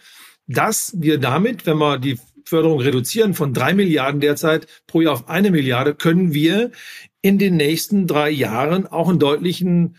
dass 0.47 0.95
wir 0.99 1.19
damit, 1.19 1.67
wenn 1.67 1.79
wir 1.79 1.99
die 1.99 2.19
Förderung 2.45 2.81
reduzieren 2.81 3.35
von 3.35 3.55
drei 3.55 3.73
Milliarden 3.73 4.21
derzeit 4.21 4.67
pro 4.87 5.01
Jahr 5.01 5.15
auf 5.15 5.29
eine 5.29 5.51
Milliarde, 5.51 5.95
können 5.95 6.35
wir 6.35 6.73
in 7.23 7.39
den 7.39 7.57
nächsten 7.57 8.07
drei 8.07 8.31
Jahren 8.31 8.87
auch 8.87 9.09
einen 9.09 9.19
deutlichen 9.19 9.97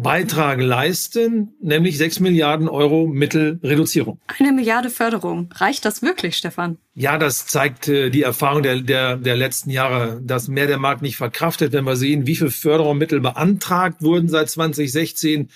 Beitrag 0.00 0.60
leisten, 0.60 1.54
nämlich 1.60 1.98
6 1.98 2.20
Milliarden 2.20 2.68
Euro 2.68 3.08
Mittelreduzierung. 3.08 4.20
Eine 4.38 4.52
Milliarde 4.52 4.90
Förderung. 4.90 5.50
Reicht 5.56 5.84
das 5.84 6.02
wirklich, 6.02 6.36
Stefan? 6.36 6.78
Ja, 6.94 7.18
das 7.18 7.46
zeigt 7.46 7.88
äh, 7.88 8.08
die 8.10 8.22
Erfahrung 8.22 8.62
der, 8.62 8.80
der, 8.80 9.16
der 9.16 9.36
letzten 9.36 9.70
Jahre, 9.70 10.20
dass 10.22 10.46
mehr 10.46 10.68
der 10.68 10.78
Markt 10.78 11.02
nicht 11.02 11.16
verkraftet, 11.16 11.72
wenn 11.72 11.84
wir 11.84 11.96
sehen, 11.96 12.28
wie 12.28 12.36
viel 12.36 12.50
Fördermittel 12.50 13.20
beantragt 13.20 14.00
wurden 14.00 14.28
seit 14.28 14.48
2016. 14.48 15.48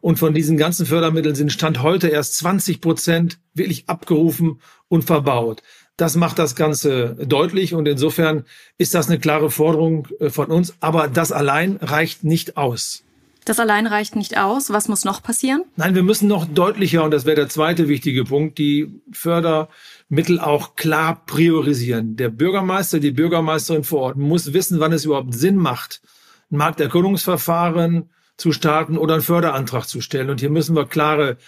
Und 0.00 0.20
von 0.20 0.32
diesen 0.32 0.56
ganzen 0.56 0.86
Fördermitteln 0.86 1.34
sind 1.34 1.52
Stand 1.52 1.82
heute 1.82 2.06
erst 2.06 2.36
20 2.36 2.80
Prozent 2.80 3.40
wirklich 3.52 3.88
abgerufen 3.88 4.60
und 4.86 5.02
verbaut. 5.02 5.64
Das 5.96 6.14
macht 6.14 6.38
das 6.38 6.54
Ganze 6.54 7.16
deutlich 7.26 7.74
und 7.74 7.88
insofern 7.88 8.44
ist 8.76 8.94
das 8.94 9.08
eine 9.08 9.18
klare 9.18 9.50
Forderung 9.50 10.06
äh, 10.20 10.30
von 10.30 10.46
uns. 10.52 10.76
Aber 10.78 11.08
das 11.08 11.32
allein 11.32 11.78
reicht 11.78 12.22
nicht 12.22 12.56
aus. 12.56 13.02
Das 13.48 13.58
allein 13.58 13.86
reicht 13.86 14.14
nicht 14.14 14.36
aus. 14.36 14.70
Was 14.70 14.88
muss 14.88 15.06
noch 15.06 15.22
passieren? 15.22 15.62
Nein, 15.76 15.94
wir 15.94 16.02
müssen 16.02 16.28
noch 16.28 16.44
deutlicher, 16.44 17.02
und 17.02 17.12
das 17.12 17.24
wäre 17.24 17.36
der 17.36 17.48
zweite 17.48 17.88
wichtige 17.88 18.24
Punkt, 18.24 18.58
die 18.58 19.00
Fördermittel 19.10 20.38
auch 20.38 20.76
klar 20.76 21.24
priorisieren. 21.24 22.16
Der 22.16 22.28
Bürgermeister, 22.28 23.00
die 23.00 23.10
Bürgermeisterin 23.10 23.84
vor 23.84 24.00
Ort 24.00 24.16
muss 24.18 24.52
wissen, 24.52 24.80
wann 24.80 24.92
es 24.92 25.06
überhaupt 25.06 25.32
Sinn 25.32 25.56
macht, 25.56 26.02
ein 26.50 26.58
Markterkundungsverfahren 26.58 28.10
zu 28.36 28.52
starten 28.52 28.98
oder 28.98 29.14
einen 29.14 29.22
Förderantrag 29.22 29.88
zu 29.88 30.02
stellen. 30.02 30.28
Und 30.28 30.40
hier 30.40 30.50
müssen 30.50 30.76
wir 30.76 30.84
klare 30.84 31.38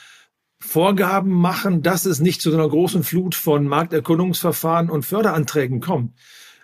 Vorgaben 0.59 1.31
machen, 1.31 1.83
dass 1.83 2.07
es 2.07 2.19
nicht 2.19 2.41
zu 2.41 2.51
so 2.51 2.57
einer 2.57 2.69
großen 2.69 3.05
Flut 3.05 3.35
von 3.35 3.67
Markterkundungsverfahren 3.67 4.89
und 4.89 5.05
Förderanträgen 5.05 5.81
kommt. 5.81 6.15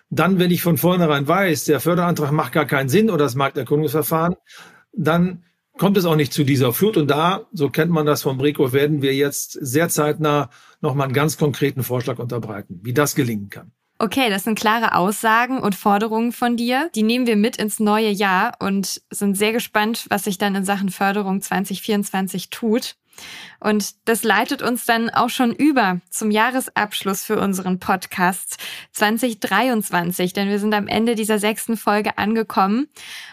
Dann, 0.09 0.39
wenn 0.39 0.49
ich 0.49 0.63
von 0.63 0.77
vornherein 0.77 1.27
weiß, 1.27 1.65
der 1.65 1.79
Förderantrag 1.79 2.31
macht 2.31 2.53
gar 2.53 2.65
keinen 2.65 2.89
Sinn 2.89 3.11
oder 3.11 3.25
das 3.25 3.35
Markterkundungsverfahren, 3.35 4.35
dann 4.97 5.43
kommt 5.77 5.97
es 5.97 6.05
auch 6.05 6.15
nicht 6.15 6.33
zu 6.33 6.43
dieser 6.43 6.73
Flut. 6.73 6.97
Und 6.97 7.07
da, 7.07 7.47
so 7.53 7.69
kennt 7.69 7.91
man 7.91 8.05
das 8.05 8.23
vom 8.23 8.37
Breco, 8.37 8.73
werden 8.73 9.01
wir 9.01 9.13
jetzt 9.13 9.51
sehr 9.53 9.89
zeitnah 9.89 10.49
nochmal 10.81 11.05
einen 11.05 11.13
ganz 11.13 11.37
konkreten 11.37 11.83
Vorschlag 11.83 12.19
unterbreiten, 12.19 12.79
wie 12.83 12.93
das 12.93 13.15
gelingen 13.15 13.49
kann. 13.49 13.71
Okay, 13.99 14.29
das 14.29 14.43
sind 14.43 14.59
klare 14.59 14.93
Aussagen 14.93 15.57
und 15.57 15.73
Forderungen 15.73 16.31
von 16.31 16.55
dir. 16.55 16.91
Die 16.93 17.01
nehmen 17.01 17.25
wir 17.25 17.35
mit 17.35 17.57
ins 17.57 17.79
neue 17.79 18.09
Jahr 18.09 18.53
und 18.59 19.01
sind 19.09 19.35
sehr 19.35 19.53
gespannt, 19.53 20.05
was 20.09 20.25
sich 20.25 20.37
dann 20.37 20.53
in 20.53 20.65
Sachen 20.65 20.89
Förderung 20.89 21.41
2024 21.41 22.51
tut. 22.51 22.95
Und 23.59 23.95
das 24.05 24.23
leitet 24.23 24.61
uns 24.61 24.85
dann 24.85 25.09
auch 25.09 25.29
schon 25.29 25.51
über 25.53 25.99
zum 26.09 26.31
Jahresabschluss 26.31 27.23
für 27.23 27.39
unseren 27.39 27.79
Podcast 27.79 28.57
2023, 28.91 30.33
denn 30.33 30.49
wir 30.49 30.59
sind 30.59 30.73
am 30.73 30.87
Ende 30.87 31.15
dieser 31.15 31.39
sechsten 31.39 31.77
Folge 31.77 32.17
angekommen. 32.17 32.87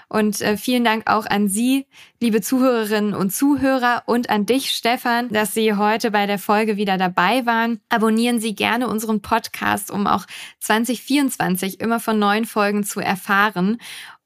Und 0.09 0.41
äh, 0.41 0.57
vielen 0.57 0.85
Dank 0.85 1.11
auch 1.11 1.26
an 1.26 1.49
Sie, 1.49 1.87
liebe 2.20 2.41
Zuhörerinnen 2.41 3.14
und 3.14 3.35
Zuhörer 3.35 4.05
und 4.07 4.30
an 4.30 4.47
dich, 4.47 4.70
Stefan, 4.70 5.28
dass 5.30 5.55
Sie 5.55 5.74
heute 5.74 6.11
bei 6.11 6.26
der 6.26 6.39
Folge 6.39 6.76
wieder 6.76 6.97
dabei 6.97 7.45
waren. 7.47 7.80
Abonnieren 7.89 8.41
Sie 8.41 8.55
gerne 8.55 8.89
unseren 8.89 9.20
Podcast, 9.20 9.91
um 9.91 10.07
auch 10.07 10.24
2024 10.61 11.80
immer 11.80 12.01
von 12.01 12.18
neuen 12.18 12.45
Folgen 12.45 12.85
zu 12.85 13.01
erfahren. 13.01 13.78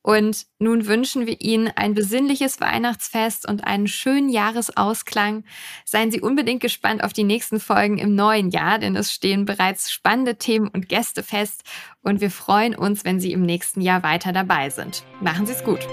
Und 0.09 0.47
nun 0.59 0.87
wünschen 0.87 1.27
wir 1.27 1.39
Ihnen 1.43 1.71
ein 1.77 1.93
besinnliches 1.93 2.63
Weihnachtsfest 2.63 3.47
und 3.47 3.65
einen 3.65 3.87
schönen 3.87 4.31
Jahresausklang. 4.31 5.45
Seien 5.85 6.11
Sie 6.11 6.23
unbedingt 6.23 6.63
gespannt 6.63 7.05
auf 7.05 7.13
die 7.13 7.25
nächsten 7.25 7.61
Folgen 7.61 7.99
im 7.99 8.15
neuen 8.15 8.49
Jahr, 8.49 8.79
denn 8.79 8.97
es 8.97 9.13
stehen 9.13 9.45
bereits 9.45 9.93
spannende 9.93 10.37
Themen 10.37 10.69
und 10.69 10.89
Gäste 10.89 11.23
fest 11.23 11.61
und 12.01 12.23
wir 12.23 12.31
freuen 12.31 12.75
uns, 12.75 13.05
wenn 13.05 13.21
Sie 13.21 13.33
im 13.33 13.43
nächsten 13.43 13.83
Jahr 13.83 14.03
weiter 14.03 14.33
dabei 14.33 14.71
sind. 14.71 15.05
Machen 15.21 15.45
Sie 15.45 15.53
es 15.53 15.63
gut. 15.63 15.87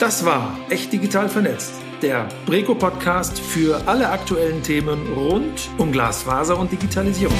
Das 0.00 0.24
war 0.24 0.58
Echt 0.68 0.92
Digital 0.92 1.28
Vernetzt, 1.28 1.74
der 2.02 2.28
Breco-Podcast 2.44 3.38
für 3.38 3.86
alle 3.86 4.10
aktuellen 4.10 4.64
Themen 4.64 5.12
rund 5.12 5.70
um 5.78 5.92
Glasfaser 5.92 6.58
und 6.58 6.72
Digitalisierung. 6.72 7.38